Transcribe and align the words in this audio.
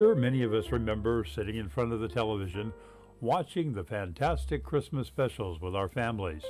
Sure, 0.00 0.14
many 0.14 0.44
of 0.44 0.54
us 0.54 0.70
remember 0.70 1.24
sitting 1.24 1.56
in 1.56 1.68
front 1.68 1.92
of 1.92 1.98
the 1.98 2.06
television 2.06 2.72
watching 3.20 3.72
the 3.72 3.82
fantastic 3.82 4.62
Christmas 4.62 5.08
specials 5.08 5.60
with 5.60 5.74
our 5.74 5.88
families. 5.88 6.44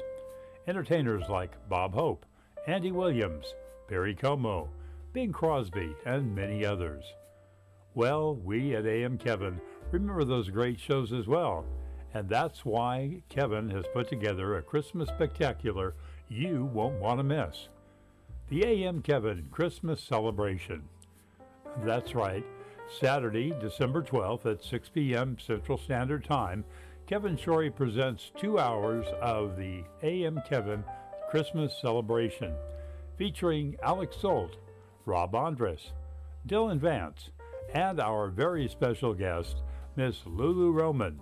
Entertainers 0.67 1.31
like 1.31 1.57
Bob 1.67 1.95
Hope, 1.95 2.27
Andy 2.67 2.93
Williams, 2.93 3.55
Perry 3.89 4.15
Como, 4.15 4.69
Bing 5.15 5.33
Crosby, 5.33 5.97
and 6.05 6.35
many 6.35 6.63
others. 6.63 7.03
Well, 7.95 8.37
we 8.37 8.77
at 8.77 8.85
AM 8.85 9.17
Kevin 9.17 9.63
remember 9.93 10.25
those 10.25 10.51
great 10.51 10.79
shows 10.79 11.11
as 11.15 11.27
well, 11.27 11.65
and 12.13 12.29
that's 12.29 12.67
why 12.67 13.23
Kevin 13.31 13.71
has 13.71 13.87
put 13.95 14.11
together 14.11 14.59
a 14.59 14.63
Christmas 14.63 15.09
spectacular 15.09 15.95
you 16.29 16.67
won't 16.75 17.01
want 17.01 17.19
to 17.19 17.25
miss. 17.25 17.69
The 18.51 18.67
AM 18.67 19.01
Kevin 19.01 19.49
Christmas 19.51 20.03
Celebration. 20.03 20.83
That's 21.83 22.15
right. 22.15 22.45
Saturday, 22.89 23.55
December 23.61 24.03
12th 24.03 24.47
at 24.47 24.65
6 24.65 24.89
p.m. 24.89 25.37
Central 25.39 25.77
Standard 25.77 26.25
Time, 26.25 26.65
Kevin 27.07 27.37
Shorey 27.37 27.75
presents 27.75 28.33
two 28.37 28.59
hours 28.59 29.07
of 29.21 29.57
the 29.57 29.85
AM 30.03 30.41
Kevin 30.49 30.83
Christmas 31.31 31.79
Celebration, 31.81 32.55
featuring 33.17 33.77
Alex 33.83 34.17
Solt, 34.17 34.57
Rob 35.05 35.35
Andres, 35.35 35.93
Dylan 36.47 36.79
Vance, 36.79 37.31
and 37.75 38.01
our 38.01 38.29
very 38.29 38.67
special 38.69 39.13
guest, 39.13 39.63
Miss 39.97 40.23
Lulu 40.25 40.71
Roman. 40.73 41.21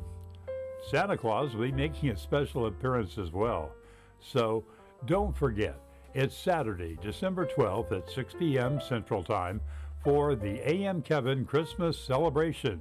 Santa 0.91 1.17
Claus 1.17 1.55
will 1.55 1.67
be 1.67 1.73
making 1.73 2.11
a 2.11 2.17
special 2.17 2.67
appearance 2.67 3.19
as 3.19 3.33
well. 3.33 3.73
So 4.21 4.65
don't 5.07 5.37
forget, 5.37 5.81
it's 6.15 6.37
Saturday, 6.37 6.97
December 7.03 7.45
12th 7.47 7.93
at 7.93 8.11
6 8.11 8.35
p.m. 8.39 8.81
Central 8.81 9.25
Time 9.25 9.61
for 10.07 10.37
the 10.37 10.61
AM 10.65 11.03
Kevin 11.03 11.45
Christmas 11.45 11.99
celebration. 11.99 12.81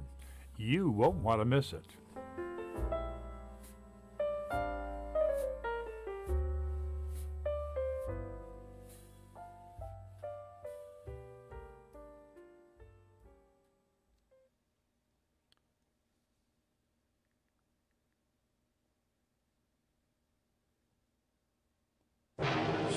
You 0.56 0.90
won't 0.90 1.16
want 1.16 1.40
to 1.40 1.44
miss 1.44 1.72
it. 1.72 1.84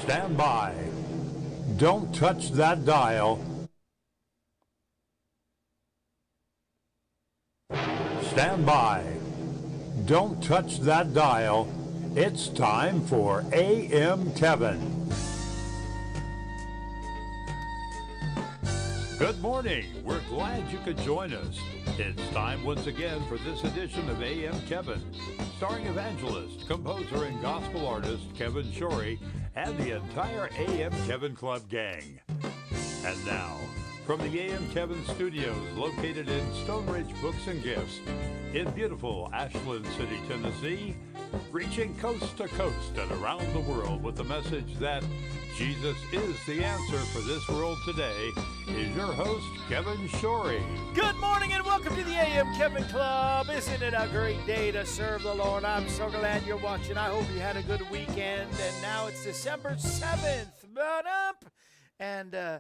Stand 0.04 0.38
by. 0.38 0.76
Don't 1.78 2.14
touch 2.14 2.52
that 2.52 2.86
dial. 2.86 3.59
Stand 8.30 8.64
by. 8.64 9.04
Don't 10.06 10.42
touch 10.42 10.80
that 10.82 11.16
dial. 11.16 11.68
It's 12.16 12.48
time 12.48 13.02
for 13.08 13.44
AM 13.52 14.32
Kevin. 14.34 15.10
Good 19.18 19.42
morning. 19.42 19.86
We're 20.04 20.22
glad 20.30 20.72
you 20.72 20.78
could 20.86 21.00
join 21.00 21.34
us. 21.34 21.60
It's 21.98 22.30
time 22.30 22.64
once 22.64 22.86
again 22.86 23.20
for 23.28 23.40
this 23.40 23.64
edition 23.64 24.08
of 24.10 24.22
AM 24.22 24.62
Kevin, 24.68 25.02
starring 25.58 25.88
evangelist, 25.88 26.68
composer, 26.68 27.26
and 27.26 27.42
gospel 27.42 27.88
artist 27.88 28.24
Kevin 28.36 28.72
Shorey 28.72 29.18
and 29.56 29.76
the 29.80 29.96
entire 29.98 30.52
AM 30.56 30.92
Kevin 31.08 31.36
Club 31.36 31.68
gang. 31.68 32.20
And 33.04 33.26
now, 33.26 33.58
from 34.10 34.32
the 34.32 34.40
AM 34.40 34.68
Kevin 34.72 35.06
Studios, 35.06 35.56
located 35.76 36.28
in 36.28 36.54
Stone 36.64 36.88
Ridge 36.88 37.14
Books 37.22 37.46
and 37.46 37.62
Gifts, 37.62 38.00
in 38.56 38.68
beautiful 38.72 39.30
Ashland 39.32 39.86
City, 39.86 40.20
Tennessee, 40.28 40.96
reaching 41.52 41.96
coast 41.98 42.36
to 42.38 42.48
coast 42.48 42.98
and 42.98 43.12
around 43.22 43.46
the 43.54 43.60
world 43.60 44.02
with 44.02 44.16
the 44.16 44.24
message 44.24 44.80
that 44.80 45.04
Jesus 45.56 45.96
is 46.12 46.36
the 46.48 46.64
answer 46.64 46.98
for 46.98 47.20
this 47.20 47.48
world 47.50 47.78
today, 47.86 48.32
is 48.70 48.96
your 48.96 49.14
host, 49.14 49.46
Kevin 49.70 50.08
Shorey. 50.08 50.64
Good 50.96 51.16
morning 51.18 51.54
and 51.54 51.64
welcome 51.64 51.96
to 51.96 52.04
the 52.04 52.16
AM 52.16 52.52
Kevin 52.56 52.86
Club. 52.86 53.48
Isn't 53.52 53.84
it 53.84 53.94
a 53.94 54.10
great 54.12 54.44
day 54.48 54.72
to 54.72 54.88
serve 54.88 55.22
the 55.22 55.36
Lord? 55.36 55.64
I'm 55.64 55.88
so 55.88 56.10
glad 56.10 56.44
you're 56.48 56.58
watching. 56.58 56.98
I 56.98 57.10
hope 57.10 57.28
you 57.36 57.42
had 57.42 57.58
a 57.58 57.62
good 57.62 57.88
weekend. 57.92 58.50
And 58.60 58.82
now 58.82 59.06
it's 59.06 59.24
December 59.24 59.76
7th. 59.76 60.48
Up. 60.76 61.46
And, 62.00 62.34
uh, 62.34 62.60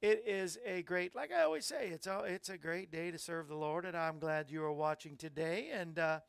it 0.00 0.24
is 0.26 0.58
a 0.64 0.82
great, 0.82 1.14
like 1.14 1.32
I 1.32 1.42
always 1.42 1.66
say, 1.66 1.88
it's 1.88 2.06
a, 2.06 2.20
it's 2.24 2.48
a 2.48 2.56
great 2.56 2.92
day 2.92 3.10
to 3.10 3.18
serve 3.18 3.48
the 3.48 3.56
Lord, 3.56 3.84
and 3.84 3.96
I'm 3.96 4.18
glad 4.18 4.50
you 4.50 4.62
are 4.62 4.72
watching 4.72 5.16
today. 5.16 5.70
And 5.72 5.98
uh, 5.98 6.20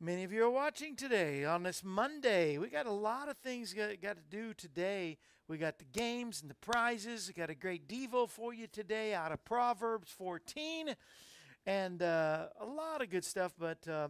many 0.00 0.24
of 0.24 0.32
you 0.32 0.44
are 0.44 0.50
watching 0.50 0.96
today 0.96 1.44
on 1.44 1.62
this 1.62 1.84
Monday. 1.84 2.56
We 2.56 2.68
got 2.68 2.86
a 2.86 2.92
lot 2.92 3.28
of 3.28 3.36
things 3.38 3.74
got, 3.74 4.00
got 4.00 4.16
to 4.16 4.22
do 4.30 4.54
today. 4.54 5.18
We 5.48 5.58
got 5.58 5.78
the 5.78 5.84
games 5.84 6.40
and 6.40 6.50
the 6.50 6.54
prizes. 6.54 7.28
We 7.28 7.34
got 7.34 7.50
a 7.50 7.54
great 7.54 7.86
Devo 7.88 8.28
for 8.28 8.54
you 8.54 8.66
today 8.66 9.12
out 9.12 9.32
of 9.32 9.44
Proverbs 9.44 10.10
14, 10.16 10.94
and 11.66 12.02
uh, 12.02 12.46
a 12.58 12.64
lot 12.66 13.02
of 13.02 13.10
good 13.10 13.24
stuff. 13.24 13.52
But 13.58 13.86
uh, 13.86 14.08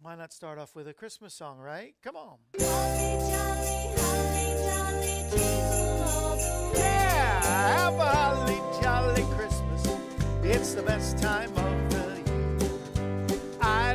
why 0.00 0.14
not 0.14 0.32
start 0.32 0.58
off 0.58 0.76
with 0.76 0.86
a 0.86 0.94
Christmas 0.94 1.34
song, 1.34 1.58
right? 1.58 1.94
Come 2.02 2.16
on. 2.16 3.39
Have 7.68 7.94
a 7.98 8.06
holly 8.06 8.60
jolly 8.82 9.24
Christmas. 9.36 9.86
It's 10.42 10.74
the 10.74 10.82
best 10.82 11.18
time 11.18 11.50
of 11.56 11.90
the 11.90 12.22
year. 12.26 13.40
I 13.60 13.94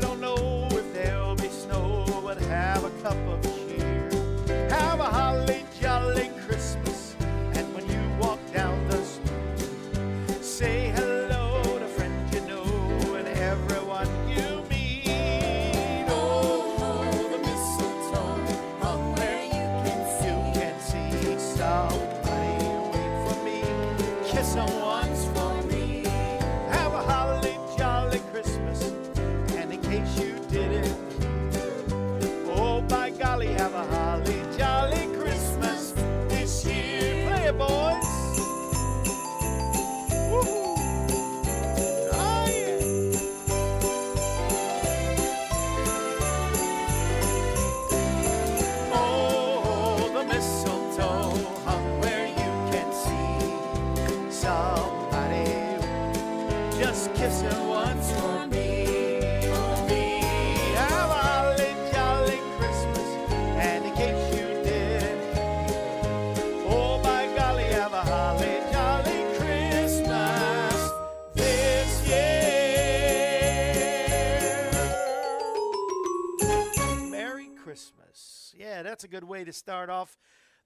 to 79.45 79.53
start 79.53 79.89
off 79.89 80.17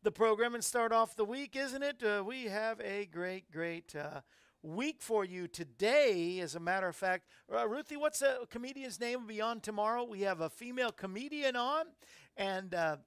the 0.02 0.12
program 0.12 0.56
and 0.56 0.64
start 0.64 0.94
off 0.94 1.16
the 1.16 1.26
week, 1.26 1.56
isn't 1.56 1.84
it? 1.84 2.02
Uh, 2.02 2.24
we 2.24 2.46
have 2.46 2.80
a 2.80 3.06
great, 3.06 3.52
great 3.52 3.94
uh, 3.96 4.22
week 4.64 5.02
for 5.02 5.26
you 5.26 5.48
today. 5.48 6.40
As 6.40 6.56
a 6.56 6.60
matter 6.60 6.88
of 6.88 6.96
fact, 6.96 7.26
uh, 7.54 7.68
Ruthie, 7.68 7.98
what's 7.98 8.20
the 8.20 8.48
comedian's 8.50 9.00
name? 9.00 9.28
Beyond 9.28 9.62
tomorrow. 9.62 10.06
We 10.06 10.22
have 10.22 10.40
a 10.40 10.50
female 10.50 10.92
comedian 10.92 11.58
on, 11.58 11.86
and 12.38 12.74
uh, 12.74 12.98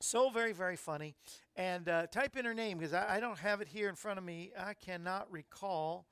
so 0.00 0.30
very, 0.30 0.52
very 0.52 0.76
funny. 0.76 1.16
And 1.56 1.88
uh, 1.88 2.06
type 2.06 2.36
in 2.36 2.44
her 2.44 2.54
name 2.54 2.78
because 2.78 2.94
I, 2.94 3.16
I 3.16 3.20
don't 3.20 3.38
have 3.38 3.60
it 3.60 3.68
here 3.68 3.88
in 3.88 3.96
front 3.96 4.18
of 4.18 4.24
me. 4.24 4.52
I 4.56 4.74
cannot 4.74 5.30
recall. 5.32 6.06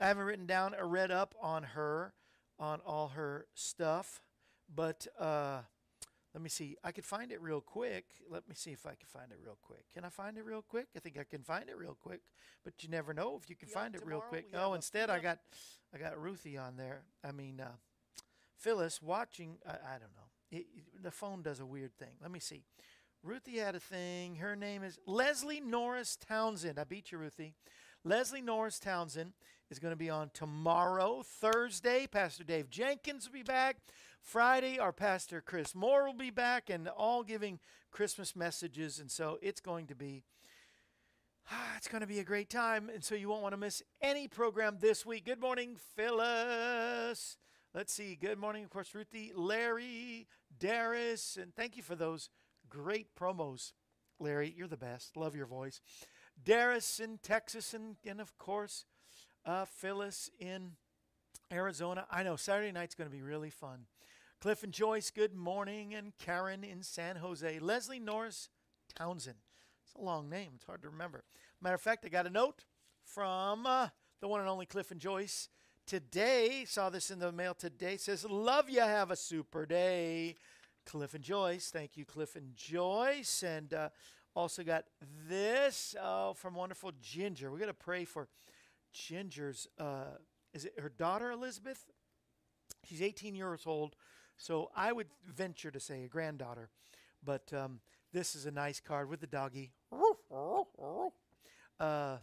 I 0.00 0.08
haven't 0.08 0.24
written 0.24 0.46
down 0.46 0.74
or 0.74 0.88
read 0.88 1.12
up 1.12 1.34
on 1.40 1.62
her, 1.62 2.12
on 2.58 2.80
all 2.84 3.08
her 3.08 3.46
stuff, 3.54 4.20
but. 4.74 5.06
Let 6.38 6.42
me 6.44 6.50
see. 6.50 6.76
I 6.84 6.92
could 6.92 7.04
find 7.04 7.32
it 7.32 7.42
real 7.42 7.60
quick. 7.60 8.04
Let 8.30 8.48
me 8.48 8.54
see 8.54 8.70
if 8.70 8.86
I 8.86 8.90
can 8.90 9.08
find 9.08 9.32
it 9.32 9.38
real 9.44 9.58
quick. 9.60 9.92
Can 9.92 10.04
I 10.04 10.08
find 10.08 10.38
it 10.38 10.44
real 10.44 10.62
quick? 10.62 10.86
I 10.94 11.00
think 11.00 11.18
I 11.18 11.24
can 11.24 11.42
find 11.42 11.68
it 11.68 11.76
real 11.76 11.96
quick, 12.00 12.20
but 12.62 12.74
you 12.80 12.88
never 12.88 13.12
know 13.12 13.36
if 13.42 13.50
you 13.50 13.56
can 13.56 13.68
Yeah, 13.68 13.74
find 13.74 13.96
it 13.96 14.06
real 14.06 14.20
quick. 14.20 14.46
Oh, 14.54 14.74
instead 14.74 15.10
I 15.10 15.18
got 15.18 15.40
I 15.92 15.98
got 15.98 16.16
Ruthie 16.16 16.56
on 16.56 16.76
there. 16.76 17.02
I 17.24 17.32
mean, 17.32 17.60
uh, 17.60 17.72
Phyllis 18.56 19.02
watching. 19.02 19.58
I, 19.66 19.72
I 19.72 19.98
don't 19.98 20.14
know. 20.14 20.30
It- 20.52 21.02
the 21.02 21.10
phone 21.10 21.42
does 21.42 21.58
a 21.58 21.66
weird 21.66 21.98
thing. 21.98 22.12
Let 22.22 22.30
me 22.30 22.38
see. 22.38 22.62
Ruthie 23.24 23.58
had 23.58 23.74
a 23.74 23.80
thing. 23.80 24.36
Her 24.36 24.54
name 24.54 24.84
is 24.84 24.96
Leslie 25.06 25.58
Norris 25.58 26.14
Townsend. 26.14 26.78
I 26.78 26.84
beat 26.84 27.10
you, 27.10 27.18
Ruthie. 27.18 27.54
Leslie 28.04 28.42
Norris 28.42 28.78
Townsend 28.78 29.32
is 29.70 29.80
going 29.80 29.90
to 29.92 29.96
be 29.96 30.08
on 30.08 30.30
tomorrow, 30.32 31.24
Thursday. 31.24 32.06
Pastor 32.06 32.44
Dave 32.44 32.70
Jenkins 32.70 33.26
will 33.26 33.34
be 33.34 33.42
back. 33.42 33.78
Friday, 34.20 34.78
our 34.78 34.92
pastor 34.92 35.40
Chris 35.40 35.74
Moore 35.74 36.06
will 36.06 36.12
be 36.12 36.30
back, 36.30 36.70
and 36.70 36.88
all 36.88 37.22
giving 37.22 37.60
Christmas 37.90 38.36
messages. 38.36 38.98
And 38.98 39.10
so 39.10 39.38
it's 39.42 39.60
going 39.60 39.86
to 39.86 39.94
be. 39.94 40.24
It's 41.76 41.88
going 41.88 42.00
to 42.00 42.08
be 42.08 42.18
a 42.18 42.24
great 42.24 42.50
time, 42.50 42.90
and 42.92 43.04
so 43.04 43.14
you 43.14 43.28
won't 43.28 43.42
want 43.42 43.52
to 43.52 43.56
miss 43.56 43.82
any 44.02 44.26
program 44.26 44.78
this 44.80 45.06
week. 45.06 45.24
Good 45.24 45.40
morning, 45.40 45.76
Phyllis. 45.94 47.36
Let's 47.72 47.92
see. 47.92 48.16
Good 48.16 48.38
morning, 48.38 48.64
of 48.64 48.70
course, 48.70 48.94
Ruthie, 48.94 49.32
Larry, 49.34 50.26
Darius, 50.58 51.38
and 51.40 51.54
thank 51.54 51.76
you 51.76 51.82
for 51.82 51.94
those 51.94 52.30
great 52.68 53.14
promos, 53.14 53.72
Larry. 54.18 54.52
You're 54.56 54.66
the 54.66 54.76
best. 54.76 55.16
Love 55.16 55.36
your 55.36 55.46
voice. 55.46 55.80
Darius 56.42 56.98
in 56.98 57.18
Texas, 57.22 57.74
and, 57.74 57.96
and 58.04 58.20
of 58.20 58.36
course, 58.38 58.84
uh, 59.44 59.64
Phyllis 59.64 60.30
in 60.38 60.72
Arizona. 61.52 62.06
I 62.10 62.22
know 62.22 62.36
Saturday 62.36 62.72
night's 62.72 62.94
going 62.94 63.08
to 63.08 63.16
be 63.16 63.22
really 63.22 63.50
fun. 63.50 63.86
Cliff 64.40 64.62
and 64.62 64.72
Joyce, 64.72 65.10
good 65.10 65.34
morning, 65.34 65.94
and 65.94 66.12
Karen 66.18 66.62
in 66.62 66.82
San 66.82 67.16
Jose. 67.16 67.58
Leslie 67.58 67.98
Norris 67.98 68.50
Townsend. 68.96 69.38
It's 69.84 69.94
a 69.94 70.04
long 70.04 70.28
name. 70.28 70.52
It's 70.56 70.66
hard 70.66 70.82
to 70.82 70.90
remember. 70.90 71.24
Matter 71.60 71.74
of 71.74 71.80
fact, 71.80 72.04
I 72.04 72.08
got 72.08 72.26
a 72.26 72.30
note 72.30 72.64
from 73.02 73.66
uh, 73.66 73.88
the 74.20 74.28
one 74.28 74.40
and 74.40 74.48
only 74.48 74.66
Cliff 74.66 74.90
and 74.90 75.00
Joyce 75.00 75.48
today. 75.86 76.64
Saw 76.66 76.90
this 76.90 77.10
in 77.10 77.18
the 77.18 77.32
mail 77.32 77.54
today. 77.54 77.96
Says, 77.96 78.24
"Love 78.24 78.68
you. 78.68 78.80
Have 78.80 79.10
a 79.10 79.16
super 79.16 79.66
day." 79.66 80.36
Cliff 80.84 81.14
and 81.14 81.24
Joyce. 81.24 81.70
Thank 81.70 81.96
you, 81.96 82.04
Cliff 82.04 82.36
and 82.36 82.54
Joyce. 82.54 83.42
And 83.42 83.74
uh, 83.74 83.88
also 84.36 84.62
got 84.62 84.84
this 85.28 85.96
uh, 86.00 86.32
from 86.34 86.54
wonderful 86.54 86.92
Ginger. 87.02 87.50
We're 87.50 87.58
gonna 87.58 87.74
pray 87.74 88.04
for 88.04 88.28
Ginger's. 88.92 89.66
Is 90.58 90.64
it 90.64 90.80
her 90.80 90.88
daughter 90.88 91.30
Elizabeth? 91.30 91.84
She's 92.84 93.00
18 93.00 93.36
years 93.36 93.62
old, 93.64 93.94
so 94.36 94.72
I 94.74 94.90
would 94.90 95.06
venture 95.24 95.70
to 95.70 95.78
say 95.78 96.02
a 96.02 96.08
granddaughter. 96.08 96.68
But 97.24 97.52
um, 97.52 97.78
this 98.12 98.34
is 98.34 98.44
a 98.44 98.50
nice 98.50 98.80
card 98.80 99.08
with 99.08 99.20
the 99.20 99.28
doggy. 99.28 99.70
Uh, 101.78 102.16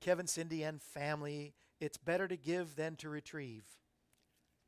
Kevin, 0.00 0.28
Cindy, 0.28 0.62
and 0.62 0.80
family. 0.80 1.54
It's 1.80 1.96
better 1.96 2.28
to 2.28 2.36
give 2.36 2.76
than 2.76 2.94
to 2.98 3.08
retrieve. 3.08 3.64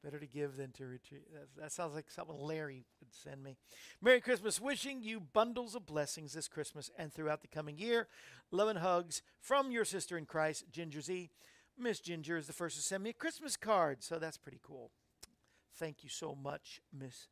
Better 0.03 0.19
to 0.19 0.27
give 0.27 0.57
than 0.57 0.73
to 0.73 0.85
retrieve. 0.85 1.23
That, 1.33 1.63
that 1.63 1.71
sounds 1.71 1.95
like 1.95 2.11
something 2.11 2.37
Larry 2.37 2.85
would 2.99 3.15
send 3.15 3.45
me. 3.45 3.59
Merry 4.03 4.21
Christmas. 4.21 4.61
Wishing 4.61 5.05
you 5.05 5.21
bundles 5.21 5.77
of 5.77 5.87
blessings 5.87 6.33
this 6.33 6.49
Christmas 6.49 6.91
and 6.99 7.15
throughout 7.15 7.43
the 7.43 7.47
coming 7.47 7.79
year. 7.79 8.09
Love 8.51 8.71
and 8.71 8.81
hugs 8.81 9.23
from 9.41 9.71
your 9.71 9.85
sister 9.85 10.19
in 10.19 10.27
Christ, 10.27 10.65
Ginger 10.73 11.01
Z. 11.01 11.31
Miss 11.77 12.01
Ginger 12.01 12.37
is 12.37 12.47
the 12.47 12.53
first 12.53 12.77
to 12.77 12.83
send 12.83 13.03
me 13.03 13.11
a 13.11 13.15
Christmas 13.15 13.57
card, 13.57 14.03
so 14.03 14.19
that's 14.19 14.37
pretty 14.37 14.61
cool. 14.63 14.91
Thank 15.77 16.05
you 16.05 16.09
so 16.09 16.35
much, 16.35 16.81
Miss 16.97 17.29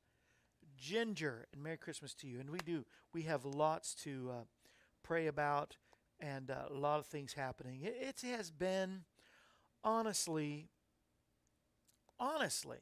Ginger, 0.76 1.46
and 1.52 1.62
Merry 1.62 1.76
Christmas 1.76 2.12
to 2.14 2.26
you. 2.26 2.40
And 2.40 2.50
we 2.50 2.58
do, 2.58 2.84
we 3.14 3.22
have 3.22 3.44
lots 3.44 3.94
to 3.96 4.30
uh, 4.32 4.44
pray 5.04 5.28
about 5.28 5.76
and 6.18 6.50
uh, 6.50 6.64
a 6.70 6.74
lot 6.74 6.98
of 6.98 7.06
things 7.06 7.34
happening. 7.34 7.82
It, 7.82 8.16
it 8.22 8.36
has 8.36 8.50
been, 8.50 9.04
honestly, 9.84 10.70
honestly, 12.18 12.78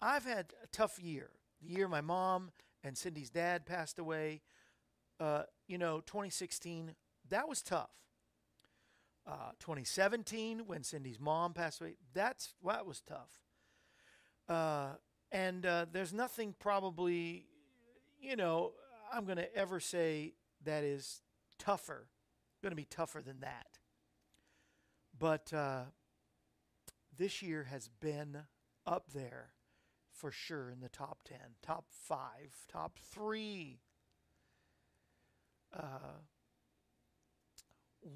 I've 0.00 0.24
had 0.24 0.52
a 0.62 0.66
tough 0.68 0.98
year. 0.98 1.30
The 1.62 1.74
year 1.74 1.88
my 1.88 2.00
mom 2.00 2.50
and 2.82 2.96
Cindy's 2.96 3.30
dad 3.30 3.66
passed 3.66 3.98
away, 3.98 4.42
uh, 5.20 5.44
you 5.66 5.78
know, 5.78 6.00
2016, 6.00 6.94
that 7.28 7.48
was 7.48 7.62
tough. 7.62 7.90
Uh, 9.26 9.52
2017, 9.58 10.64
when 10.66 10.82
Cindy's 10.82 11.18
mom 11.18 11.54
passed 11.54 11.80
away, 11.80 11.94
that's 12.12 12.52
that 12.64 12.86
was 12.86 13.00
tough. 13.00 13.40
Uh, 14.48 14.94
and 15.32 15.64
uh, 15.64 15.86
there's 15.90 16.12
nothing 16.12 16.54
probably, 16.58 17.46
you 18.20 18.36
know, 18.36 18.72
I'm 19.12 19.24
going 19.24 19.38
to 19.38 19.56
ever 19.56 19.80
say 19.80 20.34
that 20.64 20.84
is 20.84 21.22
tougher, 21.58 22.08
going 22.62 22.72
to 22.72 22.76
be 22.76 22.84
tougher 22.84 23.22
than 23.22 23.40
that. 23.40 23.78
But 25.18 25.52
uh, 25.52 25.84
this 27.16 27.42
year 27.42 27.64
has 27.64 27.88
been 27.88 28.42
up 28.86 29.12
there 29.12 29.52
for 30.12 30.30
sure 30.30 30.70
in 30.70 30.80
the 30.80 30.88
top 30.88 31.20
10, 31.24 31.38
top 31.62 31.86
five, 31.90 32.54
top 32.70 32.98
three. 32.98 33.80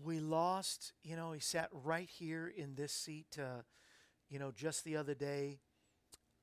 We 0.04 0.20
lost, 0.20 0.92
you 1.02 1.16
know, 1.16 1.32
he 1.32 1.40
sat 1.40 1.68
right 1.72 2.08
here 2.08 2.52
in 2.54 2.74
this 2.74 2.92
seat, 2.92 3.38
uh, 3.38 3.62
you 4.28 4.38
know, 4.38 4.52
just 4.52 4.84
the 4.84 4.96
other 4.96 5.14
day. 5.14 5.60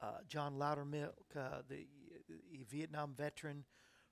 Uh, 0.02 0.20
John 0.28 0.56
Loudermilk, 0.56 1.14
uh, 1.36 1.62
the, 1.70 1.88
the 2.28 2.64
Vietnam 2.70 3.14
veteran 3.16 3.64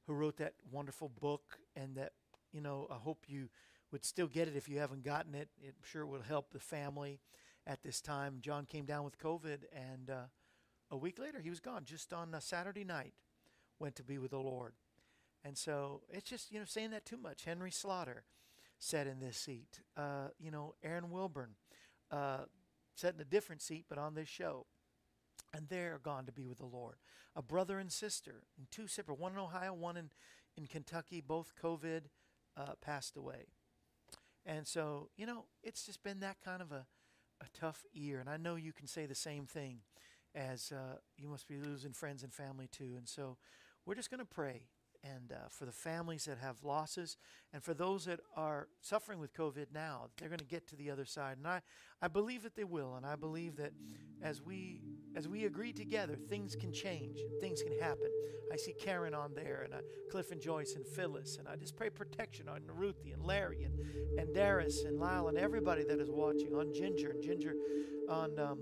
who 0.07 0.13
wrote 0.13 0.37
that 0.37 0.53
wonderful 0.71 1.09
book, 1.09 1.59
and 1.75 1.95
that, 1.95 2.13
you 2.51 2.61
know, 2.61 2.87
I 2.91 2.95
hope 2.95 3.25
you 3.27 3.49
would 3.91 4.05
still 4.05 4.27
get 4.27 4.47
it 4.47 4.55
if 4.55 4.69
you 4.69 4.79
haven't 4.79 5.03
gotten 5.03 5.35
it. 5.35 5.49
I'm 5.63 5.73
sure 5.83 6.03
it 6.03 6.07
will 6.07 6.21
help 6.21 6.51
the 6.51 6.59
family 6.59 7.19
at 7.65 7.83
this 7.83 8.01
time. 8.01 8.37
John 8.41 8.65
came 8.65 8.85
down 8.85 9.03
with 9.03 9.17
COVID, 9.17 9.59
and 9.73 10.09
uh, 10.09 10.23
a 10.91 10.97
week 10.97 11.19
later 11.19 11.39
he 11.39 11.49
was 11.49 11.59
gone, 11.59 11.83
just 11.85 12.13
on 12.13 12.33
a 12.33 12.41
Saturday 12.41 12.83
night, 12.83 13.13
went 13.79 13.95
to 13.95 14.03
be 14.03 14.17
with 14.17 14.31
the 14.31 14.39
Lord. 14.39 14.73
And 15.43 15.57
so 15.57 16.01
it's 16.09 16.29
just, 16.29 16.51
you 16.51 16.59
know, 16.59 16.65
saying 16.65 16.91
that 16.91 17.05
too 17.05 17.17
much. 17.17 17.45
Henry 17.45 17.71
Slaughter 17.71 18.23
sat 18.83 19.07
in 19.07 19.19
this 19.19 19.37
seat. 19.37 19.79
Uh, 19.95 20.27
you 20.39 20.51
know, 20.51 20.75
Aaron 20.83 21.09
Wilburn 21.09 21.51
uh, 22.11 22.39
sat 22.95 23.15
in 23.15 23.21
a 23.21 23.25
different 23.25 23.61
seat, 23.61 23.85
but 23.87 23.97
on 23.97 24.13
this 24.13 24.27
show. 24.27 24.65
And 25.53 25.67
they're 25.69 25.99
gone 26.03 26.25
to 26.25 26.31
be 26.31 26.47
with 26.47 26.57
the 26.57 26.65
Lord. 26.65 26.95
A 27.35 27.41
brother 27.41 27.79
and 27.79 27.91
sister, 27.91 28.43
and 28.57 28.69
two 28.71 28.87
separate, 28.87 29.19
one 29.19 29.33
in 29.33 29.37
Ohio, 29.37 29.73
one 29.73 29.97
in, 29.97 30.09
in 30.57 30.67
Kentucky, 30.67 31.21
both 31.21 31.53
COVID, 31.61 32.01
uh, 32.57 32.73
passed 32.81 33.15
away. 33.15 33.45
And 34.45 34.67
so, 34.67 35.09
you 35.15 35.25
know, 35.25 35.45
it's 35.63 35.85
just 35.85 36.03
been 36.03 36.19
that 36.19 36.37
kind 36.43 36.61
of 36.61 36.71
a, 36.71 36.85
a 37.41 37.45
tough 37.53 37.83
year. 37.93 38.19
And 38.19 38.29
I 38.29 38.37
know 38.37 38.55
you 38.55 38.73
can 38.73 38.87
say 38.87 39.05
the 39.05 39.15
same 39.15 39.45
thing 39.45 39.79
as 40.35 40.71
uh, 40.71 40.97
you 41.17 41.29
must 41.29 41.47
be 41.47 41.57
losing 41.57 41.93
friends 41.93 42.23
and 42.23 42.33
family 42.33 42.67
too. 42.67 42.95
And 42.97 43.07
so 43.07 43.37
we're 43.85 43.95
just 43.95 44.09
going 44.09 44.19
to 44.19 44.25
pray 44.25 44.63
and 45.03 45.31
uh, 45.31 45.49
for 45.49 45.65
the 45.65 45.71
families 45.71 46.25
that 46.25 46.37
have 46.37 46.63
losses 46.63 47.17
and 47.51 47.61
for 47.61 47.73
those 47.73 48.05
that 48.05 48.21
are 48.37 48.69
suffering 48.81 49.19
with 49.19 49.33
COVID 49.33 49.67
now, 49.73 50.07
they're 50.17 50.29
going 50.29 50.39
to 50.39 50.45
get 50.45 50.67
to 50.69 50.75
the 50.75 50.89
other 50.89 51.05
side. 51.05 51.37
And 51.37 51.47
I, 51.47 51.61
I 52.01 52.07
believe 52.07 52.43
that 52.43 52.55
they 52.55 52.63
will. 52.63 52.95
And 52.95 53.05
I 53.05 53.15
believe 53.15 53.57
that 53.57 53.73
as 54.21 54.41
we 54.41 54.81
as 55.15 55.27
we 55.27 55.45
agree 55.45 55.73
together, 55.73 56.15
things 56.15 56.55
can 56.55 56.71
change, 56.71 57.19
things 57.39 57.61
can 57.61 57.77
happen. 57.79 58.09
I 58.51 58.55
see 58.55 58.73
Karen 58.73 59.13
on 59.13 59.33
there, 59.35 59.61
and 59.65 59.73
uh, 59.73 59.77
Cliff 60.09 60.31
and 60.31 60.41
Joyce 60.41 60.75
and 60.75 60.87
Phyllis, 60.87 61.37
and 61.37 61.47
I 61.47 61.55
just 61.55 61.75
pray 61.75 61.89
protection 61.89 62.49
on 62.49 62.61
Ruthie 62.67 63.11
and 63.11 63.21
Larry 63.21 63.63
and, 63.63 63.79
and 64.19 64.33
Darius 64.33 64.83
and 64.83 64.99
Lyle 64.99 65.27
and 65.27 65.37
everybody 65.37 65.83
that 65.83 65.99
is 65.99 66.09
watching 66.09 66.55
on 66.55 66.73
Ginger 66.73 67.11
and 67.11 67.21
Ginger 67.21 67.53
on 68.09 68.39
um, 68.39 68.59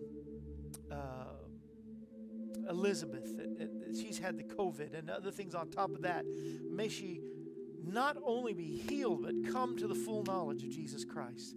uh, 0.91 1.35
Elizabeth. 2.69 3.29
uh, 3.39 3.63
uh, 3.63 3.80
She's 3.95 4.19
had 4.19 4.37
the 4.37 4.43
COVID 4.43 4.97
and 4.97 5.09
other 5.09 5.31
things 5.31 5.55
on 5.55 5.69
top 5.69 5.91
of 5.91 6.01
that. 6.03 6.25
May 6.69 6.89
she 6.89 7.21
not 7.83 8.17
only 8.23 8.53
be 8.53 8.77
healed, 8.77 9.23
but 9.23 9.51
come 9.51 9.77
to 9.77 9.87
the 9.87 9.95
full 9.95 10.23
knowledge 10.23 10.63
of 10.63 10.69
Jesus 10.69 11.03
Christ. 11.03 11.55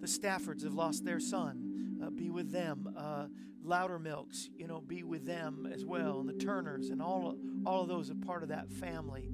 The 0.00 0.06
Staffords 0.06 0.62
have 0.64 0.74
lost 0.74 1.04
their 1.04 1.20
son. 1.20 1.98
Uh, 2.02 2.10
be 2.10 2.30
with 2.30 2.52
them. 2.52 2.94
Uh, 2.96 3.26
Loudermilks, 3.64 4.48
you 4.56 4.66
know, 4.66 4.80
be 4.80 5.02
with 5.02 5.26
them 5.26 5.68
as 5.72 5.84
well. 5.84 6.20
And 6.20 6.28
the 6.28 6.44
Turners 6.44 6.90
and 6.90 7.02
all, 7.02 7.36
all 7.64 7.82
of 7.82 7.88
those 7.88 8.10
are 8.10 8.14
part 8.14 8.42
of 8.42 8.50
that 8.50 8.70
family. 8.70 9.28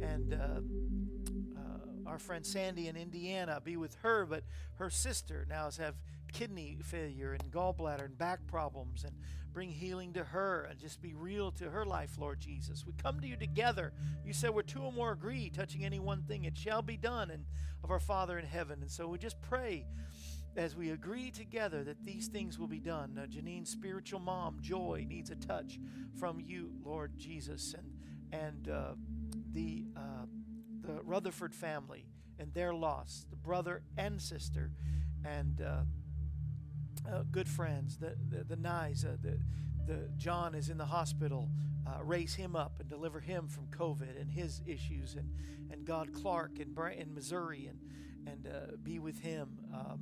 And 0.00 0.32
uh, 0.32 1.58
uh, 1.58 2.08
our 2.10 2.18
friend 2.18 2.46
Sandy 2.46 2.88
in 2.88 2.96
Indiana, 2.96 3.60
be 3.62 3.76
with 3.76 3.94
her, 4.02 4.24
but 4.24 4.44
her 4.76 4.88
sister 4.88 5.46
now 5.48 5.64
has 5.64 5.76
have 5.76 5.96
kidney 6.34 6.76
failure 6.82 7.32
and 7.32 7.50
gallbladder 7.50 8.04
and 8.04 8.18
back 8.18 8.46
problems 8.46 9.04
and 9.04 9.14
bring 9.52 9.70
healing 9.70 10.12
to 10.12 10.24
her 10.24 10.66
and 10.68 10.78
just 10.78 11.00
be 11.00 11.14
real 11.14 11.50
to 11.52 11.70
her 11.70 11.86
life, 11.86 12.16
Lord 12.18 12.40
Jesus. 12.40 12.84
We 12.84 12.92
come 13.02 13.20
to 13.20 13.26
you 13.26 13.36
together. 13.36 13.92
You 14.26 14.32
said 14.32 14.50
we're 14.50 14.62
two 14.62 14.82
or 14.82 14.92
more 14.92 15.12
agree, 15.12 15.48
touching 15.48 15.84
any 15.84 16.00
one 16.00 16.22
thing, 16.24 16.44
it 16.44 16.58
shall 16.58 16.82
be 16.82 16.96
done 16.96 17.30
and 17.30 17.44
of 17.82 17.90
our 17.90 18.00
Father 18.00 18.38
in 18.38 18.44
heaven. 18.44 18.80
And 18.82 18.90
so 18.90 19.06
we 19.06 19.16
just 19.16 19.40
pray 19.40 19.86
as 20.56 20.76
we 20.76 20.90
agree 20.90 21.30
together 21.30 21.84
that 21.84 22.04
these 22.04 22.28
things 22.28 22.58
will 22.58 22.66
be 22.66 22.80
done. 22.80 23.18
Uh, 23.20 23.26
Janine's 23.26 23.70
spiritual 23.70 24.20
mom, 24.20 24.58
Joy, 24.60 25.06
needs 25.08 25.30
a 25.30 25.36
touch 25.36 25.78
from 26.18 26.40
you, 26.40 26.70
Lord 26.84 27.16
Jesus. 27.16 27.74
And 27.74 27.94
and 28.34 28.68
uh, 28.68 28.92
the 29.52 29.84
uh, 29.96 30.26
the 30.82 31.00
Rutherford 31.02 31.54
family 31.54 32.06
and 32.38 32.52
their 32.52 32.74
loss, 32.74 33.26
the 33.30 33.36
brother 33.36 33.82
and 33.96 34.20
sister, 34.20 34.70
and 35.24 35.62
uh, 35.62 35.82
uh, 37.10 37.22
good 37.30 37.48
friends, 37.48 37.98
the 37.98 38.16
the, 38.30 38.44
the 38.44 38.56
Nyes, 38.56 39.04
uh, 39.04 39.16
the 39.22 39.38
the 39.86 40.08
John 40.16 40.54
is 40.54 40.68
in 40.68 40.78
the 40.78 40.86
hospital. 40.86 41.50
Uh, 41.86 42.02
raise 42.02 42.34
him 42.34 42.56
up 42.56 42.72
and 42.80 42.88
deliver 42.88 43.20
him 43.20 43.46
from 43.46 43.66
COVID 43.66 44.18
and 44.18 44.30
his 44.30 44.62
issues, 44.66 45.14
and 45.14 45.30
and 45.70 45.84
God 45.84 46.12
Clark 46.14 46.58
in 46.58 46.74
in 46.98 47.14
Missouri, 47.14 47.66
and 47.66 47.78
and 48.26 48.46
uh, 48.46 48.76
be 48.82 48.98
with 48.98 49.20
him. 49.20 49.58
Um, 49.72 50.00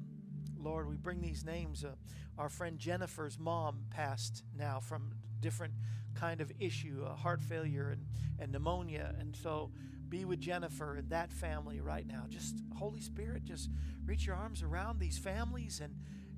Lord, 0.58 0.88
we 0.88 0.96
bring 0.96 1.20
these 1.20 1.44
names. 1.44 1.84
Uh, 1.84 1.94
our 2.38 2.48
friend 2.48 2.78
Jennifer's 2.78 3.38
mom 3.38 3.84
passed 3.90 4.44
now 4.56 4.80
from 4.80 5.12
different 5.40 5.74
kind 6.14 6.40
of 6.40 6.52
issue, 6.60 7.04
uh, 7.06 7.14
heart 7.14 7.42
failure 7.42 7.90
and, 7.90 8.06
and 8.38 8.52
pneumonia, 8.52 9.14
and 9.18 9.34
so 9.36 9.70
be 10.08 10.24
with 10.24 10.40
Jennifer 10.40 10.96
and 10.96 11.10
that 11.10 11.32
family 11.32 11.80
right 11.80 12.06
now. 12.06 12.24
Just 12.28 12.56
Holy 12.78 13.00
Spirit, 13.00 13.44
just 13.44 13.70
reach 14.04 14.26
your 14.26 14.36
arms 14.36 14.62
around 14.62 15.00
these 15.00 15.18
families 15.18 15.80
and 15.82 15.94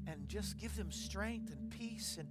and 0.07 0.29
just 0.29 0.59
give 0.59 0.77
them 0.77 0.91
strength 0.91 1.53
and 1.53 1.71
peace 1.71 2.17
and 2.19 2.29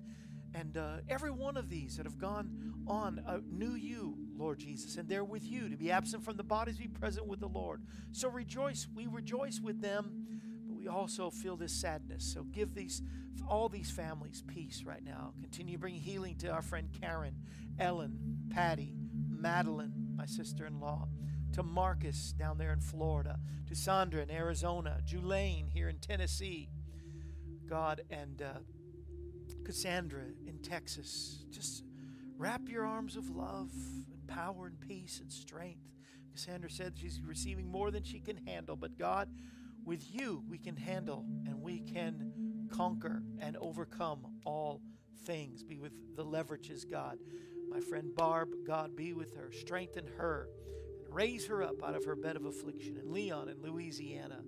and 0.55 0.77
uh, 0.77 0.97
every 1.09 1.31
one 1.31 1.57
of 1.57 1.69
these 1.69 1.97
that 1.97 2.05
have 2.05 2.19
gone 2.19 2.75
on 2.85 3.23
uh, 3.27 3.39
knew 3.49 3.73
you, 3.73 4.15
Lord 4.37 4.59
Jesus, 4.59 4.97
and 4.97 5.09
they're 5.09 5.23
with 5.23 5.43
you. 5.43 5.67
To 5.69 5.77
be 5.77 5.91
absent 5.91 6.23
from 6.23 6.37
the 6.37 6.43
bodies, 6.43 6.77
be 6.77 6.87
present 6.87 7.25
with 7.25 7.39
the 7.39 7.47
Lord. 7.47 7.81
So 8.11 8.29
rejoice. 8.29 8.87
We 8.93 9.07
rejoice 9.07 9.59
with 9.59 9.81
them, 9.81 10.27
but 10.67 10.77
we 10.77 10.87
also 10.87 11.29
feel 11.31 11.55
this 11.55 11.73
sadness. 11.73 12.23
So 12.23 12.43
give 12.43 12.75
these 12.75 13.01
all 13.47 13.67
these 13.67 13.89
families 13.91 14.43
peace 14.47 14.83
right 14.85 15.03
now. 15.03 15.33
Continue 15.41 15.77
bringing 15.77 16.01
healing 16.01 16.35
to 16.37 16.49
our 16.49 16.61
friend 16.61 16.89
Karen, 17.01 17.35
Ellen, 17.79 18.19
Patty, 18.49 18.93
Madeline, 19.29 19.93
my 20.15 20.25
sister-in-law, 20.25 21.07
to 21.53 21.63
Marcus 21.63 22.33
down 22.33 22.57
there 22.57 22.71
in 22.71 22.79
Florida, 22.79 23.39
to 23.67 23.75
Sandra 23.75 24.21
in 24.21 24.31
Arizona, 24.31 24.99
Julaine 25.05 25.69
here 25.69 25.89
in 25.89 25.97
Tennessee. 25.97 26.69
God 27.73 28.01
and 28.11 28.43
uh, 28.43 28.59
Cassandra 29.65 30.25
in 30.45 30.59
Texas. 30.59 31.43
Just 31.49 31.83
wrap 32.37 32.69
your 32.69 32.85
arms 32.85 33.15
of 33.15 33.31
love 33.31 33.71
and 34.11 34.27
power 34.27 34.67
and 34.67 34.79
peace 34.79 35.19
and 35.19 35.33
strength. 35.33 35.81
Cassandra 36.31 36.69
said 36.69 36.93
she's 36.95 37.19
receiving 37.25 37.67
more 37.71 37.89
than 37.89 38.03
she 38.03 38.19
can 38.19 38.37
handle, 38.45 38.75
but 38.75 38.95
God, 38.95 39.27
with 39.83 40.03
you, 40.07 40.43
we 40.47 40.59
can 40.59 40.75
handle 40.75 41.25
and 41.47 41.63
we 41.63 41.79
can 41.79 42.67
conquer 42.71 43.23
and 43.39 43.57
overcome 43.57 44.39
all 44.45 44.79
things. 45.25 45.63
Be 45.63 45.79
with 45.79 45.93
the 46.15 46.23
leverages, 46.23 46.87
God. 46.87 47.17
My 47.71 47.79
friend 47.79 48.13
Barb, 48.15 48.49
God, 48.67 48.95
be 48.95 49.13
with 49.13 49.35
her. 49.35 49.51
Strengthen 49.51 50.05
her 50.19 50.47
and 51.03 51.15
raise 51.15 51.47
her 51.47 51.63
up 51.63 51.81
out 51.83 51.95
of 51.95 52.05
her 52.05 52.15
bed 52.15 52.35
of 52.35 52.45
affliction. 52.45 52.97
And 52.97 53.09
Leon 53.11 53.49
in 53.49 53.59
Louisiana, 53.63 54.41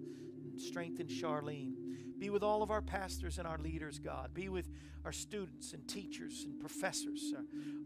and 0.43 0.61
strengthen 0.61 1.07
Charlene. 1.07 1.84
Be 2.17 2.29
with 2.29 2.43
all 2.43 2.63
of 2.63 2.71
our 2.71 2.81
pastors 2.81 3.37
and 3.37 3.47
our 3.47 3.57
leaders, 3.57 3.99
God. 3.99 4.33
Be 4.33 4.49
with 4.49 4.69
our 5.03 5.11
students 5.11 5.73
and 5.73 5.87
teachers 5.87 6.43
and 6.45 6.59
professors, 6.59 7.33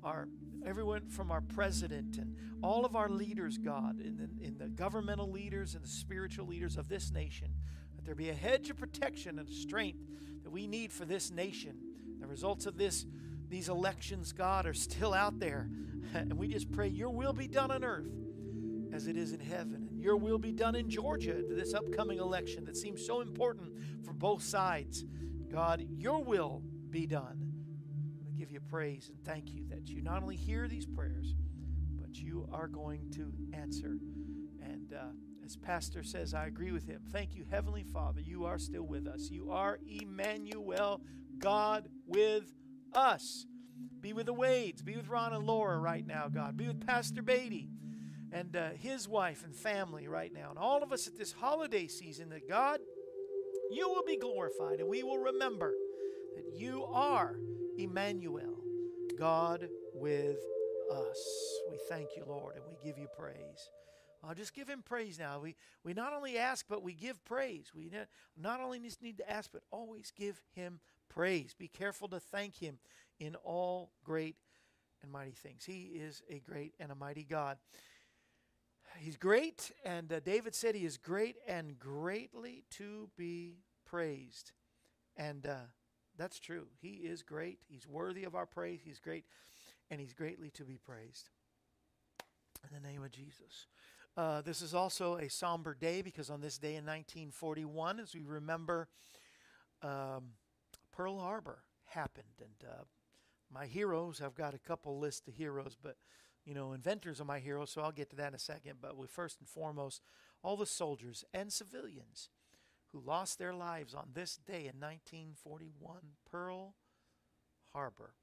our, 0.03 0.11
our 0.11 0.27
everyone 0.65 1.07
from 1.07 1.31
our 1.31 1.41
president 1.41 2.17
and 2.17 2.35
all 2.61 2.85
of 2.85 2.95
our 2.95 3.09
leaders, 3.09 3.57
God, 3.57 3.99
in 3.99 4.17
the, 4.17 4.45
in 4.45 4.57
the 4.57 4.69
governmental 4.69 5.31
leaders 5.31 5.73
and 5.75 5.83
the 5.83 5.89
spiritual 5.89 6.45
leaders 6.47 6.77
of 6.77 6.87
this 6.87 7.11
nation. 7.11 7.49
That 7.95 8.05
there 8.05 8.15
be 8.15 8.29
a 8.29 8.33
hedge 8.33 8.69
of 8.69 8.77
protection 8.77 9.39
and 9.39 9.49
strength 9.49 10.05
that 10.43 10.51
we 10.51 10.67
need 10.67 10.93
for 10.93 11.05
this 11.05 11.31
nation. 11.31 11.77
The 12.19 12.27
results 12.27 12.65
of 12.65 12.77
this 12.77 13.05
these 13.49 13.67
elections, 13.67 14.31
God, 14.31 14.67
are 14.67 14.73
still 14.73 15.13
out 15.13 15.39
there. 15.39 15.69
And 16.11 16.39
we 16.39 16.47
just 16.47 16.71
pray 16.71 16.87
your 16.87 17.11
will 17.11 17.33
be 17.33 17.47
done 17.47 17.69
on 17.69 17.83
earth 17.83 18.09
as 18.91 19.05
it 19.05 19.15
is 19.15 19.31
in 19.31 19.39
heaven. 19.39 19.88
Your 19.99 20.15
will 20.15 20.37
be 20.37 20.51
done 20.51 20.75
in 20.75 20.89
Georgia, 20.89 21.41
to 21.41 21.53
this 21.53 21.73
upcoming 21.73 22.19
election 22.19 22.65
that 22.65 22.77
seems 22.77 23.05
so 23.05 23.21
important 23.21 23.71
for 24.05 24.13
both 24.13 24.41
sides. 24.43 25.03
God, 25.51 25.85
your 25.89 26.23
will 26.23 26.61
be 26.89 27.05
done. 27.05 27.53
I 28.27 28.37
give 28.37 28.51
you 28.51 28.59
praise 28.61 29.09
and 29.09 29.23
thank 29.25 29.51
you 29.51 29.65
that 29.69 29.89
you 29.89 30.01
not 30.01 30.21
only 30.21 30.35
hear 30.35 30.67
these 30.67 30.85
prayers, 30.85 31.35
but 31.99 32.17
you 32.17 32.47
are 32.51 32.67
going 32.67 33.09
to 33.11 33.33
answer. 33.53 33.97
And 34.63 34.93
uh, 34.93 35.11
as 35.43 35.57
Pastor 35.57 36.03
says, 36.03 36.33
I 36.33 36.45
agree 36.45 36.71
with 36.71 36.85
him. 36.85 37.01
Thank 37.11 37.35
you, 37.35 37.45
Heavenly 37.49 37.83
Father. 37.83 38.21
You 38.21 38.45
are 38.45 38.57
still 38.57 38.83
with 38.83 39.07
us. 39.07 39.29
You 39.29 39.51
are 39.51 39.79
Emmanuel, 39.87 41.01
God 41.39 41.89
with 42.05 42.53
us. 42.93 43.45
Be 43.99 44.13
with 44.13 44.27
the 44.27 44.33
Wades. 44.33 44.81
Be 44.81 44.95
with 44.95 45.09
Ron 45.09 45.33
and 45.33 45.45
Laura 45.45 45.77
right 45.77 46.05
now, 46.05 46.27
God. 46.29 46.55
Be 46.55 46.67
with 46.67 46.85
Pastor 46.85 47.21
Beatty 47.21 47.67
and 48.31 48.55
uh, 48.55 48.69
his 48.79 49.07
wife 49.07 49.43
and 49.43 49.55
family 49.55 50.07
right 50.07 50.33
now, 50.33 50.49
and 50.49 50.59
all 50.59 50.83
of 50.83 50.91
us 50.91 51.07
at 51.07 51.17
this 51.17 51.31
holiday 51.31 51.87
season, 51.87 52.29
that 52.29 52.47
God, 52.47 52.79
you 53.71 53.87
will 53.89 54.03
be 54.05 54.17
glorified, 54.17 54.79
and 54.79 54.89
we 54.89 55.03
will 55.03 55.17
remember 55.19 55.73
that 56.35 56.45
you 56.53 56.85
are 56.85 57.35
Emmanuel, 57.77 58.57
God 59.17 59.67
with 59.93 60.39
us. 60.91 61.59
We 61.69 61.77
thank 61.89 62.09
you, 62.15 62.23
Lord, 62.27 62.55
and 62.55 62.63
we 62.67 62.77
give 62.83 62.97
you 62.97 63.07
praise. 63.17 63.69
I'll 64.23 64.35
just 64.35 64.53
give 64.53 64.67
him 64.67 64.83
praise 64.83 65.17
now. 65.17 65.39
We, 65.39 65.55
we 65.83 65.93
not 65.93 66.13
only 66.13 66.37
ask, 66.37 66.65
but 66.67 66.83
we 66.83 66.93
give 66.93 67.23
praise. 67.23 67.71
We 67.73 67.89
not 68.37 68.59
only 68.59 68.79
just 68.79 69.01
need 69.01 69.17
to 69.19 69.31
ask, 69.31 69.49
but 69.51 69.61
always 69.71 70.11
give 70.15 70.41
him 70.53 70.81
praise. 71.07 71.55
Be 71.57 71.69
careful 71.69 72.09
to 72.09 72.19
thank 72.19 72.57
him 72.57 72.79
in 73.19 73.35
all 73.43 73.91
great 74.03 74.35
and 75.01 75.11
mighty 75.11 75.31
things. 75.31 75.63
He 75.63 75.91
is 75.95 76.21
a 76.29 76.39
great 76.39 76.73
and 76.79 76.91
a 76.91 76.95
mighty 76.95 77.23
God. 77.23 77.57
He's 79.01 79.15
great, 79.15 79.71
and 79.85 80.11
uh, 80.11 80.19
David 80.19 80.53
said 80.53 80.75
he 80.75 80.83
is 80.83 80.97
great 80.97 81.37
and 81.47 81.79
greatly 81.79 82.65
to 82.71 83.09
be 83.17 83.59
praised. 83.85 84.51
And 85.15 85.47
uh, 85.47 85.67
that's 86.17 86.37
true. 86.37 86.67
He 86.81 86.89
is 86.89 87.23
great. 87.23 87.59
He's 87.69 87.87
worthy 87.87 88.25
of 88.25 88.35
our 88.35 88.45
praise. 88.45 88.81
He's 88.83 88.99
great, 88.99 89.23
and 89.89 90.01
he's 90.01 90.13
greatly 90.13 90.49
to 90.51 90.65
be 90.65 90.77
praised. 90.77 91.29
In 92.67 92.81
the 92.81 92.85
name 92.85 93.01
of 93.01 93.11
Jesus. 93.11 93.67
Uh, 94.17 94.41
this 94.41 94.61
is 94.61 94.73
also 94.73 95.15
a 95.15 95.29
somber 95.29 95.73
day 95.73 96.01
because 96.01 96.29
on 96.29 96.41
this 96.41 96.57
day 96.57 96.75
in 96.75 96.85
1941, 96.85 98.01
as 98.01 98.13
we 98.13 98.25
remember, 98.25 98.89
um, 99.81 100.31
Pearl 100.91 101.19
Harbor 101.19 101.59
happened. 101.85 102.25
And 102.41 102.69
uh, 102.69 102.83
my 103.49 103.65
heroes, 103.65 104.21
I've 104.21 104.35
got 104.35 104.53
a 104.53 104.59
couple 104.59 104.99
lists 104.99 105.29
of 105.29 105.35
heroes, 105.35 105.77
but 105.81 105.95
you 106.45 106.53
know, 106.53 106.73
inventors 106.73 107.21
are 107.21 107.25
my 107.25 107.39
heroes, 107.39 107.71
so 107.71 107.81
I'll 107.81 107.91
get 107.91 108.09
to 108.11 108.15
that 108.17 108.29
in 108.29 108.33
a 108.35 108.39
second. 108.39 108.75
But 108.81 108.97
we 108.97 109.07
first 109.07 109.39
and 109.39 109.47
foremost, 109.47 110.01
all 110.43 110.57
the 110.57 110.65
soldiers 110.65 111.23
and 111.33 111.51
civilians 111.51 112.29
who 112.91 112.99
lost 112.99 113.37
their 113.37 113.53
lives 113.53 113.93
on 113.93 114.09
this 114.13 114.37
day 114.37 114.61
in 114.61 114.79
1941, 114.79 115.97
Pearl 116.29 116.75
Harbor 117.73 118.15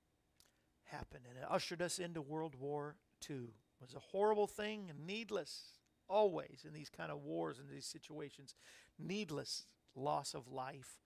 happened, 0.84 1.24
and 1.28 1.38
it 1.38 1.44
ushered 1.48 1.82
us 1.82 1.98
into 1.98 2.20
World 2.20 2.54
War 2.58 2.96
II. 3.28 3.36
It 3.36 3.82
was 3.82 3.94
a 3.94 4.10
horrible 4.10 4.46
thing 4.46 4.86
and 4.90 5.06
needless, 5.06 5.78
always 6.08 6.64
in 6.66 6.72
these 6.72 6.90
kind 6.90 7.10
of 7.10 7.22
wars 7.22 7.58
and 7.58 7.68
these 7.68 7.86
situations, 7.86 8.54
needless 8.98 9.66
loss 9.94 10.34
of 10.34 10.48
life. 10.48 10.98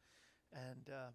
And, 0.53 0.89
uh, 0.89 1.11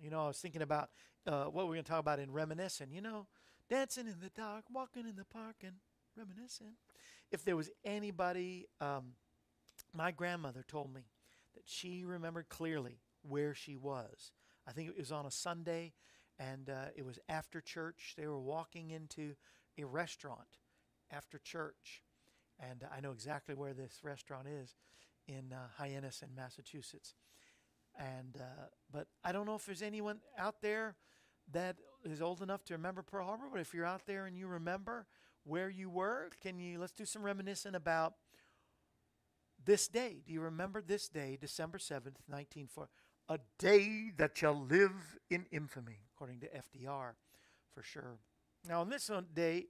you 0.00 0.10
know, 0.10 0.24
I 0.24 0.28
was 0.28 0.38
thinking 0.38 0.62
about 0.62 0.90
uh, 1.26 1.44
what 1.44 1.66
we're 1.66 1.74
going 1.74 1.84
to 1.84 1.90
talk 1.90 2.00
about 2.00 2.18
in 2.18 2.32
reminiscing. 2.32 2.90
You 2.92 3.02
know, 3.02 3.26
dancing 3.68 4.06
in 4.06 4.20
the 4.20 4.30
dark, 4.30 4.64
walking 4.72 5.06
in 5.06 5.16
the 5.16 5.24
park, 5.24 5.56
and 5.62 5.74
reminiscing. 6.16 6.74
If 7.30 7.44
there 7.44 7.56
was 7.56 7.70
anybody, 7.84 8.66
um, 8.80 9.12
my 9.94 10.10
grandmother 10.10 10.64
told 10.66 10.92
me 10.92 11.02
that 11.54 11.64
she 11.66 12.04
remembered 12.04 12.48
clearly 12.48 13.00
where 13.22 13.54
she 13.54 13.76
was. 13.76 14.32
I 14.66 14.72
think 14.72 14.88
it 14.88 14.98
was 14.98 15.12
on 15.12 15.26
a 15.26 15.30
Sunday, 15.30 15.92
and 16.38 16.70
uh, 16.70 16.86
it 16.96 17.04
was 17.04 17.18
after 17.28 17.60
church. 17.60 18.14
They 18.16 18.26
were 18.26 18.40
walking 18.40 18.90
into 18.90 19.34
a 19.78 19.84
restaurant 19.84 20.58
after 21.10 21.38
church, 21.38 22.02
and 22.58 22.84
I 22.94 23.00
know 23.00 23.12
exactly 23.12 23.54
where 23.54 23.72
this 23.72 24.00
restaurant 24.02 24.46
is 24.48 24.74
in 25.26 25.52
uh, 25.52 25.68
Hyannis 25.76 26.22
in 26.22 26.34
Massachusetts. 26.34 27.14
And 27.98 28.36
uh, 28.40 28.66
but 28.92 29.08
I 29.24 29.32
don't 29.32 29.46
know 29.46 29.56
if 29.56 29.66
there's 29.66 29.82
anyone 29.82 30.20
out 30.38 30.60
there 30.62 30.96
that 31.52 31.76
is 32.04 32.22
old 32.22 32.42
enough 32.42 32.64
to 32.64 32.74
remember 32.74 33.02
Pearl 33.02 33.26
Harbor, 33.26 33.46
but 33.50 33.60
if 33.60 33.74
you're 33.74 33.84
out 33.84 34.06
there 34.06 34.26
and 34.26 34.36
you 34.36 34.46
remember 34.46 35.06
where 35.44 35.68
you 35.68 35.88
were, 35.88 36.30
can 36.42 36.58
you 36.58 36.78
let's 36.78 36.92
do 36.92 37.04
some 37.04 37.22
reminiscing 37.22 37.74
about 37.74 38.14
this 39.64 39.88
day. 39.88 40.22
Do 40.26 40.32
you 40.32 40.40
remember 40.40 40.80
this 40.80 41.08
day, 41.08 41.36
December 41.40 41.78
7th, 41.78 42.16
1940? 42.26 42.90
A 43.28 43.38
day 43.58 44.12
that 44.16 44.36
shall 44.36 44.54
live 44.58 45.18
in 45.28 45.44
infamy, 45.50 45.98
according 46.14 46.40
to 46.40 46.46
FDR, 46.46 47.12
for 47.74 47.82
sure. 47.82 48.18
Now, 48.66 48.80
on 48.80 48.88
this 48.88 49.10
day, 49.34 49.66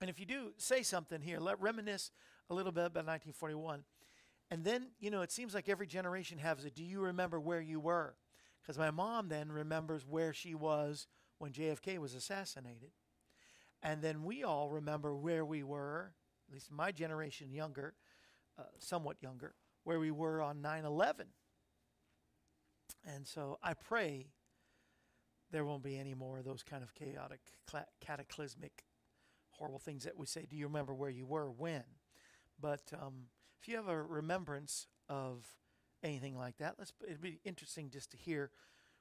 and 0.00 0.08
if 0.08 0.20
you 0.20 0.26
do 0.26 0.52
say 0.56 0.82
something 0.82 1.20
here, 1.20 1.40
let 1.40 1.60
reminisce 1.60 2.12
a 2.50 2.54
little 2.54 2.72
bit 2.72 2.86
about 2.86 3.06
1941. 3.06 3.82
And 4.50 4.64
then, 4.64 4.88
you 5.00 5.10
know, 5.10 5.22
it 5.22 5.32
seems 5.32 5.54
like 5.54 5.68
every 5.68 5.86
generation 5.86 6.38
has 6.38 6.64
it. 6.64 6.76
Do 6.76 6.84
you 6.84 7.00
remember 7.00 7.40
where 7.40 7.60
you 7.60 7.80
were? 7.80 8.14
Because 8.64 8.78
my 8.78 8.90
mom 8.90 9.28
then 9.28 9.52
remembers 9.52 10.06
where 10.06 10.32
she 10.32 10.54
was 10.54 11.06
when 11.38 11.52
JFK 11.52 11.98
was 11.98 12.14
assassinated. 12.14 12.92
And 13.82 14.00
then 14.00 14.24
we 14.24 14.42
all 14.42 14.70
remember 14.70 15.14
where 15.14 15.44
we 15.44 15.62
were, 15.62 16.14
at 16.48 16.54
least 16.54 16.72
my 16.72 16.90
generation 16.90 17.52
younger, 17.52 17.94
uh, 18.58 18.62
somewhat 18.78 19.18
younger, 19.20 19.54
where 19.82 20.00
we 20.00 20.10
were 20.10 20.40
on 20.40 20.62
9 20.62 20.86
11. 20.86 21.26
And 23.06 23.26
so 23.26 23.58
I 23.62 23.74
pray 23.74 24.28
there 25.50 25.66
won't 25.66 25.82
be 25.82 25.98
any 25.98 26.14
more 26.14 26.38
of 26.38 26.46
those 26.46 26.62
kind 26.62 26.82
of 26.82 26.94
chaotic, 26.94 27.40
cataclysmic, 28.00 28.84
horrible 29.50 29.78
things 29.78 30.04
that 30.04 30.16
we 30.16 30.24
say. 30.24 30.46
Do 30.48 30.56
you 30.56 30.66
remember 30.66 30.94
where 30.94 31.10
you 31.10 31.26
were 31.26 31.50
when? 31.50 31.84
But 32.58 32.92
um, 32.98 33.26
if 33.60 33.68
you 33.68 33.76
have 33.76 33.88
a 33.88 34.02
remembrance 34.02 34.86
of 35.08 35.44
anything 36.04 36.36
like 36.36 36.58
that, 36.58 36.74
let's, 36.78 36.92
it'd 37.06 37.20
be 37.20 37.40
interesting 37.44 37.90
just 37.90 38.10
to 38.12 38.16
hear 38.16 38.50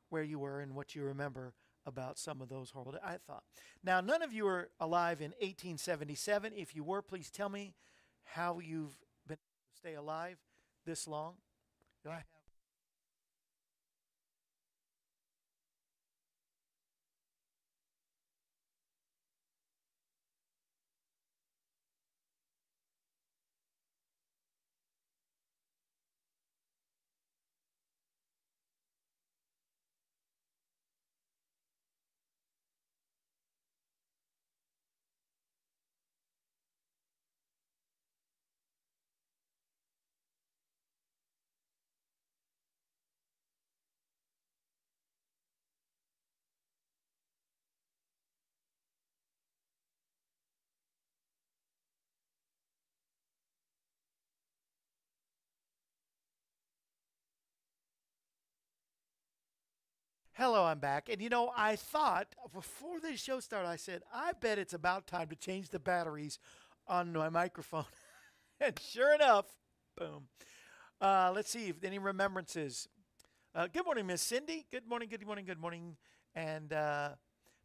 where 0.10 0.24
you 0.24 0.40
were 0.40 0.62
and 0.62 0.76
what 0.76 0.96
you 0.96 1.04
remember 1.04 1.54
about 1.86 2.18
some 2.18 2.42
of 2.42 2.50
those 2.50 2.70
horrible. 2.70 2.96
I 3.04 3.18
thought. 3.28 3.44
Now, 3.84 4.00
none 4.02 4.22
of 4.22 4.32
you 4.32 4.48
are 4.48 4.70
alive 4.80 5.20
in 5.20 5.32
1877. 5.32 6.54
If 6.56 6.76
you 6.76 6.84
were, 6.84 7.02
please 7.02 7.30
tell 7.30 7.50
me 7.50 7.74
how 8.24 8.60
you've 8.60 8.98
been 9.28 9.38
able 9.38 9.68
to 9.72 9.78
stay 9.78 9.94
alive 9.96 10.38
this 10.86 11.08
long. 11.08 11.36
Do 12.04 12.10
I 12.10 12.16
have 12.16 12.43
Hello, 60.36 60.66
I'm 60.66 60.80
back. 60.80 61.10
And 61.10 61.22
you 61.22 61.30
know, 61.30 61.52
I 61.56 61.76
thought 61.76 62.34
before 62.52 63.00
the 63.00 63.16
show 63.16 63.40
started, 63.40 63.68
I 63.70 63.76
said, 63.76 64.02
I 64.12 64.32
bet 64.32 64.58
it's 64.58 64.74
about 64.74 65.06
time 65.06 65.28
to 65.28 65.36
change 65.36 65.70
the 65.70 65.78
batteries 65.78 66.40
on 66.88 67.14
my 67.14 67.30
microphone. 67.30 67.86
and 68.60 68.80
sure 68.80 69.14
enough, 69.14 69.46
boom. 69.96 70.24
Uh, 71.00 71.32
let's 71.36 71.52
see 71.52 71.68
if 71.68 71.84
any 71.84 72.00
remembrances. 72.00 72.88
Uh, 73.54 73.68
good 73.72 73.86
morning, 73.86 74.08
Miss 74.08 74.24
Cindy. 74.24 74.66
Good 74.72 74.88
morning, 74.88 75.08
good 75.08 75.24
morning, 75.24 75.46
good 75.46 75.60
morning. 75.60 75.98
And 76.34 76.74
uh, 76.74 77.10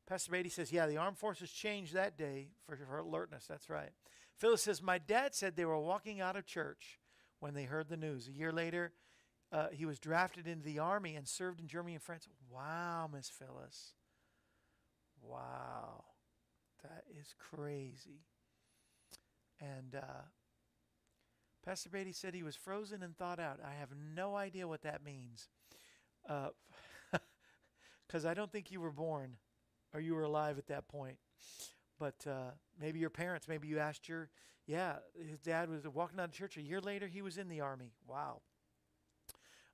Pastor 0.06 0.30
Beatty 0.30 0.50
says, 0.50 0.70
Yeah, 0.70 0.86
the 0.86 0.98
armed 0.98 1.16
forces 1.16 1.50
changed 1.50 1.94
that 1.94 2.18
day 2.18 2.48
for, 2.66 2.76
for 2.76 2.98
alertness. 2.98 3.46
That's 3.48 3.70
right. 3.70 3.92
Phyllis 4.36 4.60
says, 4.60 4.82
My 4.82 4.98
dad 4.98 5.34
said 5.34 5.56
they 5.56 5.64
were 5.64 5.80
walking 5.80 6.20
out 6.20 6.36
of 6.36 6.44
church 6.44 6.98
when 7.40 7.54
they 7.54 7.64
heard 7.64 7.88
the 7.88 7.96
news. 7.96 8.28
A 8.28 8.32
year 8.32 8.52
later, 8.52 8.92
uh, 9.50 9.68
he 9.72 9.86
was 9.86 9.98
drafted 9.98 10.46
into 10.46 10.64
the 10.64 10.78
army 10.78 11.16
and 11.16 11.26
served 11.26 11.60
in 11.60 11.68
Germany 11.68 11.94
and 11.94 12.02
France. 12.02 12.28
Wow, 12.50 13.08
Miss 13.12 13.28
Phyllis. 13.28 13.94
Wow. 15.22 16.04
That 16.82 17.04
is 17.18 17.34
crazy. 17.38 18.26
And 19.60 19.94
uh, 19.96 20.22
Pastor 21.64 21.88
Beatty 21.90 22.12
said 22.12 22.34
he 22.34 22.42
was 22.42 22.56
frozen 22.56 23.02
and 23.02 23.16
thawed 23.16 23.40
out. 23.40 23.58
I 23.64 23.74
have 23.78 23.88
no 24.14 24.36
idea 24.36 24.68
what 24.68 24.82
that 24.82 25.04
means. 25.04 25.48
Because 26.26 28.24
uh, 28.24 28.28
I 28.30 28.34
don't 28.34 28.52
think 28.52 28.70
you 28.70 28.80
were 28.80 28.92
born 28.92 29.36
or 29.94 30.00
you 30.00 30.14
were 30.14 30.22
alive 30.22 30.58
at 30.58 30.68
that 30.68 30.88
point. 30.88 31.16
But 31.98 32.26
uh, 32.26 32.52
maybe 32.80 33.00
your 33.00 33.10
parents, 33.10 33.48
maybe 33.48 33.66
you 33.66 33.78
asked 33.78 34.08
your, 34.08 34.28
yeah, 34.66 34.96
his 35.28 35.40
dad 35.40 35.68
was 35.68 35.86
walking 35.88 36.20
out 36.20 36.26
of 36.26 36.32
church. 36.32 36.56
A 36.56 36.62
year 36.62 36.80
later, 36.80 37.08
he 37.08 37.22
was 37.22 37.38
in 37.38 37.48
the 37.48 37.60
army. 37.60 37.92
Wow. 38.06 38.42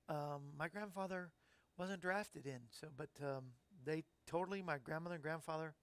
Um, 0.07 0.41
my 0.57 0.67
grandfather 0.67 1.31
wasn't 1.77 2.01
drafted 2.01 2.45
in, 2.45 2.59
so 2.69 2.87
but 2.95 3.09
um, 3.21 3.43
they 3.85 4.03
totally 4.27 4.61
my 4.61 4.77
grandmother 4.77 5.15
and 5.15 5.23
grandfather 5.23 5.73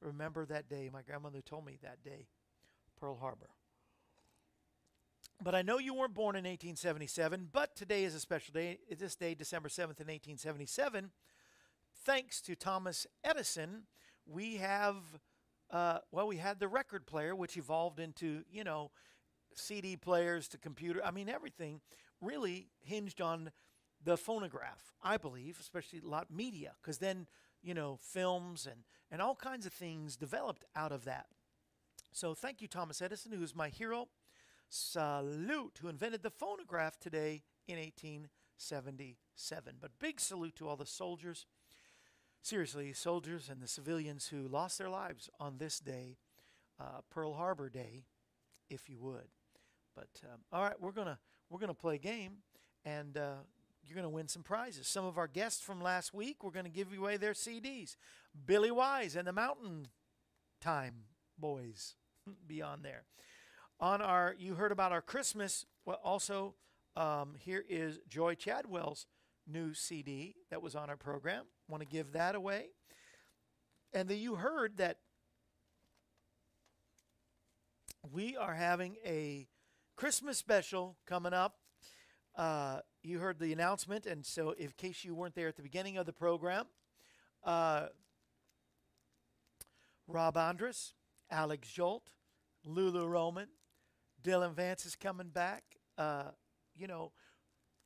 remember 0.00 0.46
that 0.46 0.68
day. 0.68 0.88
My 0.92 1.02
grandmother 1.02 1.40
told 1.40 1.66
me 1.66 1.78
that 1.82 2.02
day, 2.02 2.28
Pearl 2.98 3.16
Harbor. 3.16 3.50
But 5.42 5.54
I 5.54 5.62
know 5.62 5.78
you 5.78 5.92
weren't 5.92 6.14
born 6.14 6.34
in 6.34 6.44
1877, 6.44 7.50
but 7.52 7.76
today 7.76 8.04
is 8.04 8.14
a 8.14 8.20
special 8.20 8.54
day. 8.54 8.78
This 8.96 9.16
day, 9.16 9.34
December 9.34 9.68
7th, 9.68 10.00
in 10.00 10.08
1877, 10.08 11.10
thanks 12.04 12.40
to 12.42 12.56
Thomas 12.56 13.06
Edison, 13.22 13.82
we 14.24 14.56
have, 14.56 14.96
uh, 15.70 15.98
well, 16.10 16.26
we 16.26 16.38
had 16.38 16.58
the 16.58 16.68
record 16.68 17.06
player, 17.06 17.34
which 17.34 17.56
evolved 17.58 18.00
into, 18.00 18.44
you 18.50 18.64
know, 18.64 18.90
CD 19.54 19.96
players 19.96 20.48
to 20.48 20.58
computer. 20.58 21.04
I 21.04 21.10
mean, 21.10 21.28
everything 21.28 21.80
really 22.20 22.68
hinged 22.80 23.20
on 23.20 23.50
the 24.02 24.16
phonograph, 24.16 24.92
I 25.02 25.16
believe, 25.16 25.58
especially 25.60 26.00
a 26.04 26.08
lot 26.08 26.30
media, 26.30 26.72
because 26.80 26.98
then, 26.98 27.26
you 27.62 27.74
know, 27.74 27.98
films 28.00 28.66
and, 28.66 28.82
and 29.10 29.20
all 29.20 29.34
kinds 29.34 29.66
of 29.66 29.72
things 29.72 30.16
developed 30.16 30.64
out 30.74 30.92
of 30.92 31.04
that. 31.04 31.26
So 32.12 32.34
thank 32.34 32.60
you, 32.60 32.68
Thomas 32.68 33.02
Edison, 33.02 33.32
who 33.32 33.42
is 33.42 33.54
my 33.54 33.68
hero. 33.68 34.08
Salute, 34.68 35.78
who 35.80 35.88
invented 35.88 36.22
the 36.22 36.30
phonograph 36.30 36.98
today 36.98 37.42
in 37.68 37.76
1877. 37.76 39.74
But 39.80 39.98
big 40.00 40.20
salute 40.20 40.56
to 40.56 40.68
all 40.68 40.76
the 40.76 40.86
soldiers. 40.86 41.46
Seriously, 42.42 42.92
soldiers 42.92 43.48
and 43.50 43.60
the 43.60 43.68
civilians 43.68 44.28
who 44.28 44.48
lost 44.48 44.78
their 44.78 44.88
lives 44.88 45.28
on 45.38 45.58
this 45.58 45.78
day, 45.78 46.16
uh, 46.80 47.00
Pearl 47.10 47.34
Harbor 47.34 47.68
Day, 47.68 48.04
if 48.70 48.88
you 48.88 48.98
would. 49.00 49.28
But 49.94 50.08
um, 50.24 50.40
all 50.52 50.62
right, 50.62 50.80
we're 50.80 50.92
gonna 50.92 51.18
we're 51.50 51.58
gonna 51.58 51.74
play 51.74 51.96
a 51.96 51.98
game, 51.98 52.38
and 52.84 53.16
uh, 53.16 53.34
you're 53.84 53.96
gonna 53.96 54.08
win 54.08 54.28
some 54.28 54.42
prizes. 54.42 54.86
Some 54.86 55.04
of 55.04 55.18
our 55.18 55.28
guests 55.28 55.62
from 55.62 55.80
last 55.80 56.12
week, 56.12 56.42
we're 56.42 56.50
gonna 56.50 56.68
give 56.68 56.88
away 56.96 57.16
their 57.16 57.32
CDs. 57.32 57.96
Billy 58.46 58.70
Wise 58.70 59.16
and 59.16 59.26
the 59.26 59.32
Mountain 59.32 59.88
Time 60.60 61.04
Boys, 61.38 61.94
beyond 62.46 62.84
there. 62.84 63.04
On 63.78 64.00
our, 64.00 64.34
you 64.38 64.54
heard 64.54 64.72
about 64.72 64.92
our 64.92 65.02
Christmas. 65.02 65.66
Well, 65.84 66.00
also 66.02 66.54
um, 66.96 67.34
here 67.38 67.64
is 67.68 68.00
Joy 68.08 68.34
Chadwell's 68.34 69.06
new 69.46 69.74
CD 69.74 70.34
that 70.50 70.62
was 70.62 70.74
on 70.74 70.88
our 70.88 70.96
program. 70.96 71.44
Want 71.68 71.82
to 71.82 71.88
give 71.88 72.12
that 72.12 72.34
away. 72.34 72.68
And 73.92 74.08
then 74.08 74.18
you 74.18 74.34
heard 74.34 74.78
that 74.78 74.98
we 78.12 78.36
are 78.36 78.54
having 78.54 78.96
a 79.04 79.46
Christmas 79.96 80.36
special 80.36 80.98
coming 81.06 81.32
up. 81.32 81.56
Uh, 82.36 82.80
you 83.02 83.18
heard 83.18 83.38
the 83.38 83.50
announcement, 83.54 84.04
and 84.04 84.26
so 84.26 84.50
in 84.50 84.68
case 84.76 85.04
you 85.04 85.14
weren't 85.14 85.34
there 85.34 85.48
at 85.48 85.56
the 85.56 85.62
beginning 85.62 85.96
of 85.96 86.04
the 86.04 86.12
program, 86.12 86.66
uh, 87.44 87.86
Rob 90.06 90.36
Andrus, 90.36 90.92
Alex 91.30 91.68
Jolt, 91.68 92.10
Lulu 92.66 93.06
Roman, 93.06 93.48
Dylan 94.22 94.52
Vance 94.52 94.84
is 94.84 94.96
coming 94.96 95.28
back. 95.28 95.64
Uh, 95.96 96.32
you 96.76 96.86
know, 96.86 97.12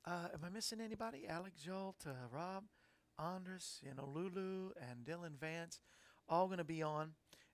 uh, 0.04 0.28
am 0.34 0.40
I 0.44 0.48
missing 0.48 0.80
anybody? 0.80 1.28
Alex 1.28 1.62
Jolt, 1.62 2.04
uh, 2.06 2.10
Rob 2.34 2.64
Andrus, 3.20 3.78
you 3.86 3.94
know, 3.94 4.08
Lulu 4.12 4.70
and 4.80 5.04
Dylan 5.04 5.38
Vance, 5.38 5.80
all 6.28 6.46
going 6.46 6.58
to 6.58 6.64
be 6.64 6.82
on. 6.82 7.12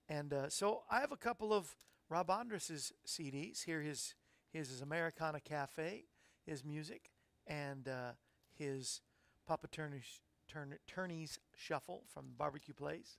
And 0.09 0.33
uh, 0.33 0.49
so 0.49 0.85
I 0.91 1.01
have 1.01 1.13
a 1.13 1.17
couple 1.17 1.53
of 1.53 1.77
Rob 2.09 2.31
Andrus's 2.31 2.95
CDs. 3.07 3.65
Here 3.65 3.83
his 3.83 4.15
his 4.57 4.71
is 4.71 4.81
Americana 4.81 5.39
Cafe, 5.39 6.05
his 6.47 6.65
music, 6.65 7.11
and 7.47 7.87
uh, 7.89 8.13
his 8.55 9.03
Papa 9.47 9.69
Turner's, 9.69 10.23
Turner, 10.49 10.79
Turney's 10.87 11.39
Shuffle 11.55 12.05
from 12.09 12.33
Barbecue 12.39 12.73
Place. 12.73 13.19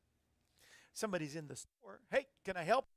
Somebody's 0.94 1.36
in 1.36 1.48
the 1.48 1.56
store. 1.56 2.00
Hey, 2.10 2.26
can 2.44 2.58
I 2.58 2.64
help? 2.64 2.88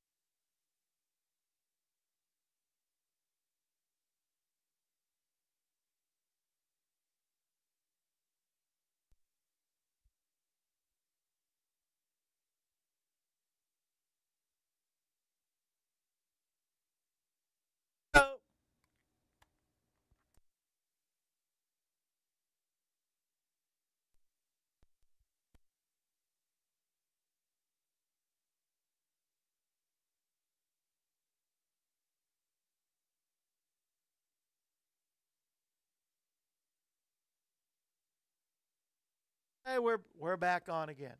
Hey, 39.70 39.78
we're 39.78 40.00
we're 40.18 40.36
back 40.36 40.68
on 40.68 40.88
again. 40.88 41.14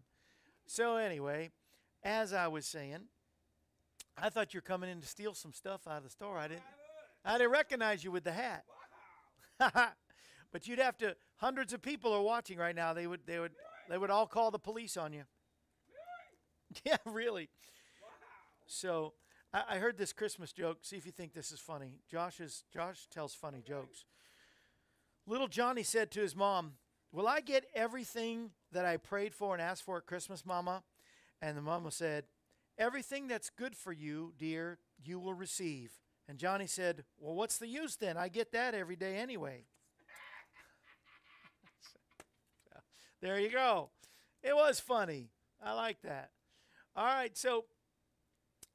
So 0.67 0.97
anyway, 0.97 1.51
as 2.03 2.33
I 2.33 2.49
was 2.49 2.67
saying, 2.67 3.03
I 4.19 4.29
thought 4.29 4.53
you're 4.53 4.61
coming 4.61 4.91
in 4.91 5.01
to 5.01 5.07
steal 5.07 5.35
some 5.35 5.53
stuff 5.53 5.87
out 5.87 5.99
of 5.99 6.03
the 6.03 6.11
store. 6.11 6.37
I 6.37 6.49
didn't. 6.49 6.65
I 7.25 7.39
didn't 7.39 7.53
recognize 7.53 8.03
you 8.03 8.11
with 8.11 8.25
the 8.25 8.33
hat. 8.33 8.65
but 9.61 10.67
you'd 10.67 10.81
have 10.81 10.99
to. 10.99 11.15
Hundreds 11.37 11.73
of 11.73 11.81
people 11.81 12.13
are 12.13 12.23
watching 12.23 12.59
right 12.59 12.75
now. 12.75 12.93
They 12.93 13.07
would. 13.07 13.21
They 13.25 13.39
would. 13.39 13.53
They 13.89 13.97
would 13.97 14.11
all 14.11 14.27
call 14.27 14.51
the 14.51 14.59
police 14.59 14.97
on 14.97 15.13
you. 15.13 15.23
Yeah, 16.85 16.97
really. 17.05 17.51
So 18.67 19.13
I, 19.53 19.63
I 19.71 19.79
heard 19.79 19.97
this 19.97 20.13
Christmas 20.13 20.53
joke. 20.53 20.79
See 20.83 20.97
if 20.97 21.07
you 21.07 21.13
think 21.13 21.35
this 21.35 21.53
is 21.53 21.61
funny. 21.61 22.01
Josh 22.11 22.41
is 22.41 22.65
Josh 22.73 23.07
tells 23.13 23.33
funny 23.33 23.63
jokes. 23.65 24.07
Little 25.25 25.49
Johnny 25.49 25.85
said 25.85 26.11
to 26.13 26.21
his 26.21 26.35
mom, 26.35 26.73
Will 27.13 27.27
I 27.27 27.41
get 27.41 27.65
everything 27.75 28.51
that 28.73 28.85
I 28.85 28.97
prayed 28.97 29.35
for 29.35 29.53
and 29.53 29.61
asked 29.61 29.83
for 29.83 29.97
at 29.97 30.07
Christmas, 30.07 30.47
Mama? 30.47 30.83
And 31.43 31.57
the 31.57 31.63
mama 31.63 31.91
said, 31.91 32.25
Everything 32.79 33.27
that's 33.27 33.51
good 33.51 33.77
for 33.77 33.93
you, 33.93 34.33
dear, 34.39 34.79
you 35.05 35.19
will 35.19 35.35
receive. 35.35 35.93
And 36.29 36.39
Johnny 36.39 36.67
said, 36.67 37.05
Well, 37.19 37.35
what's 37.35 37.59
the 37.59 37.67
use 37.67 37.97
then? 37.97 38.17
I 38.17 38.29
get 38.29 38.53
that 38.53 38.75
every 38.75 38.97
day 38.97 39.17
anyway. 39.17 39.65
there 43.21 43.41
you 43.41 43.51
go. 43.51 43.91
It 44.43 44.55
was 44.55 44.79
funny. 44.79 45.31
I 45.63 45.73
like 45.75 46.01
that. 46.03 46.31
All 46.95 47.05
right, 47.05 47.37
so 47.37 47.65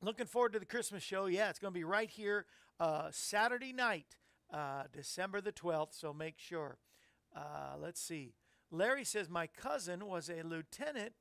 looking 0.02 0.26
forward 0.26 0.54
to 0.54 0.60
the 0.60 0.66
Christmas 0.66 1.04
show. 1.04 1.26
Yeah, 1.26 1.50
it's 1.50 1.60
going 1.60 1.74
to 1.74 1.80
be 1.80 1.84
right 1.84 2.10
here 2.10 2.46
uh, 2.80 3.08
Saturday 3.12 3.74
night, 3.74 4.18
uh, 4.54 4.84
December 4.92 5.42
the 5.42 5.52
12th, 5.52 5.94
so 5.94 6.14
make 6.14 6.36
sure. 6.38 6.78
Uh, 7.36 7.76
let's 7.80 8.02
see. 8.02 8.34
Larry 8.72 9.04
says, 9.04 9.30
My 9.30 9.48
cousin 9.48 10.06
was 10.06 10.30
a 10.30 10.42
lieutenant 10.44 11.14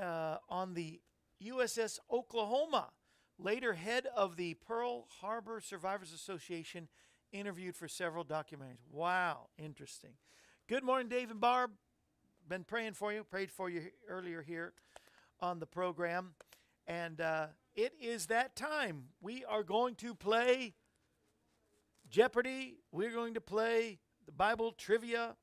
uh, 0.00 0.36
on 0.48 0.74
the 0.74 1.00
USS 1.44 1.98
Oklahoma, 2.10 2.90
later 3.38 3.74
head 3.74 4.06
of 4.14 4.36
the 4.36 4.54
Pearl 4.54 5.06
Harbor 5.20 5.60
Survivors 5.60 6.12
Association, 6.12 6.88
interviewed 7.32 7.76
for 7.76 7.88
several 7.88 8.24
documentaries. 8.24 8.78
Wow, 8.90 9.48
interesting. 9.58 10.12
Good 10.68 10.84
morning, 10.84 11.08
Dave 11.08 11.30
and 11.30 11.40
Barb. 11.40 11.72
Been 12.48 12.64
praying 12.64 12.94
for 12.94 13.12
you, 13.12 13.24
prayed 13.24 13.50
for 13.50 13.70
you 13.70 13.82
earlier 14.08 14.42
here 14.42 14.72
on 15.40 15.58
the 15.58 15.66
program. 15.66 16.34
And 16.86 17.20
uh, 17.20 17.46
it 17.74 17.92
is 18.00 18.26
that 18.26 18.56
time. 18.56 19.04
We 19.20 19.44
are 19.44 19.62
going 19.62 19.94
to 19.96 20.14
play 20.14 20.74
Jeopardy. 22.08 22.78
We're 22.90 23.12
going 23.12 23.34
to 23.34 23.40
play 23.40 24.00
the 24.26 24.32
Bible 24.32 24.72
trivia. 24.72 25.36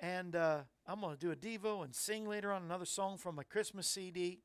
And 0.00 0.36
uh, 0.36 0.60
I'm 0.86 1.00
going 1.00 1.16
to 1.16 1.20
do 1.20 1.30
a 1.30 1.36
Devo 1.36 1.84
and 1.84 1.94
sing 1.94 2.28
later 2.28 2.52
on 2.52 2.62
another 2.62 2.84
song 2.84 3.16
from 3.16 3.36
my 3.36 3.42
Christmas 3.42 3.86
CD. 3.86 4.40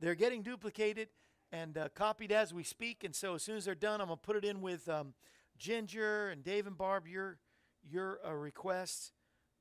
They're 0.00 0.14
getting 0.14 0.42
duplicated 0.42 1.08
and 1.52 1.76
uh, 1.76 1.88
copied 1.94 2.32
as 2.32 2.52
we 2.52 2.62
speak. 2.62 3.04
And 3.04 3.14
so 3.14 3.34
as 3.34 3.42
soon 3.42 3.56
as 3.56 3.64
they're 3.64 3.74
done, 3.74 4.00
I'm 4.00 4.08
going 4.08 4.18
to 4.18 4.26
put 4.26 4.36
it 4.36 4.44
in 4.44 4.60
with 4.60 4.88
um, 4.88 5.14
Ginger 5.56 6.30
and 6.30 6.42
Dave 6.42 6.66
and 6.66 6.76
Barb, 6.76 7.06
your, 7.06 7.38
your 7.82 8.18
uh, 8.26 8.32
requests 8.32 9.12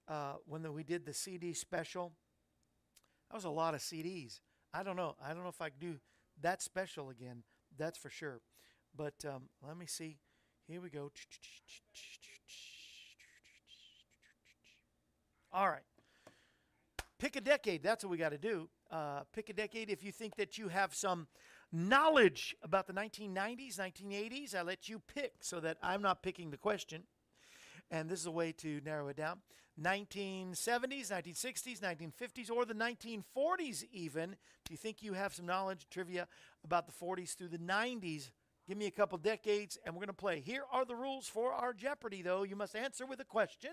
uh, 0.08 0.34
when 0.46 0.62
the, 0.64 0.72
we 0.72 0.84
did 0.84 1.06
the 1.06 1.14
CD 1.14 1.54
special. 1.54 2.14
That 3.30 3.36
was 3.36 3.46
a 3.46 3.50
lot 3.50 3.74
of 3.74 3.82
CDs. 3.82 4.40
I 4.74 4.84
don't 4.84 4.96
know. 4.96 5.16
I 5.24 5.34
don't 5.34 5.44
know 5.44 5.50
if 5.50 5.62
I 5.62 5.70
can 5.70 5.80
do 5.80 5.96
that 6.42 6.62
special 6.62 7.10
again. 7.10 7.44
That's 7.78 7.98
for 7.98 8.10
sure. 8.10 8.42
But 8.96 9.26
um, 9.26 9.50
let 9.66 9.78
me 9.78 9.86
see. 9.86 10.18
Here 10.68 10.82
we 10.82 10.90
go. 10.90 11.12
All 15.58 15.70
right. 15.70 15.82
Pick 17.18 17.36
a 17.36 17.42
decade. 17.42 17.82
That's 17.82 18.04
what 18.04 18.12
we 18.12 18.18
got 18.18 18.30
to 18.30 18.38
do. 18.38 18.70
Uh, 18.92 19.22
pick 19.34 19.50
a 19.50 19.54
decade. 19.54 19.90
If 19.90 20.04
you 20.04 20.12
think 20.12 20.36
that 20.36 20.60
you 20.60 20.68
have 20.68 20.94
some 20.94 21.26
knowledge 21.72 22.56
about 22.62 22.86
the 22.86 22.94
1990s, 22.94 23.80
1980s, 23.80 24.54
I 24.54 24.62
let 24.62 24.88
you 24.88 25.02
pick 25.16 25.34
so 25.42 25.60
that 25.62 25.78
I'm 25.82 26.04
not 26.04 26.22
picking 26.22 26.52
the 26.52 26.58
question. 26.58 27.06
And 27.90 28.08
this 28.08 28.20
is 28.20 28.28
a 28.28 28.32
way 28.32 28.52
to 28.52 28.82
narrow 28.86 29.08
it 29.08 29.18
down. 29.18 29.40
1970s, 29.82 31.12
1960s, 31.12 31.80
1950s, 31.80 32.52
or 32.52 32.64
the 32.64 32.76
1940s, 32.76 33.84
even. 33.92 34.36
If 34.64 34.70
you 34.70 34.78
think 34.78 35.02
you 35.02 35.14
have 35.14 35.34
some 35.34 35.48
knowledge, 35.48 35.88
trivia 35.90 36.28
about 36.64 36.86
the 36.86 36.94
40s 36.94 37.36
through 37.36 37.50
the 37.50 37.58
90s, 37.58 38.30
give 38.68 38.78
me 38.78 38.86
a 38.86 38.92
couple 38.92 39.18
decades 39.18 39.80
and 39.84 39.96
we're 39.96 40.02
going 40.02 40.08
to 40.10 40.14
play. 40.14 40.40
Here 40.40 40.66
are 40.72 40.86
the 40.86 40.96
rules 40.96 41.28
for 41.28 41.52
our 41.52 41.74
Jeopardy, 41.74 42.22
though. 42.22 42.44
You 42.44 42.56
must 42.56 42.76
answer 42.76 43.08
with 43.08 43.20
a 43.22 43.26
question. 43.26 43.72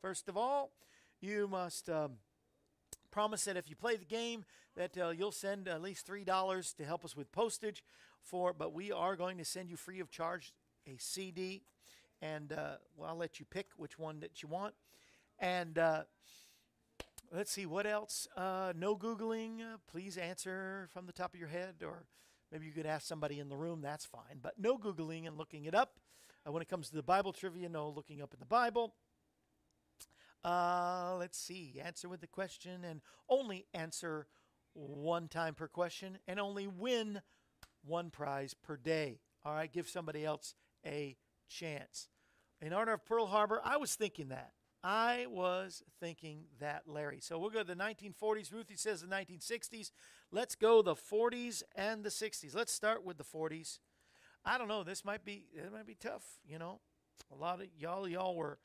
First 0.00 0.26
of 0.30 0.38
all, 0.38 0.70
you 1.20 1.48
must 1.48 1.88
um, 1.88 2.12
promise 3.10 3.44
that 3.44 3.56
if 3.56 3.68
you 3.68 3.76
play 3.76 3.96
the 3.96 4.04
game, 4.04 4.44
that 4.76 4.96
uh, 4.96 5.10
you'll 5.10 5.32
send 5.32 5.68
at 5.68 5.82
least 5.82 6.06
three 6.06 6.24
dollars 6.24 6.72
to 6.74 6.84
help 6.84 7.04
us 7.04 7.16
with 7.16 7.32
postage. 7.32 7.82
For 8.22 8.52
but 8.52 8.72
we 8.72 8.92
are 8.92 9.16
going 9.16 9.38
to 9.38 9.44
send 9.44 9.70
you 9.70 9.76
free 9.76 10.00
of 10.00 10.10
charge 10.10 10.52
a 10.86 10.96
CD, 10.98 11.62
and 12.20 12.52
uh, 12.52 12.76
well, 12.96 13.10
I'll 13.10 13.16
let 13.16 13.40
you 13.40 13.46
pick 13.46 13.68
which 13.76 13.98
one 13.98 14.20
that 14.20 14.42
you 14.42 14.48
want. 14.48 14.74
And 15.38 15.78
uh, 15.78 16.02
let's 17.32 17.50
see 17.50 17.66
what 17.66 17.86
else. 17.86 18.28
Uh, 18.36 18.72
no 18.76 18.96
googling. 18.96 19.60
Uh, 19.60 19.78
please 19.90 20.16
answer 20.16 20.88
from 20.92 21.06
the 21.06 21.12
top 21.12 21.34
of 21.34 21.40
your 21.40 21.48
head, 21.48 21.76
or 21.82 22.04
maybe 22.52 22.66
you 22.66 22.72
could 22.72 22.86
ask 22.86 23.06
somebody 23.06 23.38
in 23.38 23.48
the 23.48 23.56
room. 23.56 23.80
That's 23.80 24.04
fine. 24.04 24.38
But 24.42 24.54
no 24.58 24.76
googling 24.76 25.26
and 25.26 25.38
looking 25.38 25.64
it 25.64 25.74
up. 25.74 25.94
Uh, 26.46 26.52
when 26.52 26.62
it 26.62 26.68
comes 26.68 26.88
to 26.90 26.96
the 26.96 27.02
Bible 27.02 27.32
trivia, 27.32 27.68
no 27.68 27.88
looking 27.88 28.22
up 28.22 28.32
in 28.32 28.40
the 28.40 28.46
Bible. 28.46 28.94
Uh, 30.44 31.16
let's 31.18 31.38
see. 31.38 31.80
Answer 31.82 32.08
with 32.08 32.20
the 32.20 32.26
question 32.26 32.84
and 32.84 33.00
only 33.28 33.66
answer 33.74 34.26
one 34.72 35.28
time 35.28 35.54
per 35.54 35.68
question 35.68 36.18
and 36.26 36.40
only 36.40 36.66
win 36.66 37.20
one 37.84 38.10
prize 38.10 38.54
per 38.54 38.76
day. 38.76 39.20
All 39.44 39.54
right, 39.54 39.72
give 39.72 39.88
somebody 39.88 40.24
else 40.24 40.54
a 40.86 41.16
chance. 41.48 42.08
In 42.60 42.72
honor 42.72 42.92
of 42.94 43.04
Pearl 43.06 43.26
Harbor, 43.26 43.60
I 43.64 43.76
was 43.76 43.94
thinking 43.94 44.28
that. 44.28 44.52
I 44.82 45.26
was 45.28 45.82
thinking 46.00 46.44
that, 46.58 46.84
Larry. 46.86 47.20
So 47.20 47.38
we'll 47.38 47.50
go 47.50 47.62
to 47.62 47.64
the 47.64 47.74
1940s. 47.74 48.52
Ruthie 48.52 48.76
says 48.76 49.02
the 49.02 49.06
1960s. 49.08 49.90
Let's 50.32 50.54
go 50.54 50.80
the 50.80 50.94
40s 50.94 51.62
and 51.74 52.02
the 52.02 52.08
60s. 52.10 52.54
Let's 52.54 52.72
start 52.72 53.04
with 53.04 53.18
the 53.18 53.24
40s. 53.24 53.78
I 54.44 54.56
don't 54.56 54.68
know. 54.68 54.82
This 54.82 55.04
might 55.04 55.24
be 55.24 55.44
it 55.54 55.70
might 55.70 55.86
be 55.86 55.94
tough. 55.94 56.22
You 56.46 56.58
know, 56.58 56.80
a 57.30 57.34
lot 57.36 57.60
of 57.60 57.66
y'all 57.78 58.08
y'all 58.08 58.34
were 58.34 58.58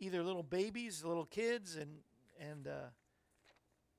either 0.00 0.22
little 0.22 0.42
babies, 0.42 1.04
little 1.04 1.26
kids, 1.26 1.76
and 1.76 1.98
and 2.40 2.66
uh, 2.66 2.88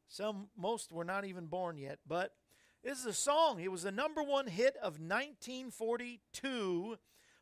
some 0.07 0.47
most 0.57 0.91
were 0.91 1.05
not 1.05 1.25
even 1.25 1.45
born 1.45 1.77
yet. 1.77 1.99
But 2.07 2.33
this 2.83 2.99
is 2.99 3.05
a 3.05 3.13
song. 3.13 3.61
It 3.61 3.71
was 3.71 3.83
the 3.83 3.91
number 3.91 4.23
one 4.23 4.47
hit 4.47 4.75
of 4.77 4.99
1942 4.99 6.97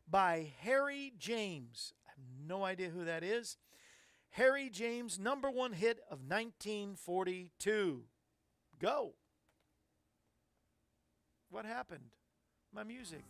by 0.08 0.52
Harry 0.60 1.12
James. 1.18 1.94
I 2.06 2.10
have 2.10 2.18
no 2.46 2.64
idea 2.64 2.90
who 2.90 3.04
that 3.06 3.24
is. 3.24 3.56
Harry 4.30 4.70
James, 4.70 5.18
number 5.18 5.50
one 5.50 5.72
hit 5.72 5.98
of 6.10 6.20
1942. 6.28 8.04
Go. 8.78 9.14
What 11.48 11.64
happened? 11.64 12.10
My 12.72 12.84
music. 12.84 13.24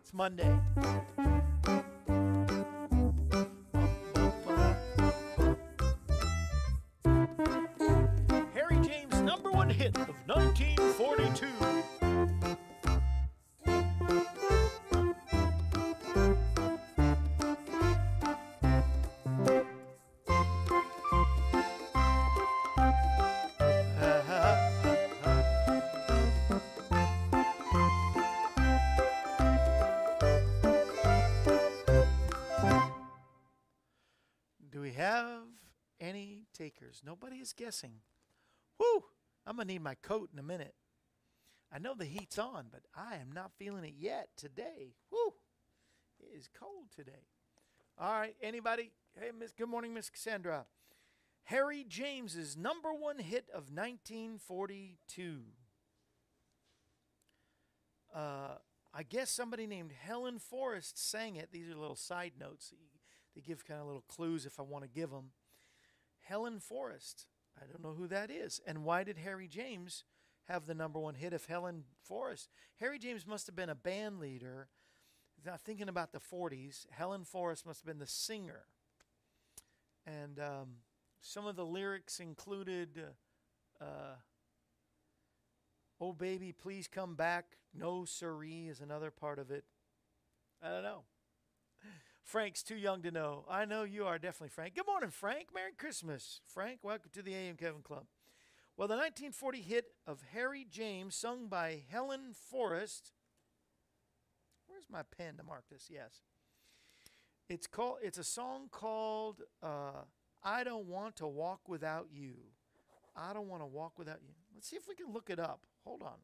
It's 0.00 0.12
Monday. 0.12 0.58
Nobody 37.04 37.36
is 37.36 37.52
guessing. 37.52 38.00
Whew! 38.76 39.04
I'm 39.46 39.56
going 39.56 39.68
to 39.68 39.74
need 39.74 39.82
my 39.82 39.94
coat 39.94 40.30
in 40.32 40.38
a 40.38 40.42
minute. 40.42 40.74
I 41.72 41.78
know 41.78 41.94
the 41.96 42.04
heat's 42.04 42.38
on, 42.38 42.66
but 42.70 42.82
I 42.94 43.16
am 43.16 43.32
not 43.32 43.52
feeling 43.58 43.84
it 43.84 43.94
yet 43.98 44.28
today. 44.36 44.94
Whew! 45.10 45.32
It 46.20 46.36
is 46.36 46.48
cold 46.58 46.90
today. 46.94 47.26
All 47.98 48.12
right, 48.12 48.36
anybody? 48.42 48.92
Hey, 49.18 49.30
Miss. 49.38 49.52
Good 49.52 49.68
morning, 49.68 49.94
Miss 49.94 50.10
Cassandra. 50.10 50.66
Harry 51.44 51.84
James's 51.88 52.56
number 52.56 52.92
one 52.92 53.18
hit 53.18 53.46
of 53.48 53.70
1942. 53.70 55.40
Uh, 58.14 58.18
I 58.94 59.02
guess 59.02 59.30
somebody 59.30 59.66
named 59.66 59.92
Helen 59.92 60.38
Forrest 60.38 60.98
sang 60.98 61.36
it. 61.36 61.50
These 61.52 61.68
are 61.70 61.74
little 61.74 61.96
side 61.96 62.32
notes. 62.38 62.72
They 63.34 63.40
give 63.40 63.64
kind 63.64 63.80
of 63.80 63.86
little 63.86 64.04
clues 64.06 64.46
if 64.46 64.60
I 64.60 64.62
want 64.62 64.84
to 64.84 64.90
give 64.90 65.10
them. 65.10 65.30
Helen 66.22 66.60
Forrest. 66.60 67.26
I 67.60 67.66
don't 67.66 67.82
know 67.82 67.94
who 67.94 68.06
that 68.08 68.30
is. 68.30 68.60
And 68.66 68.84
why 68.84 69.04
did 69.04 69.18
Harry 69.18 69.48
James 69.48 70.04
have 70.48 70.66
the 70.66 70.74
number 70.74 70.98
one 70.98 71.14
hit 71.14 71.32
of 71.32 71.46
Helen 71.46 71.84
Forrest? 72.02 72.48
Harry 72.80 72.98
James 72.98 73.26
must 73.26 73.46
have 73.46 73.56
been 73.56 73.68
a 73.68 73.74
band 73.74 74.18
leader. 74.18 74.68
Now, 75.44 75.56
thinking 75.56 75.88
about 75.88 76.12
the 76.12 76.20
40s, 76.20 76.86
Helen 76.90 77.24
Forrest 77.24 77.66
must 77.66 77.80
have 77.80 77.86
been 77.86 77.98
the 77.98 78.06
singer. 78.06 78.64
And 80.06 80.38
um, 80.38 80.68
some 81.20 81.46
of 81.46 81.56
the 81.56 81.66
lyrics 81.66 82.20
included 82.20 83.02
uh, 83.80 84.14
Oh, 86.04 86.12
baby, 86.12 86.50
please 86.50 86.88
come 86.88 87.14
back. 87.14 87.44
No, 87.72 88.04
siree 88.04 88.66
is 88.66 88.80
another 88.80 89.12
part 89.12 89.38
of 89.38 89.52
it. 89.52 89.62
I 90.60 90.68
don't 90.68 90.82
know. 90.82 91.04
Frank's 92.22 92.62
too 92.62 92.76
young 92.76 93.02
to 93.02 93.10
know. 93.10 93.44
I 93.50 93.64
know 93.64 93.82
you 93.82 94.06
are 94.06 94.18
definitely 94.18 94.50
Frank. 94.50 94.74
Good 94.74 94.86
morning, 94.86 95.10
Frank. 95.10 95.48
Merry 95.54 95.72
Christmas. 95.76 96.40
Frank, 96.46 96.78
welcome 96.82 97.10
to 97.12 97.22
the 97.22 97.34
AM 97.34 97.56
Kevin 97.56 97.82
Club. 97.82 98.04
Well, 98.76 98.88
the 98.88 98.94
1940 98.94 99.60
hit 99.60 99.84
of 100.06 100.22
Harry 100.32 100.66
James, 100.70 101.14
sung 101.14 101.48
by 101.48 101.82
Helen 101.90 102.32
Forrest. 102.50 103.12
Where's 104.66 104.86
my 104.90 105.02
pen 105.02 105.36
to 105.36 105.42
mark 105.42 105.64
this? 105.70 105.88
Yes. 105.90 106.22
It's 107.48 107.66
called. 107.66 107.98
It's 108.02 108.18
a 108.18 108.24
song 108.24 108.68
called 108.70 109.42
uh, 109.62 110.04
"I 110.42 110.64
Don't 110.64 110.86
Want 110.86 111.16
to 111.16 111.26
Walk 111.26 111.68
Without 111.68 112.06
You." 112.10 112.34
I 113.14 113.34
don't 113.34 113.48
want 113.48 113.62
to 113.62 113.66
walk 113.66 113.98
without 113.98 114.20
you. 114.22 114.32
Let's 114.54 114.68
see 114.68 114.76
if 114.76 114.88
we 114.88 114.94
can 114.94 115.12
look 115.12 115.28
it 115.28 115.38
up. 115.38 115.60
Hold 115.84 116.02
on. 116.02 116.16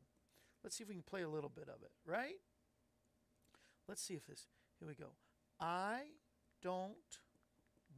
Let's 0.64 0.76
see 0.76 0.82
if 0.84 0.88
we 0.88 0.94
can 0.94 1.02
play 1.02 1.22
a 1.22 1.28
little 1.28 1.50
bit 1.50 1.68
of 1.68 1.82
it. 1.82 1.90
Right? 2.06 2.37
Let's 3.87 4.02
see 4.02 4.14
if 4.14 4.26
this. 4.26 4.46
Here 4.78 4.88
we 4.88 4.94
go. 4.94 5.08
I 5.61 6.01
don't 6.62 6.94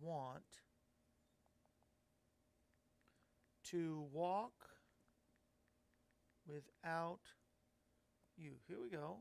want 0.01 0.42
to 3.70 4.05
walk 4.12 4.53
without 6.46 7.20
you. 8.37 8.53
Here 8.66 8.79
we 8.83 8.90
go. 8.90 9.18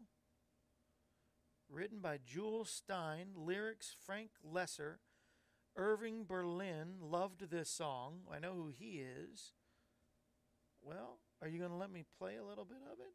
Written 1.69 1.99
by 1.99 2.17
Jules 2.25 2.69
Stein, 2.69 3.28
lyrics 3.36 3.93
Frank 4.06 4.32
Loesser. 4.45 4.95
Irving 5.75 6.25
Berlin 6.25 6.95
loved 6.99 7.52
this 7.52 7.69
song. 7.69 8.21
I 8.32 8.39
know 8.39 8.54
who 8.54 8.69
he 8.75 9.02
is. 9.02 9.54
Well, 10.82 11.19
are 11.41 11.47
you 11.47 11.60
going 11.60 11.71
to 11.71 11.78
let 11.78 11.91
me 11.91 12.06
play 12.17 12.38
a 12.38 12.43
little 12.43 12.65
bit 12.65 12.82
of 12.91 12.99
it? 12.99 13.13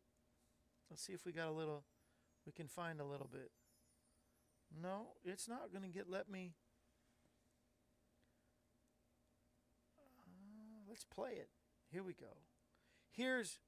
Let's 0.89 1.03
see 1.03 1.15
if 1.15 1.25
we 1.25 1.33
got 1.33 1.49
a 1.49 1.53
little, 1.53 1.85
we 2.47 2.53
can 2.53 2.69
find 2.69 3.01
a 3.01 3.05
little 3.05 3.29
bit. 3.31 3.51
No, 4.83 5.09
it's 5.25 5.49
not 5.49 5.73
going 5.73 5.83
to 5.83 5.89
get, 5.89 6.11
let 6.11 6.31
me. 6.31 6.55
Uh, 9.99 10.03
let's 10.89 11.05
play 11.05 11.33
it. 11.33 11.49
Here 11.91 12.03
we 12.03 12.13
go. 12.15 12.37
Here's 13.11 13.59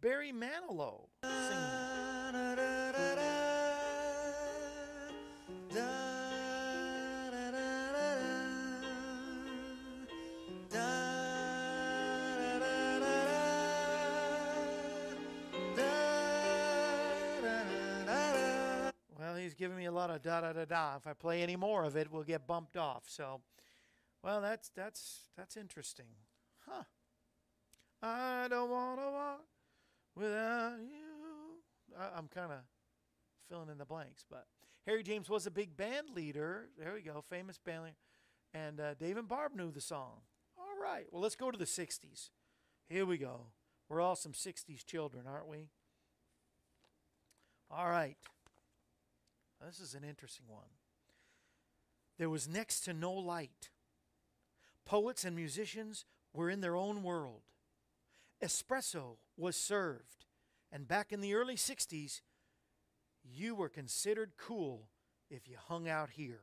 Barry 0.00 0.32
Manilow 0.32 1.06
he's 5.72 6.09
giving 19.60 19.76
me 19.76 19.84
a 19.84 19.92
lot 19.92 20.08
of 20.08 20.22
da 20.22 20.40
da 20.40 20.54
da 20.54 20.64
da. 20.64 20.96
If 20.96 21.06
I 21.06 21.12
play 21.12 21.42
any 21.42 21.54
more 21.54 21.84
of 21.84 21.94
it, 21.94 22.10
we'll 22.10 22.22
get 22.22 22.46
bumped 22.46 22.78
off. 22.78 23.04
So, 23.06 23.42
well, 24.24 24.40
that's 24.40 24.70
that's 24.70 25.28
that's 25.36 25.56
interesting, 25.56 26.06
huh? 26.66 26.84
I 28.02 28.46
don't 28.48 28.70
wanna 28.70 29.10
walk 29.10 29.44
without 30.16 30.78
you. 30.80 31.96
I, 31.98 32.16
I'm 32.16 32.28
kind 32.28 32.50
of 32.50 32.60
filling 33.50 33.68
in 33.68 33.76
the 33.76 33.84
blanks, 33.84 34.24
but 34.28 34.46
Harry 34.86 35.02
James 35.02 35.28
was 35.28 35.46
a 35.46 35.50
big 35.50 35.76
band 35.76 36.08
leader. 36.16 36.70
There 36.78 36.94
we 36.94 37.02
go, 37.02 37.22
famous 37.28 37.58
band 37.58 37.82
leader, 37.84 37.96
and 38.54 38.80
uh, 38.80 38.94
Dave 38.94 39.18
and 39.18 39.28
Barb 39.28 39.54
knew 39.54 39.70
the 39.70 39.82
song. 39.82 40.22
All 40.58 40.82
right, 40.82 41.04
well, 41.12 41.20
let's 41.20 41.36
go 41.36 41.50
to 41.50 41.58
the 41.58 41.66
'60s. 41.66 42.30
Here 42.88 43.04
we 43.04 43.18
go. 43.18 43.48
We're 43.90 44.00
all 44.00 44.16
some 44.16 44.32
'60s 44.32 44.86
children, 44.86 45.26
aren't 45.26 45.48
we? 45.48 45.68
All 47.70 47.90
right. 47.90 48.16
This 49.64 49.80
is 49.80 49.94
an 49.94 50.04
interesting 50.04 50.46
one. 50.48 50.70
There 52.18 52.30
was 52.30 52.48
next 52.48 52.80
to 52.80 52.92
no 52.92 53.12
light. 53.12 53.70
Poets 54.84 55.24
and 55.24 55.36
musicians 55.36 56.04
were 56.32 56.50
in 56.50 56.60
their 56.60 56.76
own 56.76 57.02
world. 57.02 57.42
Espresso 58.42 59.16
was 59.36 59.56
served. 59.56 60.26
And 60.72 60.88
back 60.88 61.12
in 61.12 61.20
the 61.20 61.34
early 61.34 61.56
60s, 61.56 62.20
you 63.22 63.54
were 63.54 63.68
considered 63.68 64.32
cool 64.38 64.88
if 65.30 65.48
you 65.48 65.56
hung 65.58 65.88
out 65.88 66.10
here. 66.10 66.42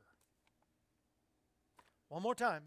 One 2.08 2.22
more 2.22 2.34
time. 2.34 2.64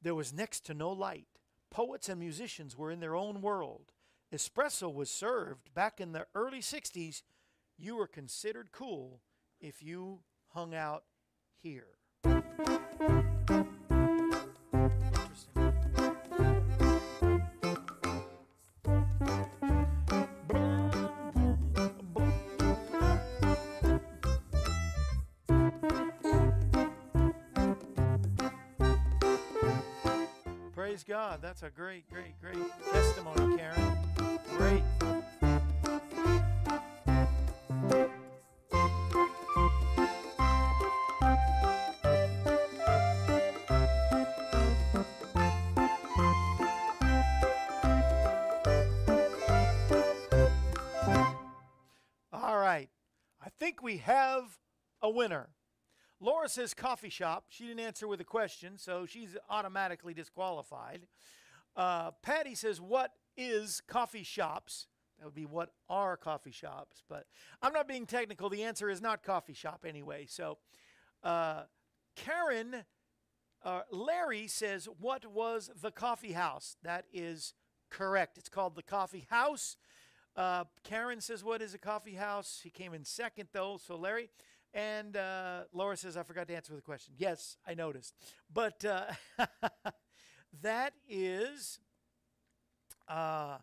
There 0.00 0.14
was 0.14 0.32
next 0.32 0.64
to 0.66 0.74
no 0.74 0.90
light. 0.90 1.26
Poets 1.70 2.08
and 2.08 2.18
musicians 2.18 2.76
were 2.76 2.90
in 2.90 3.00
their 3.00 3.16
own 3.16 3.42
world. 3.42 3.92
Espresso 4.32 4.92
was 4.92 5.10
served 5.10 5.72
back 5.74 6.00
in 6.00 6.12
the 6.12 6.26
early 6.34 6.60
60s 6.60 7.22
you 7.78 7.96
were 7.96 8.08
considered 8.08 8.72
cool 8.72 9.20
if 9.60 9.82
you 9.82 10.18
hung 10.48 10.74
out 10.74 11.04
here. 11.56 11.86
Praise 30.74 31.04
God. 31.04 31.40
That's 31.40 31.62
a 31.62 31.70
great, 31.70 32.08
great, 32.10 32.40
great 32.40 32.56
testimony, 32.90 33.56
Karen. 33.56 33.96
Great. 34.56 34.82
Think 53.78 53.84
we 53.84 53.98
have 53.98 54.58
a 55.00 55.08
winner. 55.10 55.48
Laura 56.20 56.48
says 56.48 56.74
coffee 56.74 57.10
shop. 57.10 57.44
She 57.48 57.64
didn't 57.64 57.84
answer 57.84 58.08
with 58.08 58.20
a 58.20 58.24
question, 58.24 58.76
so 58.76 59.06
she's 59.06 59.36
automatically 59.48 60.14
disqualified. 60.14 61.06
Uh, 61.76 62.10
Patty 62.22 62.56
says, 62.56 62.80
What 62.80 63.12
is 63.36 63.80
coffee 63.86 64.24
shops? 64.24 64.88
That 65.18 65.26
would 65.26 65.34
be 65.34 65.46
what 65.46 65.70
are 65.88 66.16
coffee 66.16 66.50
shops, 66.50 67.02
but 67.08 67.26
I'm 67.62 67.72
not 67.72 67.86
being 67.86 68.06
technical. 68.06 68.48
The 68.48 68.64
answer 68.64 68.90
is 68.90 69.00
not 69.00 69.22
coffee 69.22 69.54
shop 69.54 69.84
anyway. 69.86 70.26
So, 70.28 70.58
uh, 71.22 71.62
Karen, 72.16 72.84
uh, 73.64 73.82
Larry 73.92 74.48
says, 74.48 74.88
What 74.98 75.24
was 75.26 75.70
the 75.80 75.92
coffee 75.92 76.32
house? 76.32 76.76
That 76.82 77.04
is 77.12 77.54
correct. 77.90 78.38
It's 78.38 78.48
called 78.48 78.74
the 78.74 78.82
coffee 78.82 79.26
house. 79.30 79.76
Uh, 80.38 80.62
Karen 80.84 81.20
says, 81.20 81.42
What 81.42 81.60
is 81.60 81.74
a 81.74 81.78
coffee 81.78 82.14
house? 82.14 82.60
He 82.62 82.70
came 82.70 82.94
in 82.94 83.04
second, 83.04 83.48
though. 83.52 83.76
So, 83.84 83.96
Larry. 83.96 84.30
And 84.72 85.16
uh, 85.16 85.62
Laura 85.72 85.96
says, 85.96 86.16
I 86.16 86.22
forgot 86.22 86.46
to 86.46 86.54
answer 86.54 86.76
the 86.76 86.80
question. 86.80 87.14
Yes, 87.16 87.56
I 87.66 87.74
noticed. 87.74 88.14
But 88.52 88.84
uh, 88.84 89.06
that 90.62 90.92
is. 91.08 91.80
Uh, 93.08 93.56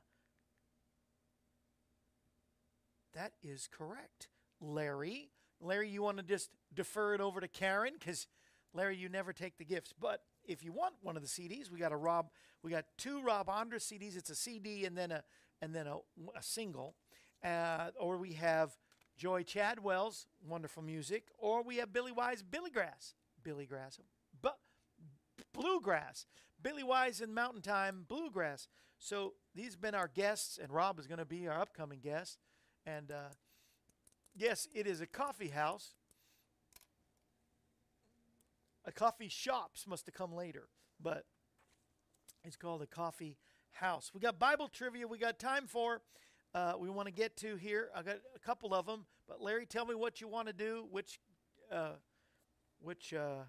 that 3.13 3.31
is 3.41 3.69
correct, 3.71 4.27
Larry. 4.59 5.29
Larry, 5.61 5.87
you 5.87 6.01
want 6.01 6.17
to 6.17 6.23
just 6.23 6.49
defer 6.73 7.13
it 7.13 7.21
over 7.21 7.39
to 7.39 7.47
Karen 7.47 7.93
because 7.97 8.27
Larry, 8.73 8.97
you 8.97 9.07
never 9.07 9.31
take 9.31 9.57
the 9.57 9.63
gifts. 9.63 9.93
But 9.97 10.23
if 10.43 10.63
you 10.63 10.73
want 10.73 10.95
one 11.01 11.15
of 11.15 11.21
the 11.21 11.29
CDs, 11.29 11.71
we 11.71 11.79
got 11.79 11.93
a 11.93 11.97
Rob. 11.97 12.31
We 12.61 12.71
got 12.71 12.85
two 12.97 13.21
Rob 13.21 13.47
Andres 13.47 13.85
CDs. 13.85 14.17
It's 14.17 14.29
a 14.29 14.35
CD 14.35 14.85
and 14.85 14.97
then 14.97 15.11
a 15.11 15.23
and 15.61 15.73
then 15.73 15.87
a, 15.87 15.97
a 16.37 16.41
single, 16.41 16.95
uh, 17.43 17.89
or 17.99 18.17
we 18.17 18.33
have 18.33 18.77
Joy 19.17 19.43
Chadwell's 19.43 20.27
wonderful 20.47 20.83
music, 20.83 21.25
or 21.37 21.63
we 21.63 21.77
have 21.77 21.93
Billy 21.93 22.11
Wise, 22.11 22.43
Billy 22.43 22.69
Grass, 22.69 23.13
Billy 23.43 23.65
Grass, 23.65 23.99
but 24.41 24.59
bluegrass, 25.53 26.25
Billy 26.61 26.83
Wise 26.83 27.21
and 27.21 27.33
Mountain 27.33 27.61
Time 27.61 28.05
bluegrass. 28.07 28.67
So 28.97 29.33
these 29.53 29.73
have 29.73 29.81
been 29.81 29.95
our 29.95 30.07
guests, 30.07 30.57
and 30.61 30.71
Rob 30.71 30.99
is 30.99 31.07
going 31.07 31.19
to 31.19 31.25
be 31.25 31.47
our 31.47 31.59
upcoming 31.59 31.99
guest. 31.99 32.39
And 32.85 33.11
uh, 33.11 33.33
yes, 34.35 34.67
it 34.73 34.87
is 34.87 35.01
a 35.01 35.07
coffee 35.07 35.49
house. 35.49 35.93
A 38.85 38.91
coffee 38.91 39.29
shops 39.29 39.87
must 39.87 40.05
have 40.05 40.15
come 40.15 40.33
later. 40.33 40.67
but 41.01 41.25
it's 42.43 42.55
called 42.55 42.81
a 42.81 42.87
Coffee 42.87 43.37
House. 43.75 44.11
We 44.13 44.21
got 44.21 44.39
Bible 44.39 44.67
trivia 44.67 45.05
we 45.05 45.17
got 45.17 45.37
time 45.37 45.67
for. 45.67 46.01
Uh, 46.53 46.73
we 46.79 46.89
want 46.89 47.07
to 47.07 47.13
get 47.13 47.35
to 47.37 47.57
here. 47.57 47.89
I 47.93 48.01
got 48.01 48.17
a 48.33 48.39
couple 48.39 48.73
of 48.73 48.85
them, 48.85 49.05
but 49.27 49.41
Larry, 49.41 49.65
tell 49.65 49.85
me 49.85 49.93
what 49.93 50.21
you 50.21 50.27
want 50.29 50.47
to 50.47 50.53
do. 50.53 50.87
Which, 50.89 51.19
uh, 51.69 51.95
which, 52.79 53.13
uh, 53.13 53.43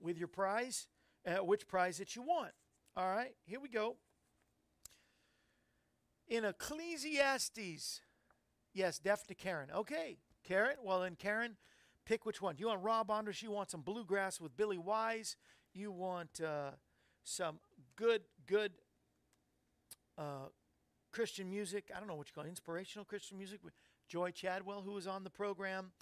with 0.00 0.16
your 0.16 0.28
prize, 0.28 0.86
uh, 1.26 1.44
which 1.44 1.66
prize 1.66 1.98
that 1.98 2.14
you 2.14 2.22
want. 2.22 2.52
All 2.96 3.08
right, 3.08 3.34
here 3.44 3.58
we 3.58 3.68
go. 3.68 3.96
In 6.28 6.44
Ecclesiastes, 6.44 8.00
yes, 8.72 8.98
deaf 9.00 9.26
to 9.26 9.34
Karen. 9.34 9.70
Okay, 9.74 10.18
Karen. 10.44 10.76
Well, 10.84 11.00
then 11.00 11.16
Karen, 11.16 11.56
pick 12.06 12.24
which 12.24 12.40
one. 12.40 12.54
You 12.58 12.68
want 12.68 12.82
Rob 12.82 13.10
Andres? 13.10 13.42
You 13.42 13.50
want 13.50 13.70
some 13.70 13.80
bluegrass 13.80 14.40
with 14.40 14.56
Billy 14.56 14.78
Wise? 14.78 15.36
You 15.74 15.90
want 15.90 16.40
uh, 16.40 16.70
some 17.24 17.58
good, 17.96 18.22
good 18.46 18.72
uh, 20.18 20.48
Christian 21.12 21.48
music. 21.48 21.90
I 21.94 21.98
don't 21.98 22.08
know 22.08 22.14
what 22.14 22.28
you 22.28 22.32
call 22.34 22.44
it, 22.44 22.48
inspirational 22.48 23.04
Christian 23.04 23.38
music 23.38 23.60
Joy 24.08 24.30
Chadwell, 24.30 24.82
who 24.82 24.92
was 24.92 25.06
on 25.06 25.24
the 25.24 25.30
program. 25.30 25.92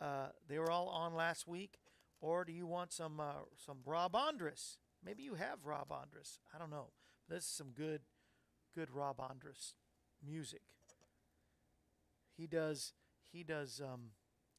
Uh, 0.00 0.28
they 0.48 0.58
were 0.58 0.70
all 0.70 0.88
on 0.88 1.14
last 1.14 1.46
week. 1.46 1.78
Or 2.20 2.44
do 2.44 2.52
you 2.52 2.66
want 2.66 2.92
some 2.92 3.20
uh, 3.20 3.44
some 3.56 3.78
Rob 3.84 4.16
Andres? 4.16 4.78
Maybe 5.04 5.22
you 5.22 5.34
have 5.34 5.64
Rob 5.64 5.92
Andres. 5.92 6.40
I 6.54 6.58
don't 6.58 6.70
know. 6.70 6.88
This 7.28 7.44
is 7.44 7.50
some 7.50 7.68
good, 7.70 8.00
good 8.74 8.90
Rob 8.90 9.20
Andres 9.20 9.74
music. 10.24 10.62
He 12.36 12.46
does 12.46 12.92
he 13.30 13.44
does 13.44 13.80
um, 13.80 14.10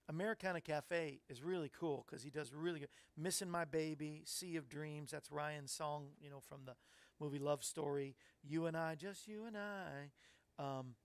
Americana 0.07 0.61
Cafe 0.61 1.19
is 1.29 1.43
really 1.43 1.71
cool 1.77 2.05
because 2.07 2.23
he 2.23 2.29
does 2.29 2.53
really 2.53 2.79
good. 2.79 2.89
Missing 3.17 3.49
My 3.49 3.65
Baby, 3.65 4.23
Sea 4.25 4.55
of 4.55 4.69
Dreams. 4.69 5.11
That's 5.11 5.31
Ryan's 5.31 5.71
song, 5.71 6.07
you 6.21 6.29
know, 6.29 6.39
from 6.39 6.61
the 6.65 6.73
movie 7.19 7.39
Love 7.39 7.63
Story. 7.63 8.15
You 8.43 8.65
and 8.65 8.77
I, 8.77 8.95
just 8.95 9.27
you 9.27 9.45
and 9.45 9.57
I. 9.57 10.63
Um, 10.63 10.95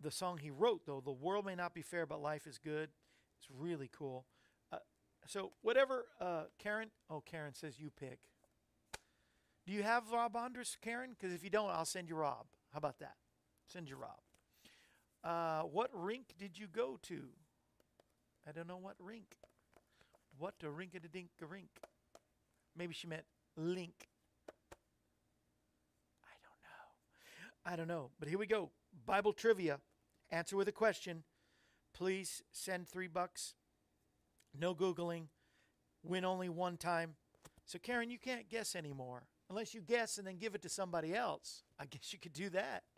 the 0.00 0.10
song 0.10 0.38
he 0.38 0.50
wrote, 0.50 0.82
though, 0.86 1.02
The 1.04 1.12
World 1.12 1.46
May 1.46 1.54
Not 1.54 1.74
Be 1.74 1.82
Fair, 1.82 2.06
but 2.06 2.20
Life 2.20 2.46
is 2.46 2.58
Good. 2.58 2.90
It's 3.38 3.48
really 3.56 3.90
cool. 3.96 4.26
Uh, 4.72 4.78
so, 5.26 5.52
whatever, 5.62 6.06
uh, 6.20 6.44
Karen, 6.58 6.90
oh, 7.10 7.20
Karen 7.20 7.54
says 7.54 7.78
you 7.78 7.90
pick. 7.90 8.18
Do 9.66 9.72
you 9.72 9.82
have 9.82 10.10
Rob 10.12 10.36
Andres, 10.36 10.76
Karen? 10.80 11.10
Because 11.18 11.34
if 11.34 11.44
you 11.44 11.50
don't, 11.50 11.70
I'll 11.70 11.84
send 11.84 12.08
you 12.08 12.16
Rob. 12.16 12.46
How 12.72 12.78
about 12.78 12.98
that? 12.98 13.14
Send 13.66 13.88
you 13.88 13.96
Rob. 13.96 14.18
Uh, 15.22 15.62
what 15.62 15.90
rink 15.92 16.34
did 16.38 16.58
you 16.58 16.66
go 16.66 16.98
to? 17.02 17.22
I 18.46 18.50
don't 18.50 18.66
know 18.66 18.76
what 18.76 18.96
rink. 18.98 19.36
What 20.36 20.54
a 20.64 20.70
rink 20.70 20.94
a 20.96 21.00
dink 21.00 21.28
a 21.40 21.46
rink. 21.46 21.68
Maybe 22.76 22.94
she 22.94 23.06
meant 23.06 23.24
link. 23.56 24.08
I 27.64 27.76
don't 27.76 27.88
know. 27.88 28.10
But 28.18 28.28
here 28.28 28.38
we 28.38 28.46
go. 28.46 28.70
Bible 29.06 29.32
trivia. 29.32 29.80
Answer 30.30 30.56
with 30.56 30.68
a 30.68 30.72
question. 30.72 31.24
Please 31.94 32.42
send 32.50 32.88
three 32.88 33.06
bucks. 33.06 33.54
No 34.58 34.74
Googling. 34.74 35.26
Win 36.02 36.24
only 36.24 36.48
one 36.48 36.76
time. 36.76 37.14
So, 37.64 37.78
Karen, 37.78 38.10
you 38.10 38.18
can't 38.18 38.48
guess 38.48 38.74
anymore. 38.74 39.24
Unless 39.48 39.74
you 39.74 39.80
guess 39.80 40.18
and 40.18 40.26
then 40.26 40.38
give 40.38 40.54
it 40.54 40.62
to 40.62 40.68
somebody 40.68 41.14
else. 41.14 41.62
I 41.78 41.86
guess 41.86 42.12
you 42.12 42.18
could 42.18 42.32
do 42.32 42.50
that. 42.50 42.82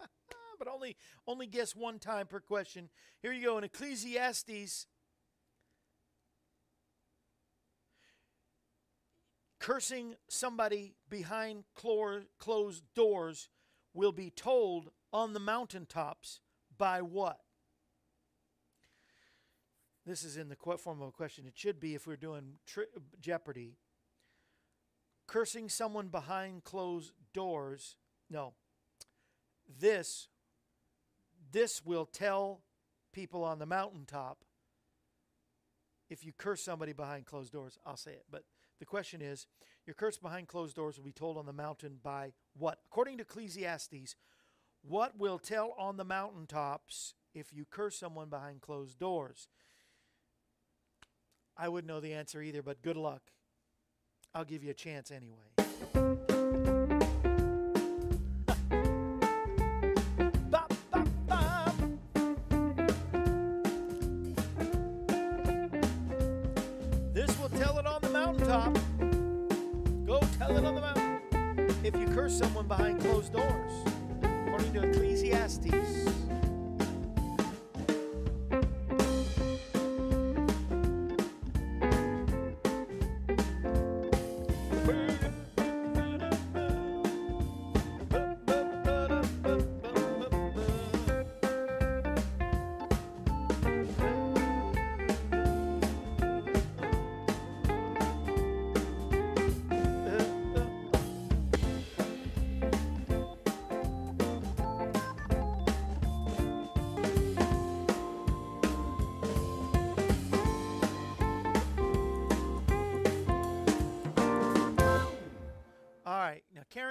Ah, 0.00 0.54
but 0.58 0.68
only 0.68 0.96
only 1.26 1.46
guess 1.46 1.74
one 1.74 1.98
time 1.98 2.26
per 2.26 2.40
question. 2.40 2.90
Here 3.22 3.32
you 3.32 3.42
go 3.42 3.58
in 3.58 3.64
Ecclesiastes. 3.64 4.86
Cursing 9.58 10.16
somebody 10.28 10.94
behind 11.08 11.64
closed 11.74 12.82
doors 12.94 13.48
will 13.94 14.12
be 14.12 14.30
told 14.30 14.90
on 15.12 15.32
the 15.32 15.40
mountaintops 15.40 16.40
by 16.76 17.02
what? 17.02 17.40
This 20.06 20.24
is 20.24 20.36
in 20.36 20.48
the 20.48 20.56
form 20.56 21.02
of 21.02 21.08
a 21.08 21.12
question. 21.12 21.44
It 21.46 21.52
should 21.56 21.78
be 21.80 21.94
if 21.94 22.06
we're 22.06 22.16
doing 22.16 22.54
tri- 22.66 22.84
Jeopardy. 23.20 23.76
Cursing 25.26 25.68
someone 25.68 26.08
behind 26.08 26.64
closed 26.64 27.12
doors. 27.34 27.96
No. 28.30 28.54
This 29.78 30.28
this 31.52 31.84
will 31.84 32.06
tell 32.06 32.62
people 33.12 33.44
on 33.44 33.58
the 33.58 33.66
mountaintop 33.66 34.44
if 36.08 36.24
you 36.24 36.32
curse 36.32 36.62
somebody 36.62 36.92
behind 36.92 37.26
closed 37.26 37.52
doors. 37.52 37.78
I'll 37.84 37.96
say 37.96 38.12
it, 38.12 38.24
but 38.30 38.44
the 38.78 38.86
question 38.86 39.20
is 39.20 39.46
Your 39.86 39.94
curse 39.94 40.18
behind 40.18 40.48
closed 40.48 40.76
doors 40.76 40.96
will 40.96 41.04
be 41.04 41.12
told 41.12 41.36
on 41.36 41.46
the 41.46 41.52
mountain 41.52 41.98
by 42.02 42.32
what? 42.56 42.78
According 42.90 43.18
to 43.18 43.22
Ecclesiastes, 43.22 44.16
what 44.82 45.18
will 45.18 45.38
tell 45.38 45.74
on 45.78 45.96
the 45.96 46.04
mountaintops 46.04 47.14
if 47.34 47.52
you 47.52 47.64
curse 47.68 47.96
someone 47.96 48.28
behind 48.28 48.60
closed 48.60 48.98
doors? 48.98 49.48
I 51.56 51.68
wouldn't 51.68 51.88
know 51.88 52.00
the 52.00 52.14
answer 52.14 52.40
either, 52.40 52.62
but 52.62 52.82
good 52.82 52.96
luck. 52.96 53.22
I'll 54.34 54.44
give 54.44 54.62
you 54.62 54.70
a 54.70 54.74
chance 54.74 55.10
anyway. 55.10 56.07
Someone 72.28 72.66
behind 72.68 73.00
closed 73.00 73.32
doors, 73.32 73.72
according 74.22 74.72
to 74.74 74.82
Ecclesiastes. 74.82 76.07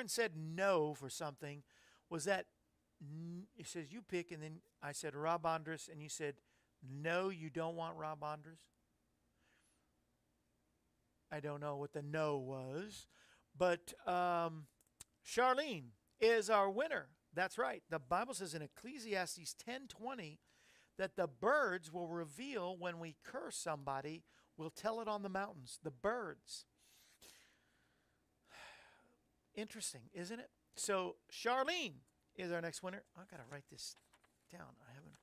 Said 0.07 0.31
no 0.35 0.93
for 0.93 1.09
something, 1.09 1.63
was 2.09 2.25
that 2.25 2.45
he 3.55 3.63
says 3.63 3.91
you 3.91 4.01
pick, 4.01 4.31
and 4.31 4.41
then 4.41 4.59
I 4.81 4.91
said 4.91 5.15
Rob 5.15 5.45
Andres, 5.45 5.89
and 5.91 6.01
you 6.01 6.09
said 6.09 6.35
no, 6.87 7.29
you 7.29 7.49
don't 7.49 7.75
want 7.75 7.97
Rob 7.97 8.23
Andres. 8.23 8.59
I 11.31 11.39
don't 11.39 11.59
know 11.59 11.75
what 11.75 11.93
the 11.93 12.01
no 12.01 12.37
was, 12.37 13.07
but 13.57 13.93
um, 14.07 14.67
Charlene 15.25 15.89
is 16.19 16.49
our 16.49 16.69
winner. 16.69 17.07
That's 17.33 17.57
right. 17.57 17.83
The 17.89 17.99
Bible 17.99 18.33
says 18.33 18.53
in 18.53 18.61
Ecclesiastes 18.61 19.55
10:20 19.55 20.39
that 20.97 21.15
the 21.15 21.27
birds 21.27 21.91
will 21.91 22.07
reveal 22.07 22.77
when 22.77 22.99
we 22.99 23.17
curse 23.23 23.57
somebody. 23.57 24.23
We'll 24.55 24.71
tell 24.71 25.01
it 25.01 25.07
on 25.07 25.21
the 25.21 25.29
mountains. 25.29 25.79
The 25.83 25.91
birds. 25.91 26.65
Interesting, 29.57 30.01
isn't 30.13 30.39
it? 30.39 30.49
So 30.75 31.15
Charlene 31.31 31.95
is 32.35 32.51
our 32.51 32.61
next 32.61 32.83
winner. 32.83 33.01
I 33.17 33.21
gotta 33.29 33.43
write 33.51 33.65
this 33.71 33.95
down. 34.51 34.75
I 34.87 34.93
haven't. 34.93 35.15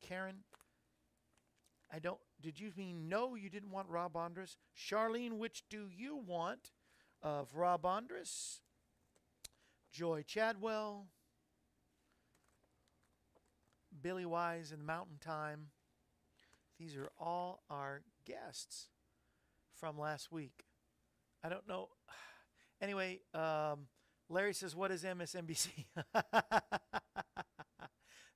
Karen. 0.00 0.44
I 1.92 1.98
don't. 1.98 2.20
Did 2.40 2.60
you 2.60 2.72
mean 2.76 3.08
no? 3.08 3.34
You 3.34 3.50
didn't 3.50 3.72
want 3.72 3.88
Rob 3.88 4.16
Andres. 4.16 4.56
Charlene, 4.78 5.32
which 5.32 5.64
do 5.68 5.88
you 5.94 6.16
want? 6.16 6.70
Of 7.22 7.54
Rob 7.54 7.84
Andres, 7.84 8.62
Joy 9.92 10.24
Chadwell, 10.26 11.06
Billy 14.00 14.24
Wise, 14.24 14.72
and 14.72 14.84
Mountain 14.84 15.18
Time. 15.20 15.68
These 16.80 16.96
are 16.96 17.10
all 17.20 17.62
our 17.70 18.02
guests 18.24 18.88
from 19.76 19.98
last 19.98 20.32
week. 20.32 20.64
I 21.44 21.48
don't 21.48 21.68
know. 21.68 21.90
Anyway, 22.82 23.20
um, 23.32 23.86
Larry 24.28 24.52
says, 24.52 24.74
What 24.74 24.90
is 24.90 25.04
MSNBC? 25.04 25.68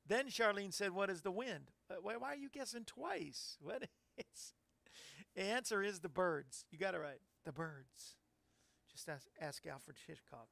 then 0.07 0.29
Charlene 0.29 0.73
said, 0.73 0.93
What 0.93 1.11
is 1.11 1.23
the 1.23 1.33
wind? 1.33 1.73
Uh, 1.91 1.97
why, 2.01 2.17
why, 2.17 2.35
are 2.35 2.37
you 2.37 2.49
guessing 2.49 2.85
twice? 2.85 3.59
What? 3.63 3.83
It's, 4.17 4.55
the 5.35 5.43
answer 5.43 5.83
is 5.83 5.99
the 5.99 6.09
birds. 6.09 6.65
You 6.71 6.79
got 6.79 6.95
it 6.95 6.99
right. 6.99 7.21
The 7.45 7.53
birds. 7.53 8.17
Just 8.91 9.09
ask, 9.09 9.27
ask 9.39 9.67
Alfred 9.67 9.97
Hitchcock. 10.07 10.49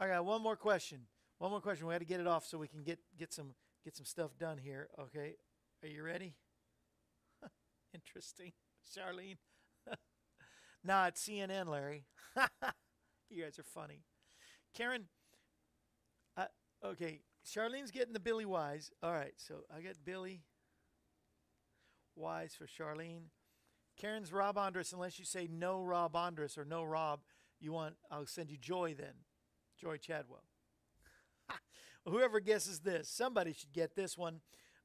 I 0.00 0.08
got 0.08 0.24
one 0.24 0.42
more 0.42 0.56
question. 0.56 1.02
One 1.38 1.52
more 1.52 1.60
question. 1.60 1.86
We 1.86 1.92
had 1.92 2.00
to 2.00 2.06
get 2.06 2.18
it 2.18 2.26
off 2.26 2.46
so 2.46 2.58
we 2.58 2.66
can 2.66 2.82
get 2.82 2.98
get 3.16 3.32
some 3.32 3.54
get 3.84 3.96
some 3.96 4.06
stuff 4.06 4.36
done 4.38 4.58
here. 4.58 4.88
Okay, 4.98 5.36
are 5.82 5.88
you 5.88 6.02
ready? 6.02 6.34
Interesting, 7.94 8.52
Charlene. 8.90 9.36
it's 10.84 11.28
CNN, 11.28 11.68
Larry. 11.68 12.06
You 13.34 13.42
guys 13.42 13.58
are 13.58 13.64
funny. 13.64 14.02
Karen. 14.74 15.04
Uh, 16.36 16.46
okay, 16.84 17.20
Charlene's 17.46 17.90
getting 17.90 18.12
the 18.12 18.20
Billy 18.20 18.44
Wise. 18.44 18.90
All 19.02 19.12
right, 19.12 19.34
so 19.36 19.56
I 19.74 19.80
got 19.80 19.94
Billy 20.04 20.42
Wise 22.16 22.54
for 22.54 22.66
Charlene. 22.66 23.24
Karen's 23.96 24.32
Rob 24.32 24.58
Andrus, 24.58 24.92
unless 24.92 25.18
you 25.18 25.24
say 25.24 25.48
no 25.50 25.82
Rob 25.82 26.16
Andrus 26.16 26.58
or 26.58 26.64
no 26.64 26.82
Rob, 26.82 27.20
you 27.60 27.72
want 27.72 27.94
I'll 28.10 28.26
send 28.26 28.50
you 28.50 28.56
Joy 28.56 28.94
then. 28.98 29.14
Joy 29.80 29.96
Chadwell. 29.96 30.44
Whoever 32.08 32.40
guesses 32.40 32.80
this, 32.80 33.08
somebody 33.08 33.52
should 33.52 33.72
get 33.72 33.94
this 33.94 34.16
one. 34.16 34.40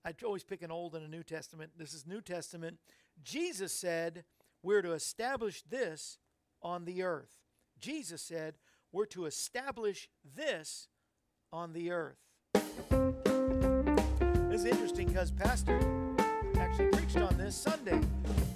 I 0.05 0.13
always 0.23 0.43
pick 0.43 0.61
an 0.61 0.71
Old 0.71 0.95
and 0.95 1.05
a 1.05 1.09
New 1.09 1.23
Testament. 1.23 1.71
This 1.77 1.93
is 1.93 2.07
New 2.07 2.21
Testament. 2.21 2.77
Jesus 3.21 3.73
said, 3.73 4.23
We're 4.63 4.81
to 4.81 4.93
establish 4.93 5.61
this 5.61 6.17
on 6.61 6.85
the 6.85 7.03
earth. 7.03 7.38
Jesus 7.79 8.21
said, 8.21 8.55
We're 8.91 9.05
to 9.07 9.25
establish 9.25 10.09
this 10.35 10.87
on 11.51 11.73
the 11.73 11.91
earth. 11.91 12.17
This 14.49 14.61
is 14.61 14.65
interesting 14.65 15.07
because 15.07 15.31
Pastor 15.31 15.79
actually 16.57 16.87
preached 16.87 17.17
on 17.17 17.37
this 17.37 17.55
Sunday. 17.55 17.99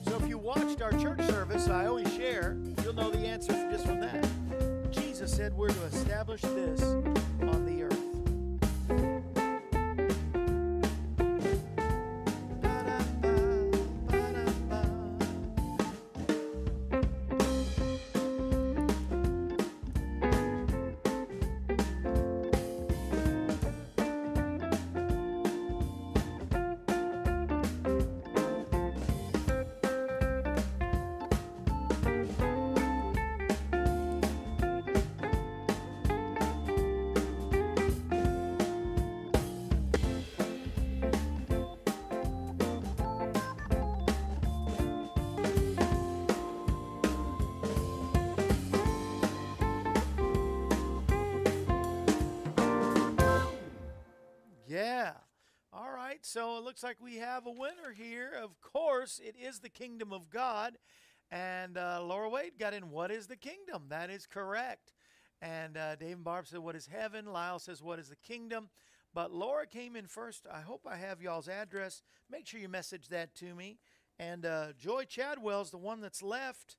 So 0.06 0.18
if 0.18 0.28
you 0.28 0.38
watched 0.38 0.82
our 0.82 0.92
church 0.92 1.22
service, 1.28 1.68
I 1.70 1.86
always 1.86 2.14
share, 2.14 2.58
you'll 2.84 2.94
know 2.94 3.10
the 3.10 3.20
answer 3.20 3.54
just 3.72 3.86
from 3.86 4.00
that. 4.02 4.28
Jesus 4.92 5.34
said 5.34 5.54
we're 5.54 5.70
to 5.70 5.84
establish 5.86 6.42
this 6.42 6.82
on 6.84 7.63
looks 56.64 56.84
like 56.84 56.98
we 57.02 57.18
have 57.18 57.46
a 57.46 57.52
winner 57.52 57.94
here. 57.96 58.32
Of 58.42 58.62
course, 58.62 59.20
it 59.24 59.36
is 59.40 59.60
the 59.60 59.70
kingdom 59.70 60.14
of 60.14 60.30
God. 60.30 60.78
And 61.30 61.78
uh, 61.78 62.02
Laura 62.04 62.30
Wade 62.30 62.54
got 62.60 62.74
in, 62.74 62.90
What 62.90 63.12
is 63.12 63.28
the 63.28 63.36
kingdom? 63.36 63.84
That 63.90 64.10
is 64.10 64.26
correct. 64.26 64.94
And 65.42 65.78
uh, 65.78 65.96
Dave 65.96 66.16
and 66.16 66.24
Barb 66.24 66.48
said, 66.48 66.60
What 66.60 66.76
is 66.76 66.88
heaven? 66.88 67.26
Lyle 67.26 67.60
says, 67.60 67.84
What 67.84 68.00
is 68.00 68.10
the 68.10 68.16
kingdom? 68.16 68.70
But 69.14 69.32
Laura 69.32 69.68
came 69.68 69.96
in 69.96 70.08
first. 70.08 70.48
I 70.52 70.62
hope 70.62 70.88
I 70.90 70.96
have 70.96 71.22
y'all's 71.22 71.50
address. 71.50 72.02
Make 72.32 72.48
sure 72.48 72.60
you 72.60 72.70
message 72.70 73.10
that 73.10 73.36
to 73.36 73.54
me. 73.54 73.80
And 74.18 74.46
uh, 74.46 74.68
Joy 74.80 75.04
Chadwell's 75.06 75.72
the 75.72 75.78
one 75.78 76.02
that's 76.02 76.24
left. 76.24 76.78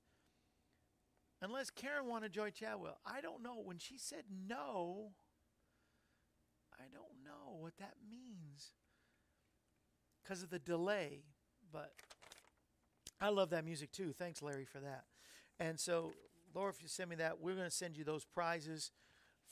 Unless 1.42 1.70
Karen 1.70 2.06
wanted 2.06 2.32
Joy 2.32 2.50
Chadwell. 2.50 2.98
I 3.04 3.20
don't 3.20 3.42
know. 3.42 3.60
When 3.62 3.78
she 3.78 3.98
said 3.98 4.24
no, 4.48 5.12
I 6.72 6.84
don't 6.92 7.22
know 7.24 7.56
what 7.60 7.76
that 7.78 7.94
means 8.08 8.72
because 10.24 10.42
of 10.42 10.50
the 10.50 10.58
delay. 10.58 11.22
But 11.72 11.92
I 13.20 13.28
love 13.28 13.50
that 13.50 13.64
music 13.64 13.92
too. 13.92 14.12
Thanks, 14.12 14.42
Larry, 14.42 14.64
for 14.64 14.80
that. 14.80 15.04
And 15.60 15.78
so, 15.78 16.12
Laura, 16.54 16.70
if 16.70 16.82
you 16.82 16.88
send 16.88 17.10
me 17.10 17.16
that, 17.16 17.40
we're 17.40 17.54
going 17.54 17.68
to 17.68 17.74
send 17.74 17.96
you 17.96 18.04
those 18.04 18.24
prizes 18.24 18.92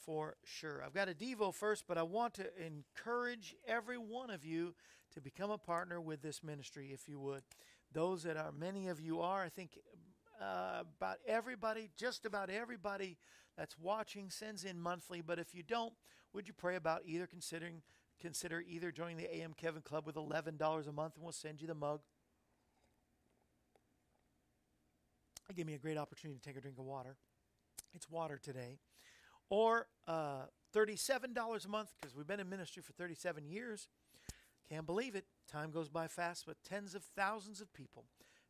for 0.05 0.35
sure. 0.43 0.83
I've 0.85 0.93
got 0.93 1.09
a 1.09 1.13
Devo 1.13 1.53
first, 1.53 1.85
but 1.87 1.97
I 1.97 2.03
want 2.03 2.33
to 2.35 2.45
encourage 2.61 3.55
every 3.67 3.97
one 3.97 4.29
of 4.29 4.43
you 4.43 4.73
to 5.13 5.21
become 5.21 5.51
a 5.51 5.57
partner 5.57 6.01
with 6.01 6.21
this 6.21 6.43
ministry, 6.43 6.91
if 6.93 7.07
you 7.07 7.19
would. 7.19 7.43
Those 7.93 8.23
that 8.23 8.37
are, 8.37 8.51
many 8.51 8.87
of 8.87 8.99
you 8.99 9.21
are, 9.21 9.43
I 9.43 9.49
think 9.49 9.77
uh, 10.41 10.83
about 10.97 11.17
everybody, 11.27 11.89
just 11.97 12.25
about 12.25 12.49
everybody 12.49 13.17
that's 13.57 13.77
watching 13.77 14.29
sends 14.29 14.65
in 14.65 14.79
monthly. 14.79 15.21
But 15.21 15.39
if 15.39 15.53
you 15.53 15.63
don't, 15.63 15.93
would 16.33 16.47
you 16.47 16.53
pray 16.53 16.75
about 16.75 17.03
either 17.05 17.27
considering 17.27 17.81
consider 18.21 18.63
either 18.67 18.91
joining 18.91 19.17
the 19.17 19.35
AM 19.35 19.53
Kevin 19.53 19.81
Club 19.81 20.05
with 20.05 20.15
eleven 20.15 20.57
dollars 20.57 20.87
a 20.87 20.91
month, 20.91 21.15
and 21.15 21.23
we'll 21.23 21.33
send 21.33 21.61
you 21.61 21.67
the 21.67 21.75
mug. 21.75 22.01
It 25.49 25.55
gave 25.55 25.65
me 25.65 25.73
a 25.73 25.79
great 25.79 25.97
opportunity 25.97 26.39
to 26.39 26.45
take 26.45 26.57
a 26.57 26.61
drink 26.61 26.77
of 26.79 26.85
water. 26.85 27.17
It's 27.93 28.09
water 28.09 28.39
today, 28.41 28.79
or 29.49 29.87
uh, 30.07 30.45
thirty-seven 30.71 31.33
dollars 31.33 31.65
a 31.65 31.69
month 31.69 31.91
because 31.99 32.15
we've 32.15 32.27
been 32.27 32.39
in 32.39 32.49
ministry 32.49 32.81
for 32.81 32.93
thirty-seven 32.93 33.45
years. 33.45 33.87
Can't 34.69 34.85
believe 34.85 35.15
it. 35.15 35.25
Time 35.51 35.71
goes 35.71 35.89
by 35.89 36.07
fast, 36.07 36.45
but 36.47 36.57
tens 36.63 36.95
of 36.95 37.03
thousands 37.03 37.59
of 37.59 37.73
people 37.73 38.05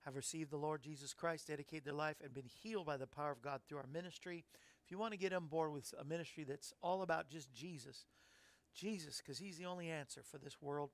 have 0.06 0.16
received 0.16 0.52
the 0.52 0.58
Lord 0.58 0.82
Jesus 0.84 1.14
Christ, 1.14 1.48
dedicated 1.48 1.86
their 1.86 1.94
life, 1.94 2.18
and 2.24 2.34
been 2.34 2.46
healed 2.46 2.86
by 2.86 2.98
the 2.98 3.08
power 3.08 3.32
of 3.32 3.42
God 3.42 3.62
through 3.68 3.80
our 3.80 3.88
ministry. 3.92 4.44
If 4.86 4.92
you 4.92 4.98
want 4.98 5.14
to 5.14 5.18
get 5.18 5.34
on 5.34 5.48
board 5.48 5.72
with 5.72 5.94
a 6.00 6.04
ministry 6.04 6.44
that's 6.44 6.74
all 6.82 7.02
about 7.02 7.30
just 7.30 7.54
Jesus, 7.54 8.06
Jesus, 8.74 9.18
because 9.18 9.40
He's 9.40 9.58
the 9.58 9.66
only 9.66 9.90
answer 9.90 10.22
for 10.24 10.38
this 10.38 10.62
world, 10.62 10.92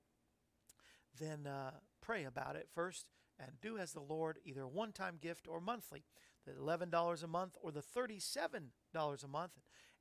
then 1.19 1.47
uh, 1.47 1.71
pray 2.01 2.23
about 2.23 2.55
it 2.55 2.67
first 2.73 3.05
and 3.39 3.51
do 3.61 3.77
as 3.77 3.93
the 3.93 4.01
Lord, 4.01 4.39
either 4.43 4.63
a 4.63 4.67
one 4.67 4.91
time 4.91 5.17
gift 5.21 5.47
or 5.47 5.61
monthly, 5.61 6.03
the 6.45 6.51
$11 6.53 7.23
a 7.23 7.27
month 7.27 7.55
or 7.61 7.71
the 7.71 7.81
$37 7.81 8.69
a 9.23 9.27
month. 9.27 9.51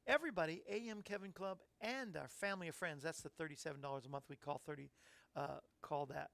Everybody, 0.07 0.62
AM 0.70 1.03
Kevin 1.03 1.33
Club 1.33 1.59
and 1.81 2.16
our 2.16 2.29
family 2.29 2.68
of 2.68 2.74
friends, 2.74 3.03
that's 3.03 3.20
the 3.20 3.29
$37 3.29 4.07
a 4.07 4.09
month 4.09 4.24
we 4.29 4.37
call 4.37 4.61
30, 4.64 4.91
uh, 5.37 5.47
call 5.83 6.07
that 6.07 6.31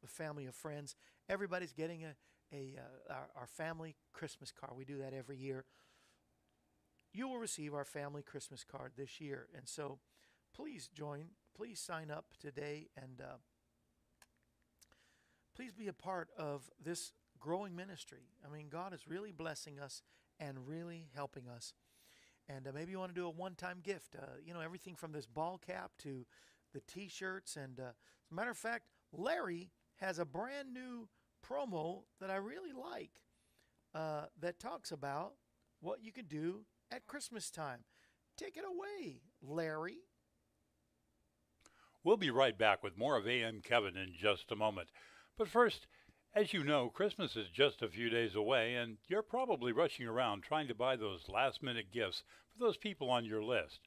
the 0.00 0.08
family 0.08 0.46
of 0.46 0.54
friends. 0.54 0.96
Everybody's 1.28 1.72
getting 1.72 2.04
a, 2.04 2.14
a 2.52 2.76
uh, 2.78 3.12
our, 3.12 3.28
our 3.40 3.46
family 3.46 3.96
Christmas 4.12 4.52
card. 4.52 4.72
We 4.76 4.84
do 4.84 4.98
that 4.98 5.12
every 5.12 5.36
year. 5.36 5.64
You 7.12 7.28
will 7.28 7.38
receive 7.38 7.74
our 7.74 7.84
family 7.84 8.22
Christmas 8.22 8.64
card 8.64 8.92
this 8.96 9.20
year, 9.20 9.48
and 9.56 9.68
so 9.68 9.98
please 10.58 10.88
join. 10.92 11.26
Please 11.56 11.78
sign 11.78 12.10
up 12.10 12.26
today, 12.40 12.88
and 12.96 13.20
uh, 13.20 13.36
please 15.54 15.72
be 15.72 15.88
a 15.88 15.92
part 15.92 16.28
of 16.36 16.70
this 16.84 17.12
growing 17.38 17.76
ministry. 17.76 18.30
I 18.44 18.52
mean, 18.52 18.68
God 18.68 18.92
is 18.92 19.06
really 19.06 19.30
blessing 19.30 19.78
us 19.78 20.02
and 20.40 20.66
really 20.66 21.08
helping 21.14 21.48
us. 21.48 21.74
And 22.48 22.66
uh, 22.66 22.72
maybe 22.74 22.92
you 22.92 22.98
want 22.98 23.14
to 23.14 23.20
do 23.20 23.26
a 23.26 23.30
one-time 23.30 23.78
gift. 23.82 24.16
Uh, 24.16 24.26
you 24.44 24.52
know, 24.52 24.60
everything 24.60 24.96
from 24.96 25.12
this 25.12 25.26
ball 25.26 25.60
cap 25.64 25.92
to 25.98 26.26
the 26.72 26.80
T-shirts. 26.80 27.56
And 27.56 27.78
uh, 27.78 27.90
as 27.90 28.32
a 28.32 28.34
matter 28.34 28.50
of 28.50 28.56
fact, 28.56 28.86
Larry 29.12 29.70
has 29.96 30.18
a 30.18 30.24
brand 30.24 30.72
new 30.72 31.08
promo 31.48 32.02
that 32.20 32.30
I 32.30 32.36
really 32.36 32.72
like 32.72 33.20
uh, 33.94 34.26
that 34.40 34.58
talks 34.58 34.90
about 34.90 35.34
what 35.80 36.02
you 36.02 36.12
can 36.12 36.26
do 36.26 36.64
at 36.90 37.06
Christmas 37.06 37.50
time. 37.50 37.80
Take 38.36 38.56
it 38.56 38.64
away, 38.64 39.22
Larry. 39.42 39.98
We'll 42.08 42.16
be 42.16 42.30
right 42.30 42.56
back 42.56 42.82
with 42.82 42.96
more 42.96 43.18
of 43.18 43.28
AM 43.28 43.60
Kevin 43.60 43.94
in 43.98 44.14
just 44.18 44.50
a 44.50 44.56
moment. 44.56 44.88
But 45.36 45.46
first, 45.46 45.86
as 46.34 46.54
you 46.54 46.64
know, 46.64 46.88
Christmas 46.88 47.36
is 47.36 47.50
just 47.50 47.82
a 47.82 47.88
few 47.90 48.08
days 48.08 48.34
away, 48.34 48.76
and 48.76 48.96
you're 49.08 49.20
probably 49.20 49.72
rushing 49.72 50.06
around 50.06 50.42
trying 50.42 50.68
to 50.68 50.74
buy 50.74 50.96
those 50.96 51.28
last 51.28 51.62
minute 51.62 51.92
gifts 51.92 52.22
for 52.50 52.64
those 52.64 52.78
people 52.78 53.10
on 53.10 53.26
your 53.26 53.44
list. 53.44 53.80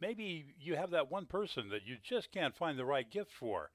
Maybe 0.00 0.54
you 0.58 0.74
have 0.74 0.88
that 0.92 1.10
one 1.10 1.26
person 1.26 1.68
that 1.68 1.84
you 1.84 1.98
just 2.02 2.32
can't 2.32 2.56
find 2.56 2.78
the 2.78 2.86
right 2.86 3.10
gift 3.10 3.30
for. 3.30 3.72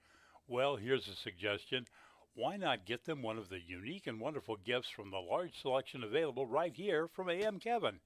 Well, 0.48 0.78
here's 0.78 1.08
a 1.08 1.16
suggestion. 1.16 1.86
Why 2.34 2.58
not 2.58 2.88
get 2.88 3.06
them 3.06 3.22
one 3.22 3.38
of 3.38 3.50
the 3.50 3.62
unique 3.62 4.08
and 4.08 4.20
wonderful 4.20 4.56
gifts 4.56 4.90
from 4.90 5.12
the 5.12 5.20
large 5.20 5.62
selection 5.62 6.04
available 6.04 6.48
right 6.48 6.74
here 6.74 7.08
from 7.08 7.30
AM 7.30 7.60
Kevin? 7.60 8.00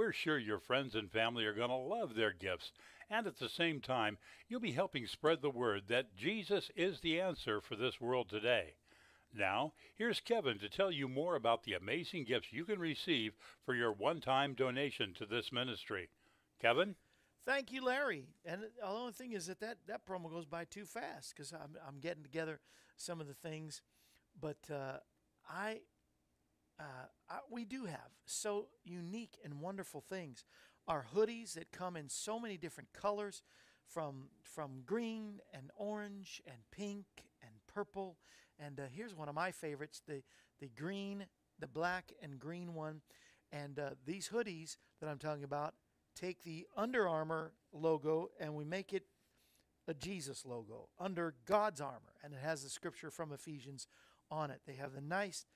We're 0.00 0.12
sure 0.12 0.38
your 0.38 0.60
friends 0.60 0.94
and 0.94 1.12
family 1.12 1.44
are 1.44 1.52
going 1.52 1.68
to 1.68 1.76
love 1.76 2.14
their 2.14 2.32
gifts, 2.32 2.72
and 3.10 3.26
at 3.26 3.38
the 3.38 3.50
same 3.50 3.82
time, 3.82 4.16
you'll 4.48 4.58
be 4.58 4.72
helping 4.72 5.06
spread 5.06 5.42
the 5.42 5.50
word 5.50 5.88
that 5.88 6.16
Jesus 6.16 6.70
is 6.74 7.00
the 7.00 7.20
answer 7.20 7.60
for 7.60 7.76
this 7.76 8.00
world 8.00 8.30
today. 8.30 8.76
Now, 9.30 9.74
here's 9.94 10.18
Kevin 10.18 10.58
to 10.60 10.70
tell 10.70 10.90
you 10.90 11.06
more 11.06 11.36
about 11.36 11.64
the 11.64 11.74
amazing 11.74 12.24
gifts 12.24 12.50
you 12.50 12.64
can 12.64 12.78
receive 12.78 13.34
for 13.66 13.74
your 13.74 13.92
one 13.92 14.22
time 14.22 14.54
donation 14.54 15.12
to 15.18 15.26
this 15.26 15.52
ministry. 15.52 16.08
Kevin? 16.62 16.94
Thank 17.44 17.70
you, 17.70 17.84
Larry. 17.84 18.24
And 18.46 18.62
the 18.62 18.88
only 18.88 19.12
thing 19.12 19.32
is 19.32 19.48
that 19.48 19.60
that, 19.60 19.76
that 19.86 20.06
promo 20.06 20.30
goes 20.30 20.46
by 20.46 20.64
too 20.64 20.86
fast 20.86 21.34
because 21.36 21.52
I'm, 21.52 21.76
I'm 21.86 22.00
getting 22.00 22.22
together 22.22 22.60
some 22.96 23.20
of 23.20 23.26
the 23.26 23.34
things. 23.34 23.82
But 24.40 24.60
uh, 24.72 25.00
I, 25.46 25.80
uh, 26.80 27.36
we 27.50 27.64
do 27.64 27.84
have 27.84 28.10
so 28.24 28.68
unique 28.84 29.38
and 29.44 29.60
wonderful 29.60 30.00
things. 30.00 30.44
Our 30.88 31.06
hoodies 31.14 31.52
that 31.54 31.72
come 31.72 31.96
in 31.96 32.08
so 32.08 32.40
many 32.40 32.56
different 32.56 32.92
colors 32.92 33.42
from, 33.86 34.28
from 34.42 34.82
green 34.86 35.40
and 35.52 35.70
orange 35.76 36.40
and 36.46 36.56
pink 36.70 37.04
and 37.42 37.50
purple. 37.72 38.16
And 38.58 38.80
uh, 38.80 38.84
here's 38.92 39.14
one 39.14 39.28
of 39.28 39.34
my 39.34 39.50
favorites 39.50 40.02
the, 40.06 40.22
the 40.60 40.68
green, 40.68 41.26
the 41.58 41.66
black 41.66 42.12
and 42.22 42.38
green 42.38 42.74
one. 42.74 43.02
And 43.52 43.78
uh, 43.78 43.90
these 44.06 44.28
hoodies 44.28 44.76
that 45.00 45.08
I'm 45.08 45.18
talking 45.18 45.44
about 45.44 45.74
take 46.14 46.42
the 46.42 46.66
Under 46.76 47.08
Armour 47.08 47.52
logo 47.72 48.30
and 48.40 48.54
we 48.54 48.64
make 48.64 48.92
it 48.92 49.04
a 49.88 49.94
Jesus 49.94 50.46
logo 50.46 50.88
under 50.98 51.34
God's 51.46 51.80
armor. 51.80 52.14
And 52.22 52.32
it 52.32 52.40
has 52.42 52.62
the 52.62 52.70
scripture 52.70 53.10
from 53.10 53.32
Ephesians 53.32 53.86
on 54.30 54.50
it. 54.50 54.60
They 54.66 54.74
have 54.74 54.92
the 54.92 55.00
nice, 55.00 55.46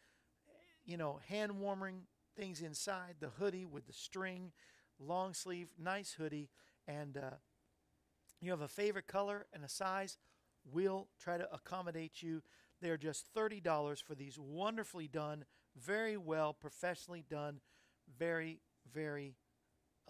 you 0.84 0.96
know, 0.96 1.20
hand 1.28 1.60
warming 1.60 2.02
things 2.36 2.60
inside, 2.60 3.16
the 3.20 3.30
hoodie 3.38 3.64
with 3.64 3.86
the 3.86 3.92
string, 3.92 4.52
long 4.98 5.34
sleeve, 5.34 5.68
nice 5.78 6.12
hoodie. 6.12 6.50
And 6.86 7.16
uh, 7.16 7.36
you 8.40 8.50
have 8.50 8.60
a 8.60 8.68
favorite 8.68 9.06
color 9.06 9.46
and 9.52 9.64
a 9.64 9.68
size, 9.68 10.18
we'll 10.70 11.08
try 11.20 11.38
to 11.38 11.52
accommodate 11.52 12.22
you. 12.22 12.42
They're 12.80 12.96
just 12.96 13.32
$30 13.34 14.02
for 14.02 14.14
these 14.14 14.38
wonderfully 14.38 15.08
done, 15.08 15.44
very 15.76 16.16
well, 16.16 16.52
professionally 16.52 17.24
done, 17.28 17.60
very, 18.18 18.60
very 18.92 19.36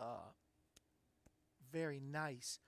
uh, 0.00 0.32
very 1.72 2.00
nice 2.00 2.58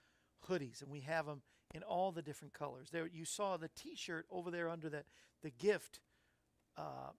hoodies, 0.49 0.81
and 0.81 0.91
we 0.91 1.01
have 1.01 1.25
them 1.25 1.41
in 1.73 1.83
all 1.83 2.11
the 2.11 2.21
different 2.21 2.53
colors. 2.53 2.89
There, 2.91 3.07
you 3.07 3.25
saw 3.25 3.57
the 3.57 3.69
T-shirt 3.69 4.25
over 4.29 4.51
there 4.51 4.69
under 4.69 4.89
the 4.89 5.03
the 5.43 5.49
gift, 5.51 5.99
uh, 6.77 7.11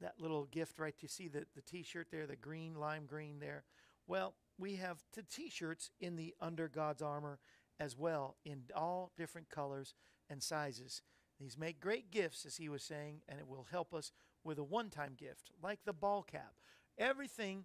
that 0.00 0.14
little 0.18 0.44
gift 0.46 0.78
right. 0.78 0.94
You 1.00 1.08
see 1.08 1.28
the 1.28 1.46
the 1.54 1.62
T-shirt 1.62 2.08
there, 2.10 2.26
the 2.26 2.36
green 2.36 2.74
lime 2.74 3.06
green 3.06 3.38
there. 3.40 3.64
Well, 4.06 4.34
we 4.58 4.76
have 4.76 5.02
the 5.14 5.22
T-shirts 5.22 5.90
in 6.00 6.16
the 6.16 6.34
Under 6.40 6.68
God's 6.68 7.02
Armor 7.02 7.38
as 7.78 7.96
well, 7.96 8.36
in 8.44 8.64
all 8.74 9.12
different 9.16 9.48
colors 9.48 9.94
and 10.28 10.42
sizes. 10.42 11.02
These 11.38 11.56
make 11.56 11.80
great 11.80 12.10
gifts, 12.10 12.44
as 12.44 12.58
he 12.58 12.68
was 12.68 12.82
saying, 12.82 13.22
and 13.28 13.38
it 13.38 13.48
will 13.48 13.66
help 13.70 13.94
us 13.94 14.12
with 14.44 14.58
a 14.58 14.64
one-time 14.64 15.14
gift, 15.16 15.50
like 15.62 15.80
the 15.84 15.92
ball 15.92 16.22
cap. 16.22 16.52
Everything 16.98 17.64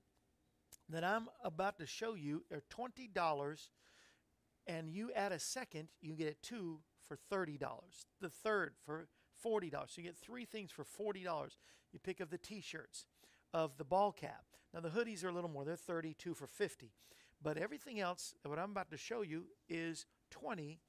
that 0.90 1.04
I'm 1.04 1.28
about 1.44 1.78
to 1.80 1.86
show 1.86 2.14
you 2.14 2.46
are 2.52 2.64
$20 2.72 3.70
and 4.68 4.90
you 4.90 5.12
add 5.14 5.32
a 5.32 5.40
second, 5.40 5.90
you 6.02 6.14
get 6.14 6.42
two 6.42 6.80
for 7.08 7.18
$30. 7.32 7.60
The 8.22 8.30
third 8.30 8.74
for 8.86 9.08
$40. 9.46 9.72
So 9.72 10.02
you 10.02 10.04
get 10.04 10.18
three 10.18 10.46
things 10.46 10.72
for 10.72 10.84
$40. 10.84 11.24
You 11.92 12.00
pick 12.00 12.22
up 12.22 12.30
the 12.30 12.38
t-shirts 12.38 13.06
of 13.54 13.78
the 13.78 13.84
ball 13.84 14.12
cap. 14.12 14.46
Now 14.74 14.80
the 14.80 14.90
hoodies 14.90 15.24
are 15.24 15.30
a 15.30 15.34
little 15.34 15.50
more. 15.50 15.64
They're 15.64 15.76
32 15.76 16.34
for 16.34 16.48
50. 16.48 16.92
But 17.42 17.58
everything 17.58 18.00
else, 18.00 18.34
what 18.44 18.60
I'm 18.60 18.72
about 18.72 18.90
to 18.92 18.98
show 18.98 19.22
you 19.22 19.46
is 19.70 20.06
20 20.32 20.80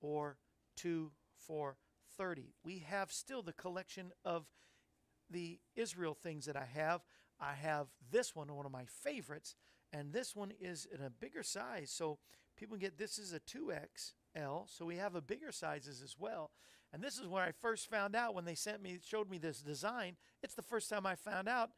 or 0.00 0.36
2 0.76 1.10
for 1.36 1.76
30. 2.16 2.54
We 2.64 2.78
have 2.78 3.12
still 3.12 3.42
the 3.42 3.52
collection 3.52 4.12
of 4.24 4.46
the 5.30 5.58
Israel 5.74 6.14
things 6.14 6.46
that 6.46 6.56
I 6.56 6.66
have. 6.72 7.02
I 7.40 7.54
have 7.54 7.88
this 8.10 8.34
one, 8.34 8.54
one 8.54 8.66
of 8.66 8.72
my 8.72 8.84
favorites, 8.86 9.54
and 9.92 10.12
this 10.12 10.34
one 10.34 10.52
is 10.60 10.86
in 10.92 11.04
a 11.04 11.10
bigger 11.10 11.42
size. 11.42 11.90
So 11.90 12.18
people 12.56 12.76
get 12.76 12.98
this 12.98 13.18
is 13.18 13.32
a 13.32 13.40
2XL, 14.36 14.64
so 14.66 14.84
we 14.84 14.96
have 14.96 15.14
a 15.14 15.20
bigger 15.20 15.52
sizes 15.52 16.02
as 16.02 16.16
well. 16.18 16.50
And 16.92 17.02
this 17.02 17.18
is 17.18 17.26
where 17.26 17.42
I 17.42 17.52
first 17.52 17.90
found 17.90 18.14
out 18.14 18.34
when 18.34 18.44
they 18.44 18.54
sent 18.54 18.82
me, 18.82 18.98
showed 19.04 19.30
me 19.30 19.38
this 19.38 19.60
design. 19.60 20.16
It's 20.42 20.54
the 20.54 20.62
first 20.62 20.88
time 20.88 21.06
I 21.06 21.14
found 21.14 21.48
out 21.48 21.70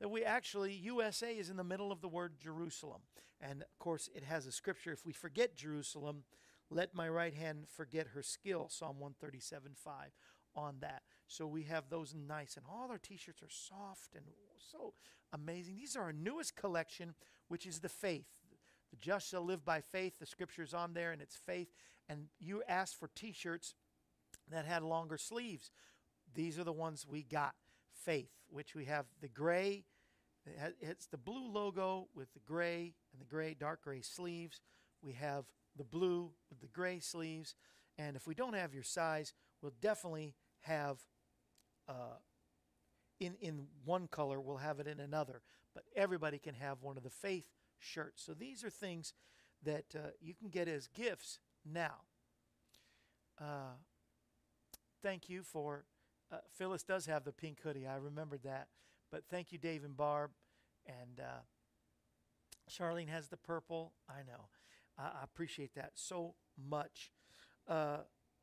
that 0.00 0.08
we 0.08 0.24
actually, 0.24 0.72
USA 0.74 1.32
is 1.32 1.48
in 1.48 1.56
the 1.56 1.64
middle 1.64 1.92
of 1.92 2.00
the 2.00 2.08
word 2.08 2.34
Jerusalem. 2.38 3.02
And 3.40 3.62
of 3.62 3.78
course, 3.78 4.08
it 4.14 4.24
has 4.24 4.46
a 4.46 4.52
scripture 4.52 4.92
if 4.92 5.06
we 5.06 5.12
forget 5.12 5.56
Jerusalem, 5.56 6.24
let 6.70 6.94
my 6.94 7.08
right 7.08 7.34
hand 7.34 7.66
forget 7.68 8.08
her 8.08 8.22
skill, 8.22 8.68
Psalm 8.68 8.98
137 8.98 9.72
5 9.76 9.92
on 10.56 10.76
that. 10.80 11.02
So 11.28 11.46
we 11.46 11.64
have 11.64 11.84
those 11.88 12.14
nice, 12.14 12.56
and 12.56 12.64
all 12.68 12.90
our 12.90 12.98
t 12.98 13.16
shirts 13.16 13.42
are 13.42 13.50
soft 13.50 14.14
and 14.14 14.24
so 14.58 14.94
amazing. 15.32 15.76
These 15.76 15.96
are 15.96 16.02
our 16.02 16.12
newest 16.12 16.56
collection, 16.56 17.14
which 17.48 17.66
is 17.66 17.80
the 17.80 17.88
faith. 17.88 18.26
The 18.96 19.04
just 19.04 19.28
shall 19.28 19.42
live 19.42 19.64
by 19.64 19.80
faith. 19.80 20.14
The 20.18 20.26
scripture's 20.26 20.74
on 20.74 20.94
there, 20.94 21.12
and 21.12 21.20
it's 21.20 21.36
faith. 21.36 21.68
And 22.08 22.26
you 22.38 22.62
asked 22.68 22.98
for 22.98 23.10
t 23.14 23.32
shirts 23.32 23.74
that 24.50 24.64
had 24.64 24.82
longer 24.82 25.18
sleeves. 25.18 25.70
These 26.34 26.58
are 26.58 26.64
the 26.64 26.72
ones 26.72 27.06
we 27.08 27.22
got. 27.22 27.54
Faith, 27.92 28.30
which 28.48 28.74
we 28.74 28.84
have 28.84 29.06
the 29.20 29.28
gray, 29.28 29.84
it's 30.80 31.06
the 31.06 31.16
blue 31.16 31.50
logo 31.50 32.08
with 32.14 32.32
the 32.34 32.40
gray 32.40 32.94
and 33.12 33.20
the 33.20 33.24
gray, 33.24 33.54
dark 33.54 33.82
gray 33.82 34.00
sleeves. 34.00 34.60
We 35.02 35.12
have 35.14 35.46
the 35.76 35.84
blue 35.84 36.30
with 36.50 36.60
the 36.60 36.68
gray 36.68 37.00
sleeves. 37.00 37.54
And 37.98 38.16
if 38.16 38.26
we 38.26 38.34
don't 38.34 38.54
have 38.54 38.74
your 38.74 38.82
size, 38.84 39.32
we'll 39.60 39.72
definitely 39.80 40.34
have 40.60 40.98
uh, 41.88 42.18
in 43.18 43.34
in 43.40 43.66
one 43.84 44.08
color, 44.08 44.40
we'll 44.40 44.58
have 44.58 44.78
it 44.78 44.86
in 44.86 45.00
another. 45.00 45.42
But 45.74 45.84
everybody 45.96 46.38
can 46.38 46.54
have 46.54 46.82
one 46.82 46.96
of 46.96 47.02
the 47.02 47.10
faith 47.10 47.46
shirts. 47.78 48.22
So 48.24 48.32
these 48.34 48.64
are 48.64 48.70
things 48.70 49.14
that 49.62 49.86
uh, 49.94 50.10
you 50.20 50.34
can 50.34 50.48
get 50.48 50.68
as 50.68 50.86
gifts 50.88 51.38
now. 51.64 52.02
Uh, 53.40 53.76
thank 55.02 55.28
you 55.28 55.42
for 55.42 55.84
uh, 56.32 56.38
Phyllis 56.52 56.82
does 56.82 57.06
have 57.06 57.24
the 57.24 57.32
pink 57.32 57.60
hoodie. 57.62 57.86
I 57.86 57.96
remembered 57.96 58.42
that. 58.44 58.68
But 59.10 59.24
thank 59.30 59.52
you, 59.52 59.58
Dave 59.58 59.84
and 59.84 59.96
Barb, 59.96 60.32
and 60.84 61.20
uh, 61.20 61.42
Charlene 62.68 63.08
has 63.08 63.28
the 63.28 63.36
purple. 63.36 63.92
I 64.08 64.22
know. 64.26 64.48
I 64.98 65.22
appreciate 65.22 65.74
that 65.74 65.92
so 65.94 66.34
much. 66.56 67.12
Uh, 67.68 67.98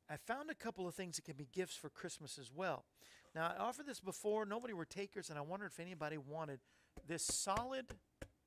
I 0.09 0.17
found 0.17 0.51
a 0.51 0.55
couple 0.55 0.87
of 0.87 0.93
things 0.93 1.15
that 1.15 1.25
can 1.25 1.35
be 1.35 1.47
gifts 1.51 1.75
for 1.75 1.89
Christmas 1.89 2.37
as 2.37 2.51
well. 2.53 2.85
Now, 3.33 3.51
I 3.57 3.61
offered 3.61 3.87
this 3.87 3.99
before. 3.99 4.45
Nobody 4.45 4.73
were 4.73 4.85
takers, 4.85 5.29
and 5.29 5.39
I 5.39 5.41
wondered 5.41 5.71
if 5.71 5.79
anybody 5.79 6.17
wanted 6.17 6.59
this 7.07 7.25
solid 7.25 7.87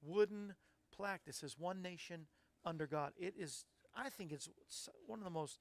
wooden 0.00 0.54
plaque 0.96 1.24
that 1.26 1.34
says 1.34 1.56
One 1.58 1.82
Nation 1.82 2.26
Under 2.64 2.86
God. 2.86 3.12
It 3.16 3.34
is, 3.38 3.64
I 3.94 4.08
think, 4.08 4.32
it's 4.32 4.48
one 5.06 5.18
of 5.18 5.24
the 5.24 5.30
most 5.30 5.60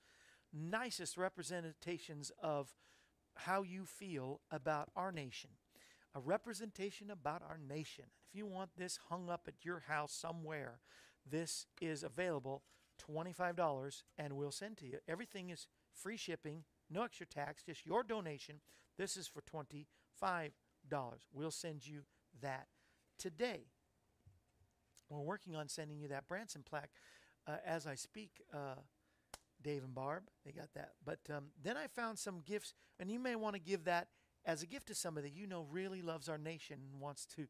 nicest 0.53 1.17
representations 1.17 2.31
of 2.41 2.73
how 3.35 3.61
you 3.61 3.85
feel 3.85 4.41
about 4.51 4.89
our 4.95 5.11
nation. 5.11 5.51
A 6.13 6.19
representation 6.19 7.11
about 7.11 7.41
our 7.41 7.57
nation. 7.57 8.05
If 8.29 8.37
you 8.37 8.45
want 8.45 8.71
this 8.77 8.99
hung 9.09 9.29
up 9.29 9.47
at 9.47 9.65
your 9.65 9.83
house 9.87 10.13
somewhere, 10.13 10.79
this 11.29 11.65
is 11.81 12.03
available 12.03 12.63
$25 13.11 14.03
and 14.17 14.33
we'll 14.33 14.51
send 14.51 14.77
to 14.77 14.85
you. 14.85 14.99
Everything 15.07 15.49
is 15.49 15.67
free 15.93 16.17
shipping, 16.17 16.63
no 16.89 17.03
extra 17.03 17.25
tax, 17.25 17.63
just 17.63 17.85
your 17.85 18.03
donation. 18.03 18.61
This 18.97 19.17
is 19.17 19.27
for 19.27 19.41
$25. 19.41 20.51
We'll 21.33 21.51
send 21.51 21.85
you 21.85 22.01
that 22.41 22.67
today. 23.17 23.65
We're 25.09 25.19
working 25.19 25.55
on 25.55 25.67
sending 25.67 25.99
you 25.99 26.07
that 26.09 26.27
Branson 26.27 26.63
plaque 26.67 26.91
uh, 27.47 27.57
as 27.65 27.85
I 27.85 27.95
speak, 27.95 28.41
uh, 28.53 28.75
Dave 29.61 29.83
and 29.83 29.93
Barb. 29.93 30.23
They 30.45 30.51
got 30.51 30.73
that. 30.73 30.93
But 31.03 31.19
um, 31.33 31.45
then 31.63 31.77
I 31.77 31.87
found 31.87 32.19
some 32.19 32.41
gifts, 32.45 32.73
and 32.99 33.11
you 33.11 33.19
may 33.19 33.35
want 33.35 33.55
to 33.55 33.61
give 33.61 33.85
that 33.85 34.07
as 34.45 34.61
a 34.61 34.67
gift 34.67 34.87
to 34.87 34.95
somebody 34.95 35.29
that 35.29 35.35
you 35.35 35.47
know 35.47 35.65
really 35.69 36.01
loves 36.01 36.29
our 36.29 36.37
nation 36.37 36.79
and 36.91 37.01
wants 37.01 37.25
to 37.25 37.47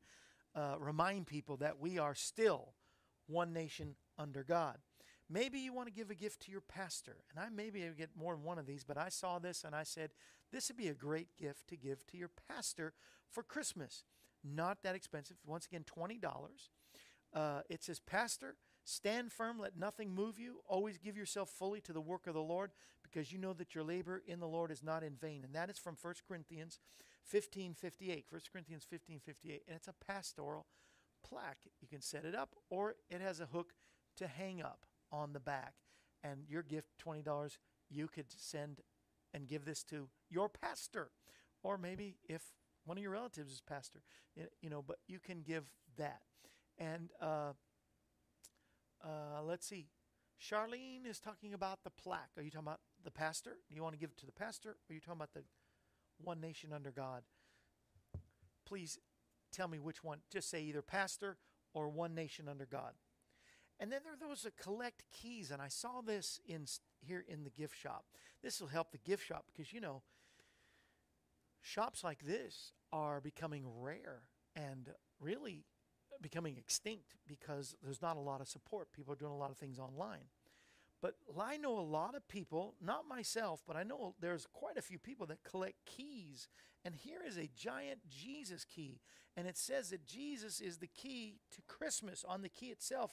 uh, 0.55 0.75
remind 0.79 1.27
people 1.27 1.57
that 1.57 1.79
we 1.79 1.97
are 1.99 2.15
still 2.15 2.73
one 3.27 3.53
nation 3.53 3.95
under 4.17 4.43
God. 4.43 4.77
Maybe 5.29 5.59
you 5.59 5.73
want 5.73 5.87
to 5.87 5.93
give 5.93 6.11
a 6.11 6.15
gift 6.15 6.43
to 6.43 6.51
your 6.51 6.61
pastor. 6.61 7.17
And 7.31 7.43
I 7.43 7.49
maybe 7.49 7.83
get 7.97 8.11
more 8.15 8.35
than 8.35 8.43
one 8.43 8.59
of 8.59 8.67
these, 8.67 8.83
but 8.83 8.97
I 8.97 9.09
saw 9.09 9.39
this 9.39 9.63
and 9.63 9.75
I 9.75 9.83
said, 9.83 10.11
this 10.51 10.69
would 10.69 10.77
be 10.77 10.87
a 10.87 10.93
great 10.93 11.35
gift 11.35 11.67
to 11.69 11.75
give 11.75 12.05
to 12.07 12.17
your 12.17 12.29
pastor 12.47 12.93
for 13.31 13.41
Christmas. 13.41 14.03
Not 14.43 14.83
that 14.83 14.95
expensive. 14.95 15.37
Once 15.45 15.65
again, 15.65 15.83
$20. 15.83 16.21
Uh, 17.35 17.61
it 17.69 17.83
says, 17.83 17.99
Pastor, 17.99 18.55
stand 18.85 19.31
firm, 19.31 19.59
let 19.59 19.77
nothing 19.77 20.15
move 20.15 20.39
you. 20.39 20.61
Always 20.67 20.97
give 20.97 21.17
yourself 21.17 21.49
fully 21.49 21.81
to 21.81 21.93
the 21.93 22.01
work 22.01 22.27
of 22.27 22.33
the 22.33 22.41
Lord 22.41 22.71
because 23.03 23.31
you 23.31 23.37
know 23.37 23.53
that 23.53 23.75
your 23.75 23.83
labor 23.83 24.23
in 24.25 24.39
the 24.39 24.47
Lord 24.47 24.71
is 24.71 24.81
not 24.81 25.03
in 25.03 25.15
vain. 25.15 25.43
And 25.43 25.53
that 25.53 25.69
is 25.69 25.77
from 25.77 25.97
1 26.01 26.13
Corinthians 26.27 26.79
15 27.23 27.73
58. 27.73 28.25
1 28.29 28.41
Corinthians 28.51 28.85
15 28.89 29.19
58. 29.19 29.63
And 29.67 29.75
it's 29.75 29.89
a 29.89 30.05
pastoral 30.05 30.65
plaque. 31.27 31.59
You 31.81 31.87
can 31.87 32.01
set 32.01 32.23
it 32.23 32.35
up 32.35 32.55
or 32.69 32.95
it 33.09 33.19
has 33.19 33.39
a 33.41 33.47
hook 33.47 33.73
to 34.17 34.27
hang 34.27 34.61
up 34.61 34.85
on 35.11 35.33
the 35.33 35.39
back. 35.39 35.73
And 36.23 36.45
your 36.47 36.63
gift, 36.63 36.89
$20, 37.05 37.57
you 37.89 38.07
could 38.07 38.25
send 38.29 38.81
and 39.33 39.47
give 39.47 39.65
this 39.65 39.83
to 39.83 40.07
your 40.29 40.47
pastor 40.47 41.11
or 41.63 41.77
maybe 41.77 42.15
if 42.29 42.53
one 42.85 42.97
of 42.97 43.03
your 43.03 43.11
relatives 43.11 43.51
is 43.51 43.61
pastor, 43.61 44.03
you 44.61 44.69
know, 44.69 44.83
but 44.85 44.97
you 45.07 45.19
can 45.19 45.41
give 45.41 45.65
that. 45.97 46.21
And 46.77 47.11
uh, 47.21 47.53
uh, 49.03 49.43
let's 49.43 49.67
see. 49.67 49.87
Charlene 50.41 51.05
is 51.07 51.19
talking 51.19 51.53
about 51.53 51.83
the 51.83 51.89
plaque. 51.89 52.31
Are 52.37 52.43
you 52.43 52.51
talking 52.51 52.67
about 52.67 52.81
the 53.03 53.11
pastor? 53.11 53.57
Do 53.69 53.75
you 53.75 53.81
want 53.81 53.93
to 53.93 53.99
give 53.99 54.11
it 54.11 54.17
to 54.17 54.25
the 54.25 54.31
pastor? 54.31 54.69
Or 54.69 54.91
are 54.91 54.93
you 54.93 54.99
talking 54.99 55.19
about 55.19 55.33
the 55.33 55.43
one 56.21 56.41
nation 56.41 56.73
under 56.73 56.91
God? 56.91 57.23
Please 58.65 58.99
tell 59.51 59.67
me 59.67 59.79
which 59.79 60.03
one. 60.03 60.19
Just 60.31 60.49
say 60.49 60.63
either 60.63 60.81
pastor 60.81 61.37
or 61.73 61.87
one 61.87 62.13
nation 62.13 62.47
under 62.49 62.65
God. 62.65 62.93
And 63.79 63.91
then 63.91 64.01
there 64.03 64.13
are 64.13 64.29
those 64.29 64.43
that 64.43 64.57
collect 64.57 65.03
keys, 65.11 65.51
and 65.51 65.61
I 65.61 65.67
saw 65.67 66.01
this 66.01 66.39
in 66.47 66.65
here 67.01 67.25
in 67.27 67.43
the 67.43 67.49
gift 67.49 67.75
shop. 67.77 68.05
This 68.41 68.61
will 68.61 68.69
help 68.69 68.91
the 68.91 68.97
gift 68.97 69.25
shop 69.25 69.45
because 69.47 69.73
you 69.73 69.81
know 69.81 70.01
shops 71.61 72.03
like 72.03 72.25
this 72.25 72.71
are 72.93 73.19
becoming 73.19 73.65
rare 73.65 74.23
and 74.55 74.89
really 75.19 75.65
becoming 76.21 76.57
extinct 76.57 77.15
because 77.27 77.75
there's 77.83 78.01
not 78.01 78.17
a 78.17 78.21
lot 78.21 78.41
of 78.41 78.47
support. 78.47 78.91
People 78.91 79.13
are 79.13 79.17
doing 79.17 79.31
a 79.31 79.37
lot 79.37 79.51
of 79.51 79.57
things 79.57 79.79
online. 79.79 80.29
But 81.01 81.15
I 81.39 81.57
know 81.57 81.77
a 81.77 81.81
lot 81.81 82.15
of 82.15 82.27
people, 82.27 82.73
not 82.81 83.07
myself, 83.07 83.61
but 83.67 83.75
I 83.75 83.83
know 83.83 84.15
there's 84.19 84.47
quite 84.51 84.77
a 84.77 84.81
few 84.81 84.97
people 84.97 85.27
that 85.27 85.43
collect 85.43 85.85
keys. 85.85 86.47
And 86.83 86.95
here 86.95 87.19
is 87.25 87.37
a 87.37 87.49
giant 87.55 87.99
Jesus 88.09 88.65
key. 88.65 89.01
And 89.37 89.47
it 89.47 89.57
says 89.57 89.89
that 89.89 90.05
Jesus 90.05 90.61
is 90.61 90.77
the 90.77 90.87
key 90.87 91.35
to 91.51 91.61
Christmas. 91.67 92.25
On 92.27 92.41
the 92.41 92.49
key 92.49 92.67
itself, 92.67 93.11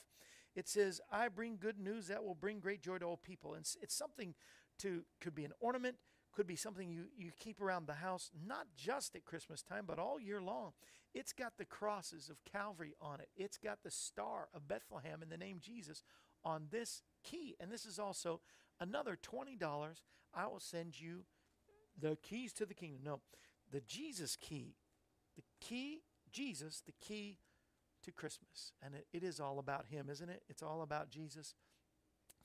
it 0.55 0.67
says, 0.67 1.01
I 1.11 1.27
bring 1.27 1.57
good 1.57 1.79
news 1.79 2.07
that 2.07 2.23
will 2.23 2.35
bring 2.35 2.59
great 2.59 2.81
joy 2.81 2.97
to 2.99 3.05
all 3.05 3.17
people. 3.17 3.53
And 3.53 3.67
it's, 3.81 3.95
something 3.95 4.33
to, 4.79 5.03
could 5.19 5.35
be 5.35 5.45
an 5.45 5.53
ornament, 5.59 5.97
could 6.33 6.47
be 6.47 6.55
something 6.55 6.89
you, 6.89 7.05
you 7.15 7.31
keep 7.39 7.61
around 7.61 7.87
the 7.87 7.93
house, 7.93 8.31
not 8.45 8.67
just 8.75 9.15
at 9.15 9.25
Christmas 9.25 9.61
time, 9.61 9.85
but 9.87 9.99
all 9.99 10.19
year 10.19 10.41
long. 10.41 10.71
It's 11.13 11.33
got 11.33 11.53
the 11.57 11.65
crosses 11.65 12.29
of 12.29 12.43
Calvary 12.43 12.95
on 12.99 13.19
it, 13.19 13.29
it's 13.35 13.57
got 13.57 13.83
the 13.83 13.91
star 13.91 14.49
of 14.53 14.67
Bethlehem 14.67 15.21
in 15.21 15.29
the 15.29 15.37
name 15.37 15.59
Jesus 15.61 16.03
on 16.43 16.67
this 16.71 17.03
key. 17.23 17.55
And 17.59 17.71
this 17.71 17.85
is 17.85 17.99
also 17.99 18.41
another 18.79 19.17
$20. 19.21 19.57
I 20.33 20.47
will 20.47 20.59
send 20.59 20.99
you 20.99 21.25
the 21.99 22.17
keys 22.23 22.53
to 22.53 22.65
the 22.65 22.73
kingdom. 22.73 23.01
No, 23.03 23.21
the 23.71 23.81
Jesus 23.81 24.35
key. 24.35 24.75
The 25.35 25.43
key, 25.61 26.01
Jesus, 26.31 26.81
the 26.85 26.93
key 26.99 27.37
to 28.03 28.11
Christmas. 28.11 28.71
And 28.83 28.95
it, 28.95 29.07
it 29.13 29.23
is 29.23 29.39
all 29.39 29.59
about 29.59 29.85
Him, 29.89 30.09
isn't 30.09 30.29
it? 30.29 30.43
It's 30.49 30.63
all 30.63 30.81
about 30.81 31.09
Jesus. 31.09 31.53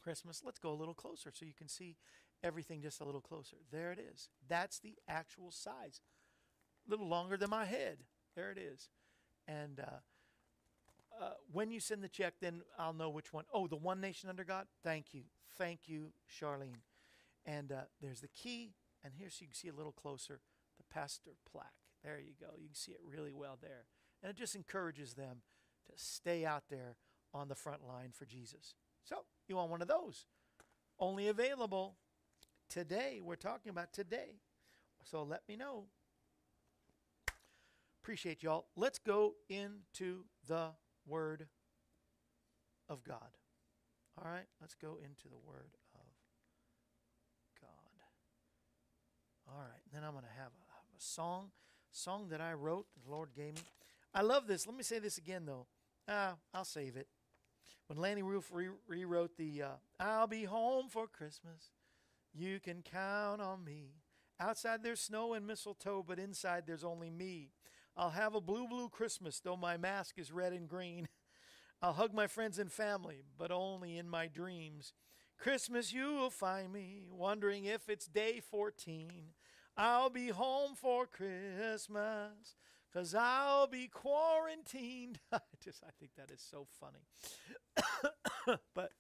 Christmas. 0.01 0.43
Let's 0.45 0.59
go 0.59 0.70
a 0.70 0.74
little 0.74 0.95
closer 0.95 1.30
so 1.32 1.45
you 1.45 1.53
can 1.53 1.68
see 1.68 1.97
everything 2.43 2.80
just 2.80 3.01
a 3.01 3.05
little 3.05 3.20
closer. 3.20 3.57
There 3.70 3.93
it 3.93 3.99
is. 3.99 4.28
That's 4.49 4.78
the 4.78 4.95
actual 5.09 5.51
size. 5.51 6.01
A 6.86 6.91
little 6.91 7.09
longer 7.09 7.36
than 7.36 7.51
my 7.51 7.64
head. 7.64 7.99
There 8.36 8.51
it 8.51 8.59
is. 8.59 8.89
And 9.47 9.80
uh, 9.80 10.01
uh, 11.20 11.30
when 11.53 11.70
you 11.70 11.80
send 11.80 12.03
the 12.03 12.09
check, 12.09 12.34
then 12.41 12.62
I'll 12.78 12.93
know 12.93 13.11
which 13.11 13.32
one. 13.32 13.45
Oh, 13.53 13.66
the 13.66 13.76
one 13.76 14.01
nation 14.01 14.28
under 14.28 14.45
God? 14.45 14.66
Thank 14.84 15.12
you. 15.12 15.22
Thank 15.57 15.80
you, 15.86 16.12
Charlene. 16.30 16.82
And 17.45 17.72
uh, 17.72 17.82
there's 18.01 18.20
the 18.20 18.28
key. 18.28 18.74
And 19.05 19.14
here, 19.14 19.30
so 19.30 19.39
you 19.41 19.49
can 19.49 19.55
see 19.55 19.68
a 19.68 19.74
little 19.74 19.93
closer, 19.93 20.41
the 20.76 20.84
pastor 20.93 21.32
plaque. 21.51 21.72
There 22.05 22.20
you 22.20 22.34
go. 22.39 22.53
You 22.59 22.68
can 22.68 22.74
see 22.74 22.93
it 22.93 23.01
really 23.05 23.32
well 23.32 23.59
there. 23.61 23.86
And 24.22 24.30
it 24.30 24.36
just 24.36 24.55
encourages 24.55 25.14
them 25.14 25.43
to 25.86 25.93
stay 25.97 26.45
out 26.45 26.64
there 26.70 26.97
on 27.32 27.49
the 27.49 27.55
front 27.55 27.86
line 27.86 28.11
for 28.12 28.24
Jesus. 28.24 28.74
So, 29.05 29.24
you 29.49 29.57
want 29.57 29.70
one 29.70 29.82
of 29.82 29.89
those? 29.89 30.26
Only 30.99 31.28
available 31.28 31.97
today. 32.69 33.21
We're 33.23 33.37
talking 33.37 33.71
about 33.71 33.93
today. 33.93 34.41
So 35.05 35.23
let 35.23 35.43
me 35.49 35.57
know. 35.57 35.85
Appreciate 38.03 38.43
y'all. 38.43 38.66
Let's 38.77 38.99
go 38.99 39.35
into 39.49 40.25
the 40.47 40.71
Word 41.07 41.47
of 42.89 43.05
God. 43.05 43.37
All 44.23 44.31
right, 44.31 44.47
let's 44.61 44.75
go 44.75 44.99
into 45.03 45.29
the 45.29 45.39
Word 45.47 45.77
of 45.95 46.01
God. 47.62 47.79
All 49.51 49.61
right, 49.61 49.83
then 49.93 50.05
I'm 50.05 50.12
going 50.12 50.25
to 50.25 50.41
have 50.41 50.53
a, 50.53 50.97
a 50.97 51.01
song, 51.01 51.51
song 51.91 52.29
that 52.31 52.41
I 52.41 52.53
wrote, 52.53 52.87
the 53.05 53.11
Lord 53.11 53.31
gave 53.35 53.55
me. 53.55 53.62
I 54.12 54.23
love 54.23 54.47
this. 54.47 54.66
Let 54.66 54.77
me 54.77 54.83
say 54.83 54.99
this 54.99 55.16
again, 55.16 55.47
though. 55.47 55.66
Ah, 56.07 56.35
I'll 56.53 56.64
save 56.64 56.97
it. 56.97 57.09
When 57.87 57.99
Lanny 57.99 58.23
Roof 58.23 58.51
re- 58.53 58.69
rewrote 58.87 59.37
the 59.39 59.62
uh, 59.62 59.69
"I'll 59.99 60.27
be 60.27 60.45
home 60.45 60.89
for 60.89 61.07
Christmas," 61.07 61.71
You 62.35 62.61
can 62.61 62.83
count 62.83 63.41
on 63.41 63.64
me. 63.64 63.95
Outside 64.41 64.83
there's 64.83 65.01
snow 65.01 65.35
and 65.35 65.47
mistletoe, 65.47 66.05
but 66.07 66.18
inside 66.18 66.64
there's 66.66 66.85
only 66.85 67.11
me. 67.11 67.51
I'll 67.97 68.11
have 68.11 68.35
a 68.35 68.41
blue, 68.41 68.68
blue 68.68 68.89
Christmas, 68.89 69.41
though 69.41 69.57
my 69.57 69.76
mask 69.76 70.18
is 70.18 70.31
red 70.31 70.53
and 70.53 70.68
green. 70.68 71.09
I'll 71.83 71.95
hug 71.95 72.14
my 72.14 72.26
friends 72.26 72.59
and 72.59 72.70
family, 72.70 73.22
but 73.37 73.51
only 73.51 73.99
in 73.99 74.09
my 74.09 74.26
dreams. 74.29 74.93
Christmas, 75.39 75.93
you 75.93 76.14
will 76.14 76.31
find 76.31 76.72
me 76.72 77.05
wondering 77.11 77.64
if 77.64 77.89
it's 77.89 78.07
day 78.07 78.41
14. 78.41 79.11
I'll 79.76 80.11
be 80.11 80.29
home 80.29 80.74
for 80.74 81.07
Christmas, 81.07 82.57
cause 82.93 83.14
I'll 83.14 83.68
be 83.68 83.87
quarantined. 83.87 85.20
I 85.33 85.39
just, 85.62 85.85
I 85.85 85.91
think 85.99 86.12
that 86.16 86.33
is 86.33 86.45
so 86.49 86.66
funny. 86.81 88.59
but 88.74 88.91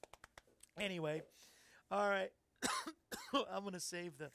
anyway, 0.80 1.22
all 1.90 2.08
right. 2.08 2.30
I'm 3.52 3.62
going 3.62 3.74
to 3.74 3.80
save 3.80 4.18
the 4.18 4.30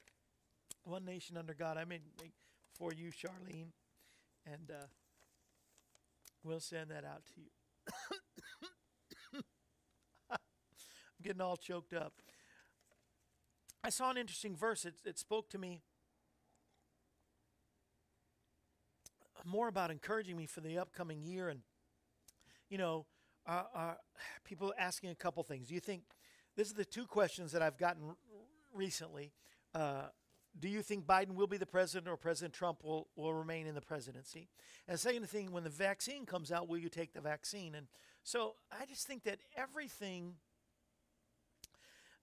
One 0.83 1.05
Nation 1.05 1.37
Under 1.37 1.53
God. 1.53 1.77
I 1.77 1.85
mean, 1.85 2.01
for 2.77 2.93
you, 2.93 3.11
Charlene, 3.11 3.71
and 4.45 4.71
uh, 4.71 4.85
we'll 6.43 6.59
send 6.59 6.91
that 6.91 7.05
out 7.05 7.23
to 7.35 7.41
you. 7.41 7.49
I'm 10.31 10.37
getting 11.21 11.41
all 11.41 11.57
choked 11.57 11.93
up. 11.93 12.13
I 13.83 13.89
saw 13.89 14.11
an 14.11 14.17
interesting 14.17 14.55
verse. 14.55 14.85
It, 14.85 14.95
it 15.05 15.17
spoke 15.19 15.49
to 15.49 15.57
me 15.57 15.81
more 19.45 19.67
about 19.67 19.91
encouraging 19.91 20.37
me 20.37 20.45
for 20.45 20.61
the 20.61 20.77
upcoming 20.77 21.21
year. 21.21 21.49
And, 21.49 21.61
you 22.69 22.77
know, 22.77 23.05
uh, 23.45 23.63
uh, 23.75 23.93
people 24.45 24.73
asking 24.77 25.09
a 25.09 25.15
couple 25.15 25.43
things. 25.43 25.67
Do 25.67 25.73
you 25.73 25.81
think 25.81 26.03
this 26.55 26.67
is 26.67 26.73
the 26.73 26.85
two 26.85 27.05
questions 27.05 27.51
that 27.51 27.61
I've 27.61 27.77
gotten 27.77 28.15
recently. 28.73 29.33
Uh, 29.73 30.03
do 30.59 30.67
you 30.67 30.81
think 30.81 31.05
Biden 31.05 31.33
will 31.33 31.47
be 31.47 31.57
the 31.57 31.65
president 31.65 32.07
or 32.07 32.15
President 32.15 32.53
Trump 32.53 32.83
will, 32.83 33.07
will 33.15 33.33
remain 33.33 33.65
in 33.65 33.73
the 33.73 33.81
presidency? 33.81 34.49
And 34.87 34.99
second 34.99 35.27
thing, 35.27 35.51
when 35.51 35.63
the 35.63 35.69
vaccine 35.69 36.25
comes 36.25 36.51
out, 36.51 36.67
will 36.67 36.77
you 36.77 36.89
take 36.89 37.13
the 37.13 37.21
vaccine? 37.21 37.73
And 37.73 37.87
so 38.23 38.55
I 38.71 38.85
just 38.85 39.07
think 39.07 39.23
that 39.23 39.39
everything 39.57 40.35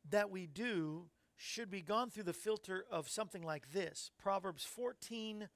that 0.09 0.31
we 0.31 0.47
do 0.47 1.07
should 1.37 1.71
be 1.71 1.81
gone 1.81 2.11
through 2.11 2.25
the 2.25 2.33
filter 2.33 2.85
of 2.91 3.09
something 3.09 3.43
like 3.43 3.73
this 3.73 4.11
Proverbs 4.19 4.65
14 4.65 5.49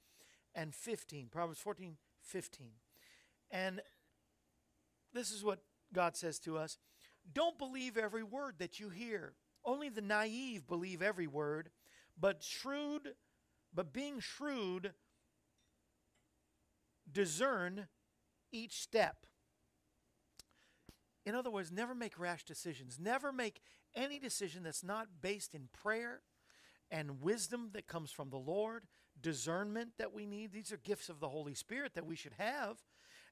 and 0.53 0.73
15. 0.73 1.27
Proverbs 1.31 1.59
14, 1.59 1.97
15. 2.21 2.67
And 3.51 3.81
this 5.13 5.31
is 5.31 5.43
what 5.43 5.59
God 5.93 6.17
says 6.17 6.39
to 6.39 6.57
us 6.57 6.77
don't 7.33 7.57
believe 7.57 7.97
every 7.97 8.23
word 8.23 8.55
that 8.59 8.79
you 8.79 8.89
hear. 8.89 9.33
Only 9.65 9.89
the 9.89 10.01
naive 10.01 10.67
believe 10.67 11.01
every 11.01 11.27
word, 11.27 11.71
but 12.19 12.43
shrewd, 12.43 13.15
but 13.73 13.91
being 13.91 14.19
shrewd, 14.19 14.93
discern 17.11 17.87
each 18.51 18.79
step. 18.81 19.25
In 21.25 21.33
other 21.33 21.49
words, 21.49 21.71
never 21.71 21.95
make 21.95 22.19
rash 22.19 22.43
decisions. 22.45 22.99
Never 22.99 23.31
make 23.31 23.61
any 23.95 24.19
decision 24.19 24.63
that's 24.63 24.83
not 24.83 25.07
based 25.21 25.55
in 25.55 25.69
prayer 25.73 26.21
and 26.91 27.21
wisdom 27.21 27.71
that 27.73 27.87
comes 27.87 28.11
from 28.11 28.29
the 28.29 28.37
Lord, 28.37 28.83
discernment 29.19 29.93
that 29.97 30.13
we 30.13 30.27
need. 30.27 30.53
These 30.53 30.71
are 30.71 30.77
gifts 30.77 31.09
of 31.09 31.19
the 31.19 31.29
Holy 31.29 31.55
Spirit 31.55 31.95
that 31.95 32.05
we 32.05 32.15
should 32.15 32.33
have. 32.37 32.83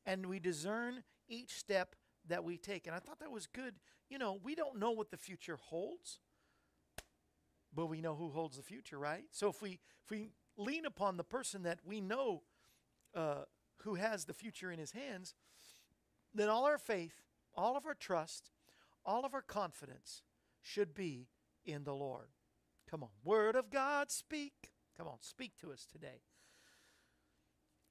And 0.05 0.25
we 0.25 0.39
discern 0.39 1.03
each 1.29 1.51
step 1.51 1.95
that 2.28 2.43
we 2.43 2.57
take. 2.57 2.88
And 2.88 2.95
I 2.95 2.99
thought 2.99 3.19
that 3.19 3.32
was 3.32 3.47
good. 3.47 3.76
You 4.09 4.17
know, 4.17 4.39
we 4.43 4.55
don't 4.55 4.80
know 4.80 4.91
what 4.91 5.11
the 5.11 5.17
future 5.17 5.57
holds, 5.61 6.19
but 7.74 7.88
we 7.88 8.01
know 8.01 8.15
who 8.15 8.30
holds 8.30 8.57
the 8.57 8.63
future, 8.63 8.99
right? 8.99 9.24
So 9.32 9.49
if 9.49 9.61
we 9.61 9.80
if 10.03 10.11
we 10.11 10.32
lean 10.57 10.86
upon 10.86 11.17
the 11.17 11.24
person 11.24 11.63
that 11.63 11.80
we 11.86 12.01
know 12.01 12.43
uh, 13.15 13.43
who 13.84 13.95
has 13.95 14.26
the 14.26 14.34
future 14.34 14.71
in 14.71 14.80
his 14.80 14.91
hands, 14.91 15.34
then 16.34 16.49
all 16.49 16.65
our 16.65 16.78
faith, 16.78 17.24
all 17.55 17.78
of 17.78 17.86
our 17.86 17.93
trust, 17.93 18.51
all 19.05 19.26
of 19.26 19.34
our 19.34 19.41
confidence 19.41 20.21
should 20.61 20.93
be 20.93 21.28
in 21.65 21.84
the 21.84 21.93
Lord. 21.93 22.28
Come 22.89 23.03
on, 23.03 23.09
Word 23.24 23.55
of 23.55 23.69
God, 23.69 24.11
speak. 24.11 24.71
Come 24.97 25.07
on, 25.07 25.17
speak 25.21 25.57
to 25.61 25.71
us 25.71 25.88
today. 25.91 26.21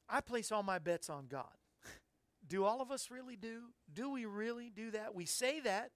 I 0.09 0.21
place 0.21 0.53
all 0.53 0.63
my 0.63 0.79
bets 0.79 1.11
on 1.11 1.27
God. 1.27 1.62
Do 2.47 2.65
all 2.65 2.81
of 2.81 2.91
us 2.91 3.11
really 3.11 3.37
do? 3.37 3.73
Do 3.93 4.11
we 4.11 4.25
really 4.25 4.71
do 4.75 4.91
that? 4.91 5.15
We 5.15 5.27
say 5.27 5.61
that, 5.61 5.91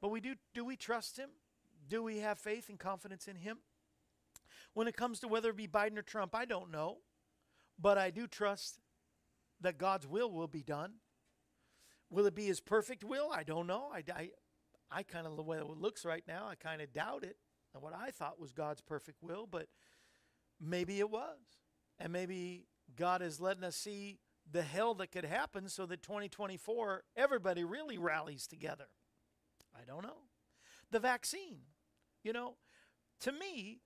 but 0.00 0.10
we 0.10 0.20
do 0.20 0.34
do 0.54 0.64
we 0.64 0.76
trust 0.76 1.16
him? 1.16 1.30
Do 1.88 2.02
we 2.02 2.18
have 2.18 2.38
faith 2.38 2.68
and 2.68 2.78
confidence 2.78 3.28
in 3.28 3.36
him? 3.36 3.58
When 4.74 4.86
it 4.86 4.96
comes 4.96 5.20
to 5.20 5.28
whether 5.28 5.50
it 5.50 5.56
be 5.56 5.66
Biden 5.66 5.98
or 5.98 6.02
Trump, 6.02 6.34
I 6.34 6.44
don't 6.44 6.70
know. 6.70 6.98
But 7.80 7.96
I 7.96 8.10
do 8.10 8.26
trust 8.26 8.80
that 9.60 9.78
God's 9.78 10.06
will 10.06 10.30
will 10.30 10.48
be 10.48 10.62
done. 10.62 10.94
Will 12.10 12.26
it 12.26 12.34
be 12.34 12.46
his 12.46 12.60
perfect 12.60 13.04
will? 13.04 13.30
I 13.32 13.42
don't 13.42 13.66
know. 13.66 13.90
I, 13.92 14.02
I, 14.14 14.30
I 14.90 15.02
kind 15.02 15.26
of, 15.26 15.36
the 15.36 15.42
way 15.42 15.58
it 15.58 15.66
looks 15.66 16.04
right 16.04 16.24
now, 16.26 16.46
I 16.48 16.54
kind 16.54 16.80
of 16.80 16.92
doubt 16.92 17.22
it. 17.24 17.36
And 17.74 17.82
what 17.82 17.94
I 17.94 18.10
thought 18.10 18.40
was 18.40 18.52
God's 18.52 18.80
perfect 18.80 19.22
will, 19.22 19.46
but 19.46 19.68
maybe 20.60 20.98
it 20.98 21.10
was. 21.10 21.38
And 22.00 22.12
maybe 22.12 22.66
God 22.96 23.22
is 23.22 23.40
letting 23.40 23.64
us 23.64 23.76
see 23.76 24.18
the 24.50 24.62
hell 24.62 24.94
that 24.94 25.12
could 25.12 25.24
happen 25.24 25.68
so 25.68 25.86
that 25.86 26.02
2024 26.02 27.04
everybody 27.16 27.64
really 27.64 27.98
rallies 27.98 28.46
together. 28.46 28.86
I 29.74 29.84
don't 29.86 30.02
know. 30.02 30.22
The 30.90 31.00
vaccine, 31.00 31.60
you 32.22 32.32
know, 32.32 32.56
to 33.20 33.32
me, 33.32 33.80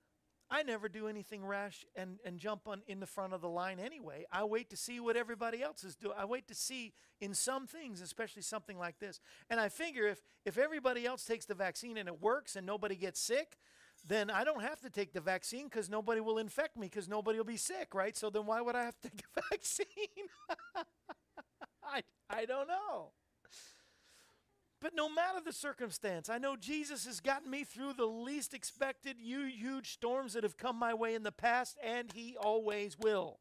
I 0.49 0.61
never 0.61 0.87
do 0.87 1.07
anything 1.07 1.43
rash 1.43 1.83
and, 1.95 2.19
and 2.23 2.37
jump 2.37 2.67
on 2.67 2.83
in 2.87 2.99
the 2.99 3.07
front 3.07 3.33
of 3.33 3.41
the 3.41 3.49
line 3.49 3.79
anyway. 3.79 4.25
I 4.31 4.43
wait 4.43 4.69
to 4.69 4.77
see 4.77 4.99
what 4.99 5.17
everybody 5.17 5.63
else 5.63 5.83
is 5.83 5.95
doing. 5.95 6.15
I 6.17 6.25
wait 6.25 6.47
to 6.49 6.55
see 6.55 6.93
in 7.19 7.33
some 7.33 7.65
things, 7.65 8.01
especially 8.01 8.43
something 8.43 8.77
like 8.77 8.99
this. 8.99 9.19
And 9.49 9.59
I 9.59 9.69
figure 9.69 10.07
if 10.07 10.21
if 10.45 10.57
everybody 10.57 11.05
else 11.05 11.25
takes 11.25 11.45
the 11.45 11.55
vaccine 11.55 11.97
and 11.97 12.07
it 12.07 12.21
works 12.21 12.55
and 12.55 12.67
nobody 12.67 12.95
gets 12.95 13.19
sick, 13.19 13.57
then 14.05 14.29
I 14.29 14.43
don't 14.43 14.61
have 14.61 14.81
to 14.81 14.89
take 14.89 15.13
the 15.13 15.21
vaccine 15.21 15.65
because 15.65 15.89
nobody 15.89 16.19
will 16.19 16.37
infect 16.37 16.77
me 16.77 16.87
because 16.87 17.07
nobody 17.07 17.37
will 17.37 17.45
be 17.45 17.57
sick, 17.57 17.93
right? 17.93 18.15
So 18.17 18.29
then 18.29 18.45
why 18.45 18.61
would 18.61 18.75
I 18.75 18.83
have 18.83 18.99
to 19.01 19.09
take 19.09 19.21
the 19.33 19.41
vaccine? 19.51 19.85
I, 21.83 22.01
I 22.29 22.45
don't 22.45 22.67
know. 22.67 23.11
But 24.81 24.93
no 24.93 25.07
matter 25.07 25.39
the 25.43 25.53
circumstance, 25.53 26.29
I 26.29 26.37
know 26.37 26.57
Jesus 26.57 27.05
has 27.05 27.21
gotten 27.21 27.49
me 27.49 27.63
through 27.63 27.93
the 27.93 28.05
least 28.05 28.53
expected 28.53 29.15
huge 29.17 29.93
storms 29.93 30.33
that 30.33 30.43
have 30.43 30.57
come 30.57 30.77
my 30.77 30.93
way 30.93 31.15
in 31.15 31.23
the 31.23 31.31
past, 31.31 31.77
and 31.81 32.11
He 32.11 32.35
always 32.37 32.99
will. 32.99 33.39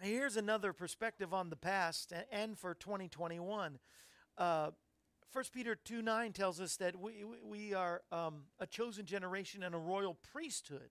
Here's 0.00 0.36
another 0.36 0.72
perspective 0.72 1.32
on 1.32 1.48
the 1.48 1.56
past 1.56 2.12
and 2.32 2.58
for 2.58 2.74
2021. 2.74 3.78
Uh, 4.36 4.70
1 5.32 5.44
Peter 5.52 5.74
2 5.74 6.02
9 6.02 6.32
tells 6.32 6.60
us 6.60 6.76
that 6.76 6.98
we, 6.98 7.24
we 7.44 7.74
are 7.74 8.02
um, 8.10 8.44
a 8.58 8.66
chosen 8.66 9.04
generation 9.04 9.62
and 9.62 9.74
a 9.74 9.78
royal 9.78 10.16
priesthood. 10.32 10.90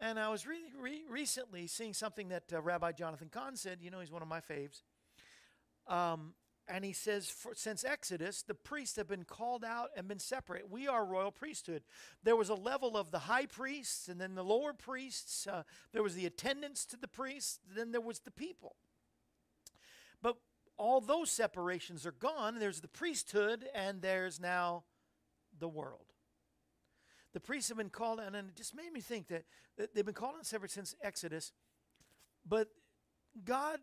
And 0.00 0.18
I 0.18 0.28
was 0.28 0.46
really 0.46 0.72
re- 0.78 1.04
recently 1.08 1.68
seeing 1.68 1.94
something 1.94 2.28
that 2.28 2.52
uh, 2.52 2.60
Rabbi 2.60 2.92
Jonathan 2.92 3.28
Cahn 3.30 3.56
said. 3.56 3.78
You 3.80 3.90
know, 3.90 4.00
he's 4.00 4.10
one 4.10 4.22
of 4.22 4.28
my 4.28 4.40
faves. 4.40 4.82
Um, 5.86 6.34
and 6.68 6.84
he 6.84 6.92
says, 6.92 7.32
since 7.54 7.84
Exodus, 7.84 8.42
the 8.42 8.54
priests 8.54 8.96
have 8.96 9.08
been 9.08 9.24
called 9.24 9.64
out 9.64 9.90
and 9.96 10.06
been 10.06 10.18
separate. 10.18 10.70
We 10.70 10.86
are 10.86 11.04
royal 11.04 11.32
priesthood. 11.32 11.82
There 12.22 12.36
was 12.36 12.48
a 12.48 12.54
level 12.54 12.96
of 12.96 13.10
the 13.10 13.20
high 13.20 13.46
priests 13.46 14.08
and 14.08 14.20
then 14.20 14.34
the 14.34 14.44
lower 14.44 14.72
priests. 14.72 15.46
Uh, 15.46 15.64
there 15.92 16.02
was 16.02 16.14
the 16.14 16.26
attendants 16.26 16.84
to 16.86 16.96
the 16.96 17.08
priests. 17.08 17.58
Then 17.76 17.90
there 17.92 18.00
was 18.00 18.20
the 18.20 18.30
people. 18.30 18.76
But 20.22 20.36
all 20.82 21.00
those 21.00 21.30
separations 21.30 22.04
are 22.04 22.12
gone. 22.12 22.58
There's 22.58 22.80
the 22.80 22.88
priesthood, 22.88 23.64
and 23.72 24.02
there's 24.02 24.40
now 24.40 24.82
the 25.58 25.68
world. 25.68 26.06
The 27.32 27.40
priests 27.40 27.68
have 27.68 27.78
been 27.78 27.88
called, 27.88 28.18
and 28.18 28.34
it 28.34 28.56
just 28.56 28.74
made 28.74 28.92
me 28.92 29.00
think 29.00 29.28
that, 29.28 29.44
they've 29.94 30.04
been 30.04 30.12
called 30.12 30.34
and 30.34 30.44
separate 30.44 30.72
since 30.72 30.96
Exodus. 31.00 31.52
But 32.44 32.68
God, 33.44 33.78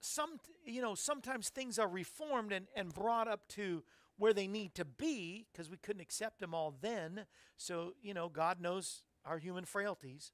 some 0.00 0.38
you 0.64 0.82
know, 0.82 0.94
sometimes 0.94 1.48
things 1.48 1.78
are 1.78 1.88
reformed 1.88 2.52
and, 2.52 2.66
and 2.76 2.92
brought 2.92 3.28
up 3.28 3.48
to 3.48 3.82
where 4.18 4.34
they 4.34 4.46
need 4.46 4.74
to 4.74 4.84
be 4.84 5.46
because 5.50 5.70
we 5.70 5.78
couldn't 5.78 6.02
accept 6.02 6.38
them 6.38 6.54
all 6.54 6.74
then. 6.80 7.24
So 7.56 7.94
you 8.02 8.12
know, 8.12 8.28
God 8.28 8.60
knows 8.60 9.02
our 9.24 9.38
human 9.38 9.64
frailties. 9.64 10.32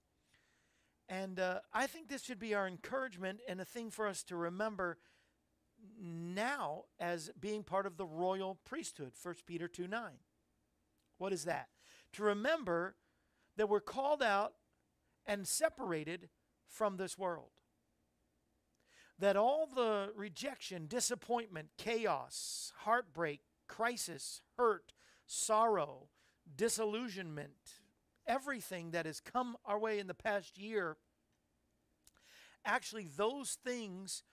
And 1.08 1.38
uh, 1.38 1.60
I 1.72 1.86
think 1.86 2.08
this 2.08 2.24
should 2.24 2.38
be 2.38 2.54
our 2.54 2.66
encouragement 2.66 3.40
and 3.48 3.60
a 3.60 3.64
thing 3.64 3.90
for 3.90 4.06
us 4.06 4.22
to 4.24 4.36
remember 4.36 4.98
now 6.00 6.84
as 7.00 7.30
being 7.38 7.62
part 7.62 7.86
of 7.86 7.96
the 7.96 8.06
royal 8.06 8.58
priesthood 8.64 9.12
1 9.22 9.34
peter 9.46 9.68
2 9.68 9.86
9 9.86 10.12
what 11.22 11.32
is 11.32 11.44
that? 11.44 11.68
To 12.14 12.24
remember 12.24 12.96
that 13.56 13.68
we're 13.68 13.78
called 13.78 14.24
out 14.24 14.54
and 15.24 15.46
separated 15.46 16.30
from 16.66 16.96
this 16.96 17.16
world. 17.16 17.50
That 19.20 19.36
all 19.36 19.68
the 19.72 20.10
rejection 20.16 20.88
disappointment 20.88 21.68
chaos 21.78 22.72
heartbreak 22.78 23.42
crisis 23.68 24.40
hurt 24.58 24.94
sorrow 25.26 26.08
disillusionment 26.56 27.78
everything 28.26 28.90
that 28.90 29.06
has 29.06 29.20
come 29.20 29.56
our 29.64 29.78
way 29.78 30.00
in 30.00 30.08
the 30.08 30.14
past 30.14 30.58
year 30.58 30.96
actually 32.64 33.06
those 33.16 33.56
things 33.64 34.24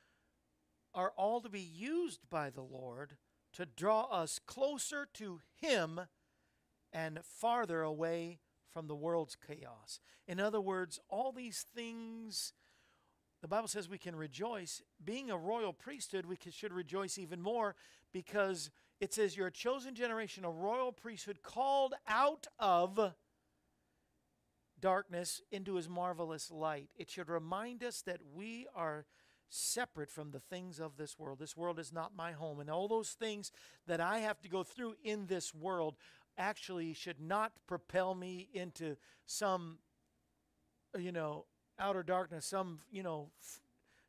are 0.93 1.13
all 1.17 1.41
to 1.41 1.49
be 1.49 1.61
used 1.61 2.29
by 2.29 2.49
the 2.49 2.61
Lord 2.61 3.17
to 3.53 3.65
draw 3.65 4.03
us 4.03 4.39
closer 4.45 5.07
to 5.13 5.39
Him 5.59 6.01
and 6.91 7.19
farther 7.23 7.81
away 7.81 8.39
from 8.71 8.87
the 8.87 8.95
world's 8.95 9.35
chaos. 9.35 9.99
In 10.27 10.39
other 10.39 10.61
words, 10.61 10.99
all 11.09 11.31
these 11.31 11.65
things, 11.75 12.53
the 13.41 13.47
Bible 13.47 13.67
says 13.67 13.89
we 13.89 13.97
can 13.97 14.15
rejoice. 14.15 14.81
Being 15.03 15.31
a 15.31 15.37
royal 15.37 15.73
priesthood, 15.73 16.25
we 16.25 16.37
should 16.51 16.73
rejoice 16.73 17.17
even 17.17 17.41
more 17.41 17.75
because 18.13 18.69
it 18.99 19.13
says 19.13 19.35
you're 19.35 19.47
a 19.47 19.51
chosen 19.51 19.95
generation, 19.95 20.45
a 20.45 20.51
royal 20.51 20.91
priesthood 20.91 21.41
called 21.41 21.93
out 22.07 22.47
of 22.59 23.13
darkness 24.79 25.41
into 25.51 25.75
his 25.75 25.89
marvelous 25.89 26.51
light. 26.51 26.89
It 26.97 27.09
should 27.09 27.29
remind 27.29 27.83
us 27.83 28.01
that 28.03 28.19
we 28.33 28.67
are 28.75 29.05
separate 29.49 30.11
from 30.11 30.31
the 30.31 30.39
things 30.39 30.79
of 30.79 30.97
this 30.97 31.17
world. 31.17 31.39
This 31.39 31.57
world 31.57 31.79
is 31.79 31.91
not 31.91 32.15
my 32.15 32.31
home. 32.31 32.59
And 32.59 32.69
all 32.69 32.87
those 32.87 33.11
things 33.11 33.51
that 33.87 33.99
I 33.99 34.19
have 34.19 34.41
to 34.41 34.49
go 34.49 34.63
through 34.63 34.95
in 35.03 35.25
this 35.25 35.53
world 35.53 35.95
actually 36.37 36.93
should 36.93 37.19
not 37.19 37.51
propel 37.67 38.15
me 38.15 38.47
into 38.53 38.95
some, 39.25 39.79
you 40.97 41.11
know, 41.11 41.45
outer 41.77 42.03
darkness, 42.03 42.45
some, 42.45 42.79
you 42.91 43.03
know, 43.03 43.29
f- 43.41 43.59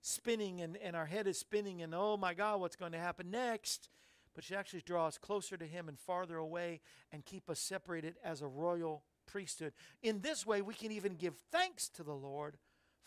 spinning 0.03 0.61
and, 0.61 0.76
and 0.76 0.95
our 0.95 1.07
head 1.07 1.26
is 1.26 1.38
spinning 1.38 1.82
and 1.82 1.95
oh 1.95 2.16
my 2.16 2.34
God, 2.34 2.61
what's 2.61 2.76
going 2.76 2.93
to 2.93 2.99
happen 2.99 3.30
next? 3.30 3.88
But 4.34 4.45
should 4.45 4.57
actually 4.57 4.82
draw 4.82 5.07
us 5.07 5.18
closer 5.18 5.57
to 5.57 5.66
Him 5.66 5.88
and 5.88 5.99
farther 5.99 6.36
away 6.36 6.80
and 7.11 7.24
keep 7.24 7.51
us 7.51 7.59
separated 7.59 8.14
as 8.24 8.43
a 8.43 8.47
royal 8.47 9.03
priesthood. 9.26 9.72
In 10.03 10.20
this 10.20 10.47
way, 10.47 10.62
we 10.62 10.74
can 10.74 10.93
even 10.93 11.14
give 11.14 11.34
thanks 11.51 11.88
to 11.91 12.03
the 12.03 12.14
Lord 12.14 12.57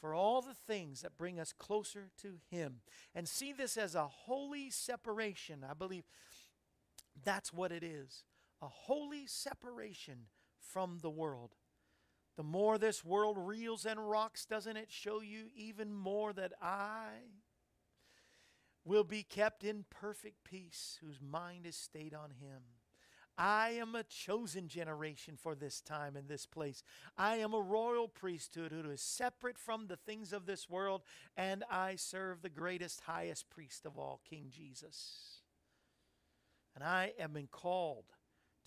for 0.04 0.14
all 0.14 0.42
the 0.42 0.54
things 0.54 1.02
that 1.02 1.18
bring 1.18 1.40
us 1.40 1.54
closer 1.58 2.10
to 2.22 2.34
Him 2.52 2.82
and 3.16 3.26
see 3.26 3.54
this 3.54 3.78
as 3.78 3.96
a 3.96 4.06
holy 4.06 4.70
separation. 4.70 5.64
I 5.64 5.74
believe 5.74 6.04
that's 7.24 7.54
what 7.54 7.72
it 7.72 7.84
is 7.84 8.26
a 8.62 8.68
holy 8.68 9.26
separation 9.28 10.26
from 10.60 11.00
the 11.02 11.10
world. 11.10 11.56
The 12.36 12.44
more 12.44 12.78
this 12.78 13.06
world 13.06 13.38
reels 13.38 13.86
and 13.86 14.10
rocks, 14.10 14.46
doesn't 14.46 14.76
it 14.76 14.92
show 14.92 15.22
you 15.22 15.46
even 15.56 15.94
more 15.94 16.34
that 16.34 16.52
I 16.62 17.12
will 18.84 19.06
be 19.06 19.24
kept 19.24 19.64
in 19.64 19.86
perfect 19.90 20.44
peace, 20.44 21.00
whose 21.00 21.22
mind 21.22 21.66
is 21.66 21.78
stayed 21.78 22.14
on 22.14 22.32
Him? 22.32 22.64
I 23.38 23.72
am 23.72 23.96
a 23.96 24.04
chosen 24.04 24.68
generation 24.68 25.38
for 25.38 25.56
this 25.56 25.82
time 25.82 26.16
and 26.16 26.28
this 26.28 26.46
place. 26.46 26.84
I 27.18 27.38
am 27.38 27.54
a 27.54 27.62
royal 27.62 28.08
priesthood 28.08 28.72
who 28.72 28.90
is 28.92 29.02
separate 29.02 29.58
from 29.58 29.88
the 29.88 29.98
things 29.98 30.34
of 30.34 30.46
this 30.46 30.70
world, 30.70 31.02
and 31.36 31.64
I 31.70 31.96
serve 31.96 32.42
the 32.42 32.50
greatest, 32.50 33.02
highest 33.02 33.50
priest 33.50 33.86
of 33.86 33.98
all, 33.98 34.22
King 34.30 34.48
Jesus. 34.50 35.42
And 36.76 36.84
I 36.84 37.14
am 37.20 37.36
called 37.52 38.06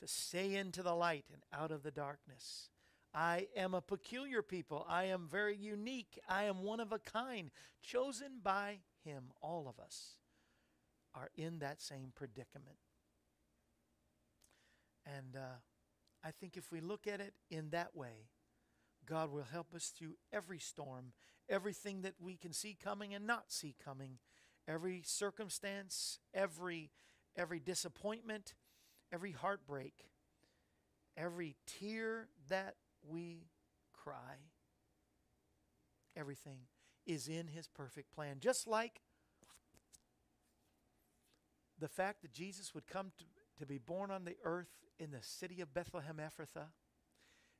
to 0.00 0.08
stay 0.08 0.54
into 0.54 0.82
the 0.82 0.94
light 0.94 1.24
and 1.32 1.42
out 1.52 1.70
of 1.70 1.82
the 1.82 1.90
darkness. 1.90 2.68
I 3.14 3.46
am 3.56 3.72
a 3.72 3.80
peculiar 3.80 4.42
people. 4.42 4.84
I 4.88 5.04
am 5.04 5.26
very 5.26 5.56
unique. 5.56 6.18
I 6.28 6.44
am 6.44 6.62
one 6.62 6.80
of 6.80 6.92
a 6.92 6.98
kind, 6.98 7.50
chosen 7.82 8.40
by 8.42 8.80
Him. 9.04 9.30
All 9.40 9.68
of 9.68 9.82
us 9.82 10.16
are 11.14 11.30
in 11.36 11.60
that 11.60 11.80
same 11.80 12.12
predicament. 12.14 12.76
And 15.06 15.36
uh, 15.36 15.58
I 16.24 16.30
think 16.30 16.56
if 16.56 16.72
we 16.72 16.80
look 16.80 17.06
at 17.06 17.20
it 17.20 17.34
in 17.50 17.70
that 17.70 17.94
way, 17.94 18.28
God 19.06 19.30
will 19.30 19.44
help 19.44 19.74
us 19.74 19.92
through 19.96 20.16
every 20.32 20.58
storm, 20.58 21.12
everything 21.48 22.02
that 22.02 22.14
we 22.20 22.36
can 22.36 22.52
see 22.52 22.76
coming 22.82 23.14
and 23.14 23.26
not 23.26 23.52
see 23.52 23.76
coming, 23.84 24.18
every 24.66 25.02
circumstance, 25.04 26.18
every 26.34 26.90
every 27.36 27.60
disappointment, 27.60 28.54
every 29.12 29.32
heartbreak, 29.32 29.94
every 31.16 31.56
tear 31.66 32.28
that 32.48 32.74
we 33.06 33.46
cry. 33.92 34.36
Everything 36.16 36.60
is 37.06 37.28
in 37.28 37.48
his 37.48 37.68
perfect 37.68 38.10
plan. 38.10 38.38
Just 38.40 38.66
like 38.66 39.02
the 41.78 41.88
fact 41.88 42.22
that 42.22 42.32
Jesus 42.32 42.74
would 42.74 42.86
come 42.86 43.12
to, 43.18 43.24
to 43.58 43.66
be 43.66 43.78
born 43.78 44.10
on 44.10 44.24
the 44.24 44.36
earth 44.44 44.84
in 44.98 45.10
the 45.10 45.22
city 45.22 45.60
of 45.60 45.74
Bethlehem 45.74 46.16
Ephrathah, 46.16 46.68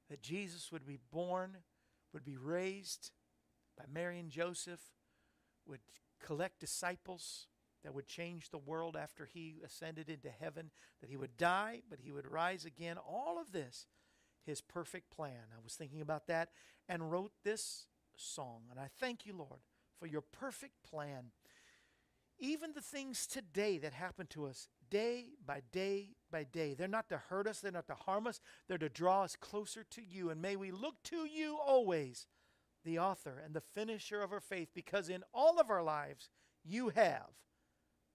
that 0.08 0.22
Jesus 0.22 0.70
would 0.70 0.86
be 0.86 0.98
born, 1.10 1.58
would 2.12 2.24
be 2.24 2.36
raised 2.36 3.10
by 3.76 3.84
Mary 3.92 4.18
and 4.18 4.30
Joseph, 4.30 4.80
would 5.66 5.80
collect 6.24 6.60
disciples 6.60 7.46
that 7.84 7.94
would 7.94 8.06
change 8.06 8.50
the 8.50 8.58
world 8.58 8.96
after 8.96 9.26
he 9.26 9.60
ascended 9.64 10.08
into 10.08 10.28
heaven, 10.28 10.70
that 11.00 11.10
he 11.10 11.16
would 11.16 11.36
die, 11.36 11.82
but 11.88 12.00
he 12.00 12.10
would 12.10 12.30
rise 12.30 12.64
again. 12.64 12.96
All 12.98 13.38
of 13.40 13.52
this, 13.52 13.86
his 14.44 14.60
perfect 14.60 15.10
plan. 15.10 15.52
I 15.52 15.62
was 15.62 15.74
thinking 15.74 16.00
about 16.00 16.26
that 16.26 16.50
and 16.88 17.10
wrote 17.10 17.32
this 17.44 17.86
song. 18.16 18.62
And 18.70 18.80
I 18.80 18.88
thank 18.98 19.26
you, 19.26 19.36
Lord, 19.36 19.60
for 19.98 20.06
your 20.06 20.20
perfect 20.20 20.82
plan. 20.88 21.30
Even 22.38 22.72
the 22.72 22.82
things 22.82 23.26
today 23.26 23.78
that 23.78 23.92
happen 23.92 24.26
to 24.28 24.46
us 24.46 24.68
day 24.90 25.26
by 25.44 25.62
day 25.72 26.10
by 26.30 26.44
day, 26.44 26.74
they're 26.74 26.88
not 26.88 27.08
to 27.08 27.18
hurt 27.18 27.46
us, 27.46 27.60
they're 27.60 27.72
not 27.72 27.86
to 27.86 27.94
harm 27.94 28.26
us, 28.26 28.40
they're 28.68 28.78
to 28.78 28.88
draw 28.88 29.22
us 29.22 29.36
closer 29.36 29.84
to 29.90 30.02
you. 30.02 30.30
And 30.30 30.42
may 30.42 30.56
we 30.56 30.70
look 30.70 31.02
to 31.04 31.24
you 31.24 31.56
always, 31.56 32.26
the 32.84 32.98
author 32.98 33.42
and 33.44 33.54
the 33.54 33.60
finisher 33.60 34.22
of 34.22 34.32
our 34.32 34.40
faith, 34.40 34.68
because 34.74 35.08
in 35.08 35.24
all 35.34 35.58
of 35.60 35.70
our 35.70 35.82
lives, 35.82 36.30
you 36.64 36.90
have 36.90 37.30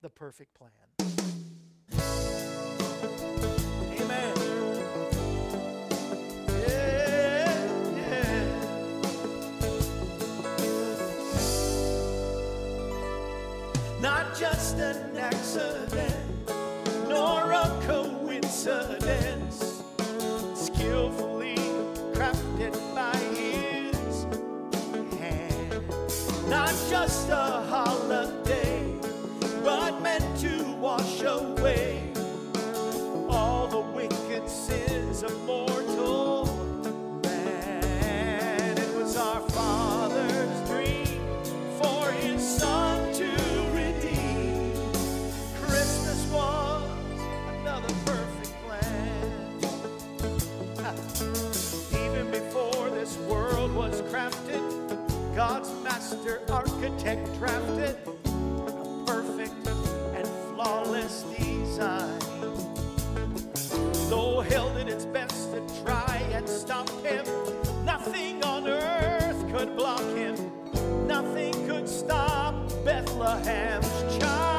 the 0.01 0.09
perfect 0.09 0.53
plan. 0.53 0.72
Amen. 3.99 4.36
Yeah, 6.47 7.53
yeah. 7.97 8.41
Not 14.01 14.38
just 14.38 14.78
an 14.78 15.17
accident, 15.17 16.15
a 17.62 17.70
coincidence, 17.86 19.57
skillfully 20.55 21.55
crafted 22.12 22.74
by 22.95 23.16
his 23.36 24.26
hand. 25.20 25.84
Not 26.49 26.74
just 26.89 27.30
a 27.30 27.62
architect 56.82 57.32
drafted 57.38 57.95
a 58.25 59.03
perfect 59.05 59.67
and 60.15 60.27
flawless 60.49 61.23
design. 61.38 62.19
Though 64.09 64.41
hell 64.41 64.73
did 64.73 64.89
its 64.89 65.05
best 65.05 65.51
to 65.51 65.84
try 65.84 66.23
and 66.32 66.49
stop 66.49 66.89
him, 67.05 67.23
nothing 67.86 68.43
on 68.43 68.67
earth 68.67 69.53
could 69.53 69.75
block 69.75 70.01
him. 70.15 70.36
Nothing 71.05 71.53
could 71.67 71.88
stop 71.88 72.55
Bethlehem's 72.84 74.17
child. 74.17 74.51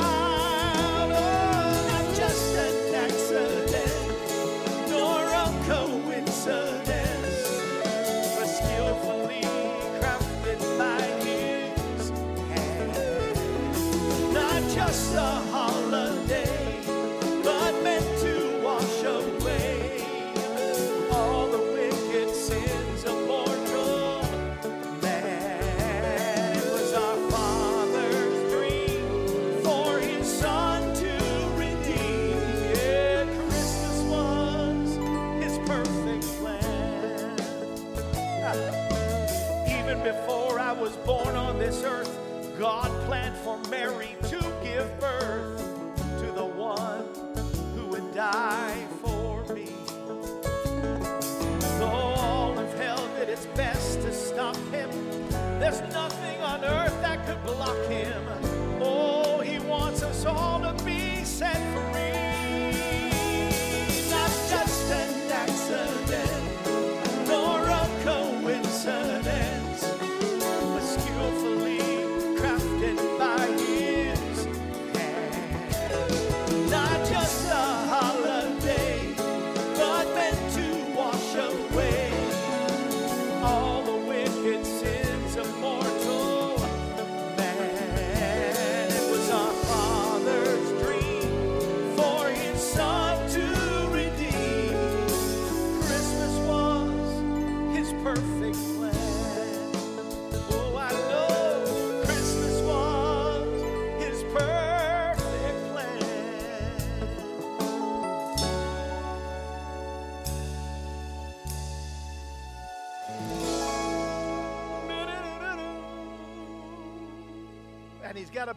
Even 38.53 40.03
before 40.03 40.59
I 40.59 40.73
was 40.73 40.95
born 40.99 41.35
on 41.37 41.59
this 41.59 41.83
earth, 41.85 42.19
God 42.59 42.91
planned 43.07 43.37
for 43.39 43.59
Mary 43.71 44.15
to 44.25 44.39
give 44.63 45.01
birth 45.01 45.59
to 46.19 46.27
the 46.33 46.45
one 46.45 47.07
who 47.75 47.87
would 47.87 48.15
die 48.15 48.87
for 49.01 49.43
me. 49.55 49.69
Though 51.79 51.87
all 51.89 52.59
of 52.59 52.75
hell 52.79 53.09
did 53.19 53.31
its 53.31 53.47
best 53.57 54.03
to 54.03 54.13
stop 54.13 54.57
him, 54.71 54.91
there's 55.59 55.81
nothing 55.93 56.41
on 56.43 56.63
earth 56.65 57.01
that 57.01 57.27
could 57.27 57.43
block 57.45 57.79
him. 57.87 58.23
Oh, 58.83 59.41
he 59.41 59.59
wants 59.61 60.03
us 60.03 60.27
all 60.27 60.61
to 60.61 60.85
be 60.85 61.25
set 61.25 61.57
free. 61.57 61.92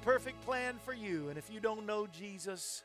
Perfect 0.05 0.39
plan 0.45 0.75
for 0.85 0.93
you. 0.93 1.29
And 1.29 1.37
if 1.37 1.49
you 1.51 1.59
don't 1.59 1.87
know 1.87 2.05
Jesus, 2.05 2.83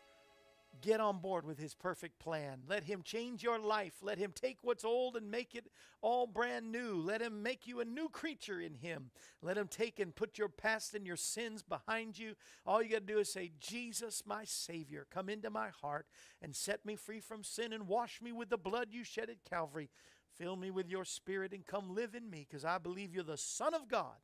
get 0.81 1.01
on 1.01 1.19
board 1.19 1.45
with 1.45 1.59
his 1.59 1.75
perfect 1.75 2.19
plan. 2.19 2.61
Let 2.67 2.85
him 2.85 3.03
change 3.05 3.43
your 3.43 3.59
life. 3.59 3.93
Let 4.01 4.17
him 4.17 4.33
take 4.35 4.57
what's 4.63 4.87
old 4.87 5.17
and 5.17 5.31
make 5.31 5.55
it 5.55 5.67
all 6.01 6.27
brand 6.27 6.73
new. 6.73 6.95
Let 6.95 7.21
him 7.21 7.43
make 7.43 7.67
you 7.67 7.81
a 7.81 7.85
new 7.85 8.09
creature 8.09 8.59
in 8.59 8.73
him. 8.73 9.11
Let 9.43 9.59
him 9.59 9.69
take 9.69 10.01
and 10.01 10.17
put 10.17 10.39
your 10.39 10.49
past 10.49 10.95
and 10.95 11.07
your 11.07 11.17
sins 11.17 11.63
behind 11.63 12.19
you. 12.19 12.37
All 12.65 12.83
you 12.83 12.89
got 12.89 13.07
to 13.07 13.13
do 13.13 13.19
is 13.19 13.31
say, 13.31 13.51
Jesus, 13.61 14.23
my 14.25 14.45
Savior, 14.47 15.07
come 15.11 15.29
into 15.29 15.51
my 15.51 15.69
heart 15.83 16.07
and 16.41 16.57
set 16.57 16.87
me 16.87 16.97
free 16.97 17.21
from 17.21 17.45
sin 17.45 17.75
and 17.75 17.87
wash 17.87 18.23
me 18.23 18.33
with 18.33 18.49
the 18.49 18.57
blood 18.57 18.89
you 18.93 19.05
shed 19.05 19.29
at 19.29 19.45
Calvary. 19.45 19.91
Fill 20.39 20.57
me 20.57 20.71
with 20.71 20.89
your 20.89 21.05
spirit 21.05 21.53
and 21.53 21.67
come 21.67 21.95
live 21.95 22.15
in 22.15 22.31
me 22.31 22.47
because 22.49 22.65
I 22.65 22.79
believe 22.79 23.13
you're 23.15 23.25
the 23.25 23.37
Son 23.37 23.75
of 23.75 23.89
God. 23.89 24.17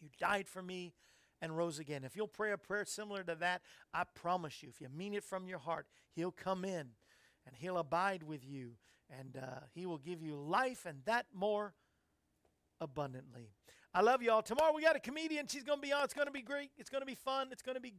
You 0.00 0.10
died 0.20 0.46
for 0.46 0.62
me 0.62 0.92
and 1.44 1.54
rose 1.54 1.78
again. 1.78 2.04
If 2.04 2.16
you'll 2.16 2.26
pray 2.26 2.52
a 2.52 2.56
prayer 2.56 2.86
similar 2.86 3.22
to 3.22 3.34
that, 3.34 3.60
I 3.92 4.04
promise 4.14 4.62
you, 4.62 4.70
if 4.70 4.80
you 4.80 4.88
mean 4.88 5.12
it 5.12 5.22
from 5.22 5.46
your 5.46 5.58
heart, 5.58 5.86
He'll 6.16 6.32
come 6.32 6.64
in 6.64 6.88
and 7.46 7.54
He'll 7.54 7.76
abide 7.76 8.22
with 8.22 8.42
you 8.48 8.72
and 9.10 9.36
uh, 9.36 9.60
He 9.74 9.84
will 9.84 9.98
give 9.98 10.22
you 10.22 10.36
life 10.36 10.86
and 10.86 11.00
that 11.04 11.26
more 11.34 11.74
abundantly. 12.80 13.50
I 13.92 14.00
love 14.00 14.22
you 14.22 14.32
all. 14.32 14.40
Tomorrow 14.40 14.72
we 14.74 14.82
got 14.82 14.96
a 14.96 15.00
comedian. 15.00 15.46
She's 15.46 15.64
going 15.64 15.78
to 15.78 15.86
be 15.86 15.92
on. 15.92 16.02
It's 16.02 16.14
going 16.14 16.26
to 16.26 16.32
be 16.32 16.40
great. 16.40 16.70
It's 16.78 16.88
going 16.88 17.02
to 17.02 17.06
be 17.06 17.14
fun. 17.14 17.48
It's 17.52 17.62
going 17.62 17.76
to 17.76 17.80
be 17.80 17.92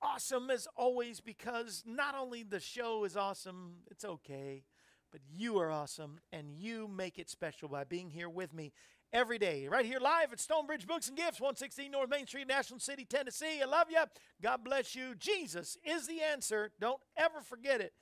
awesome 0.00 0.48
as 0.48 0.68
always 0.76 1.20
because 1.20 1.82
not 1.84 2.14
only 2.14 2.44
the 2.44 2.60
show 2.60 3.02
is 3.02 3.16
awesome, 3.16 3.78
it's 3.90 4.04
okay, 4.04 4.62
but 5.10 5.20
you 5.28 5.58
are 5.58 5.72
awesome 5.72 6.20
and 6.32 6.54
you 6.56 6.86
make 6.86 7.18
it 7.18 7.28
special 7.28 7.68
by 7.68 7.82
being 7.82 8.10
here 8.10 8.28
with 8.28 8.54
me 8.54 8.72
every 9.12 9.38
day, 9.38 9.68
right 9.68 9.84
here 9.84 9.98
live 10.00 10.32
at 10.32 10.40
Stonebridge 10.40 10.86
Books 10.86 11.08
and 11.08 11.16
Gifts, 11.16 11.40
116 11.40 11.90
North 11.90 12.10
Main 12.10 12.26
Street, 12.26 12.46
National 12.46 12.80
City, 12.80 13.04
Tennessee. 13.04 13.60
I 13.62 13.66
love 13.66 13.88
you. 13.90 14.02
God 14.42 14.64
bless 14.64 14.94
you. 14.94 15.14
Jesus 15.18 15.76
is 15.84 16.06
the 16.06 16.20
answer. 16.20 16.70
Don't 16.80 17.00
ever 17.16 17.40
forget 17.40 17.80
it. 17.80 17.92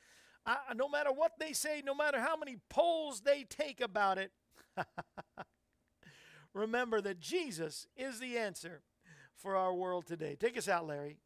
I, 0.47 0.57
no 0.75 0.89
matter 0.89 1.13
what 1.13 1.33
they 1.39 1.53
say, 1.53 1.83
no 1.85 1.95
matter 1.95 2.21
how 2.21 2.37
many 2.37 2.59
polls 2.69 3.21
they 3.21 3.45
take 3.45 3.81
about 3.81 4.19
it, 4.19 4.33
remember 6.55 7.01
that 7.01 7.21
Jesus 7.21 7.87
is 7.97 8.21
the 8.21 8.39
answer 8.39 8.83
for 9.35 9.57
our 9.57 9.75
world 9.75 10.07
today. 10.07 10.37
Take 10.39 10.57
us 10.57 10.69
out, 10.69 10.87
Larry. 10.87 11.19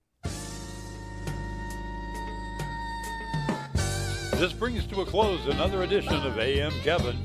This 4.35 4.53
brings 4.53 4.87
to 4.87 5.03
a 5.03 5.07
close 5.07 5.47
another 5.47 5.83
edition 5.83 6.15
of 6.15 6.39
AM 6.39 6.73
Kevin. 6.83 7.17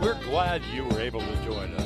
We're 0.00 0.18
glad 0.24 0.62
you 0.72 0.84
were 0.84 1.00
able 1.00 1.20
to 1.20 1.44
join 1.44 1.74
us. 1.74 1.85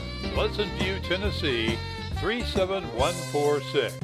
Pleasant 0.33 0.71
View, 0.79 0.99
Tennessee 0.99 1.77
37146. 2.19 3.95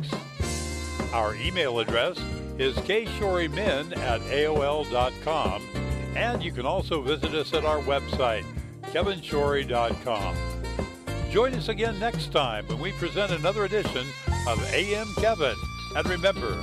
Our 1.14 1.36
email 1.36 1.80
address 1.80 2.18
is 2.58 2.76
kshorymen 2.78 3.96
at 3.98 4.20
AOL.com, 4.22 5.64
and 6.16 6.44
you 6.44 6.52
can 6.52 6.66
also 6.66 7.02
visit 7.02 7.34
us 7.34 7.54
at 7.54 7.64
our 7.64 7.80
website, 7.80 8.44
kevinshorey.com. 8.84 10.36
Join 11.32 11.54
us 11.54 11.70
again 11.70 11.98
next 12.00 12.32
time 12.34 12.68
when 12.68 12.80
we 12.80 12.92
present 12.94 13.32
another 13.32 13.64
edition 13.66 14.06
of 14.48 14.62
AM 14.74 15.08
Kevin. 15.16 15.56
And 15.96 16.08
remember, 16.10 16.58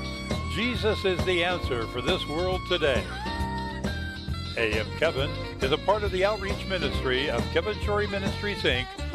Jesus 0.55 1.05
is 1.05 1.25
the 1.25 1.43
answer 1.43 1.87
for 1.87 2.03
this 2.03 2.27
world 2.29 2.61
today. 2.69 3.03
AM 4.57 4.87
Kevin 4.99 5.31
is 5.63 5.73
a 5.73 5.79
part 5.79 6.03
of 6.03 6.13
the 6.13 6.25
outreach 6.25 6.67
ministry 6.67 7.31
of 7.31 7.43
Kevin 7.53 7.77
Shorey 7.79 8.07
Ministries, 8.11 8.63
Inc., 8.63 8.87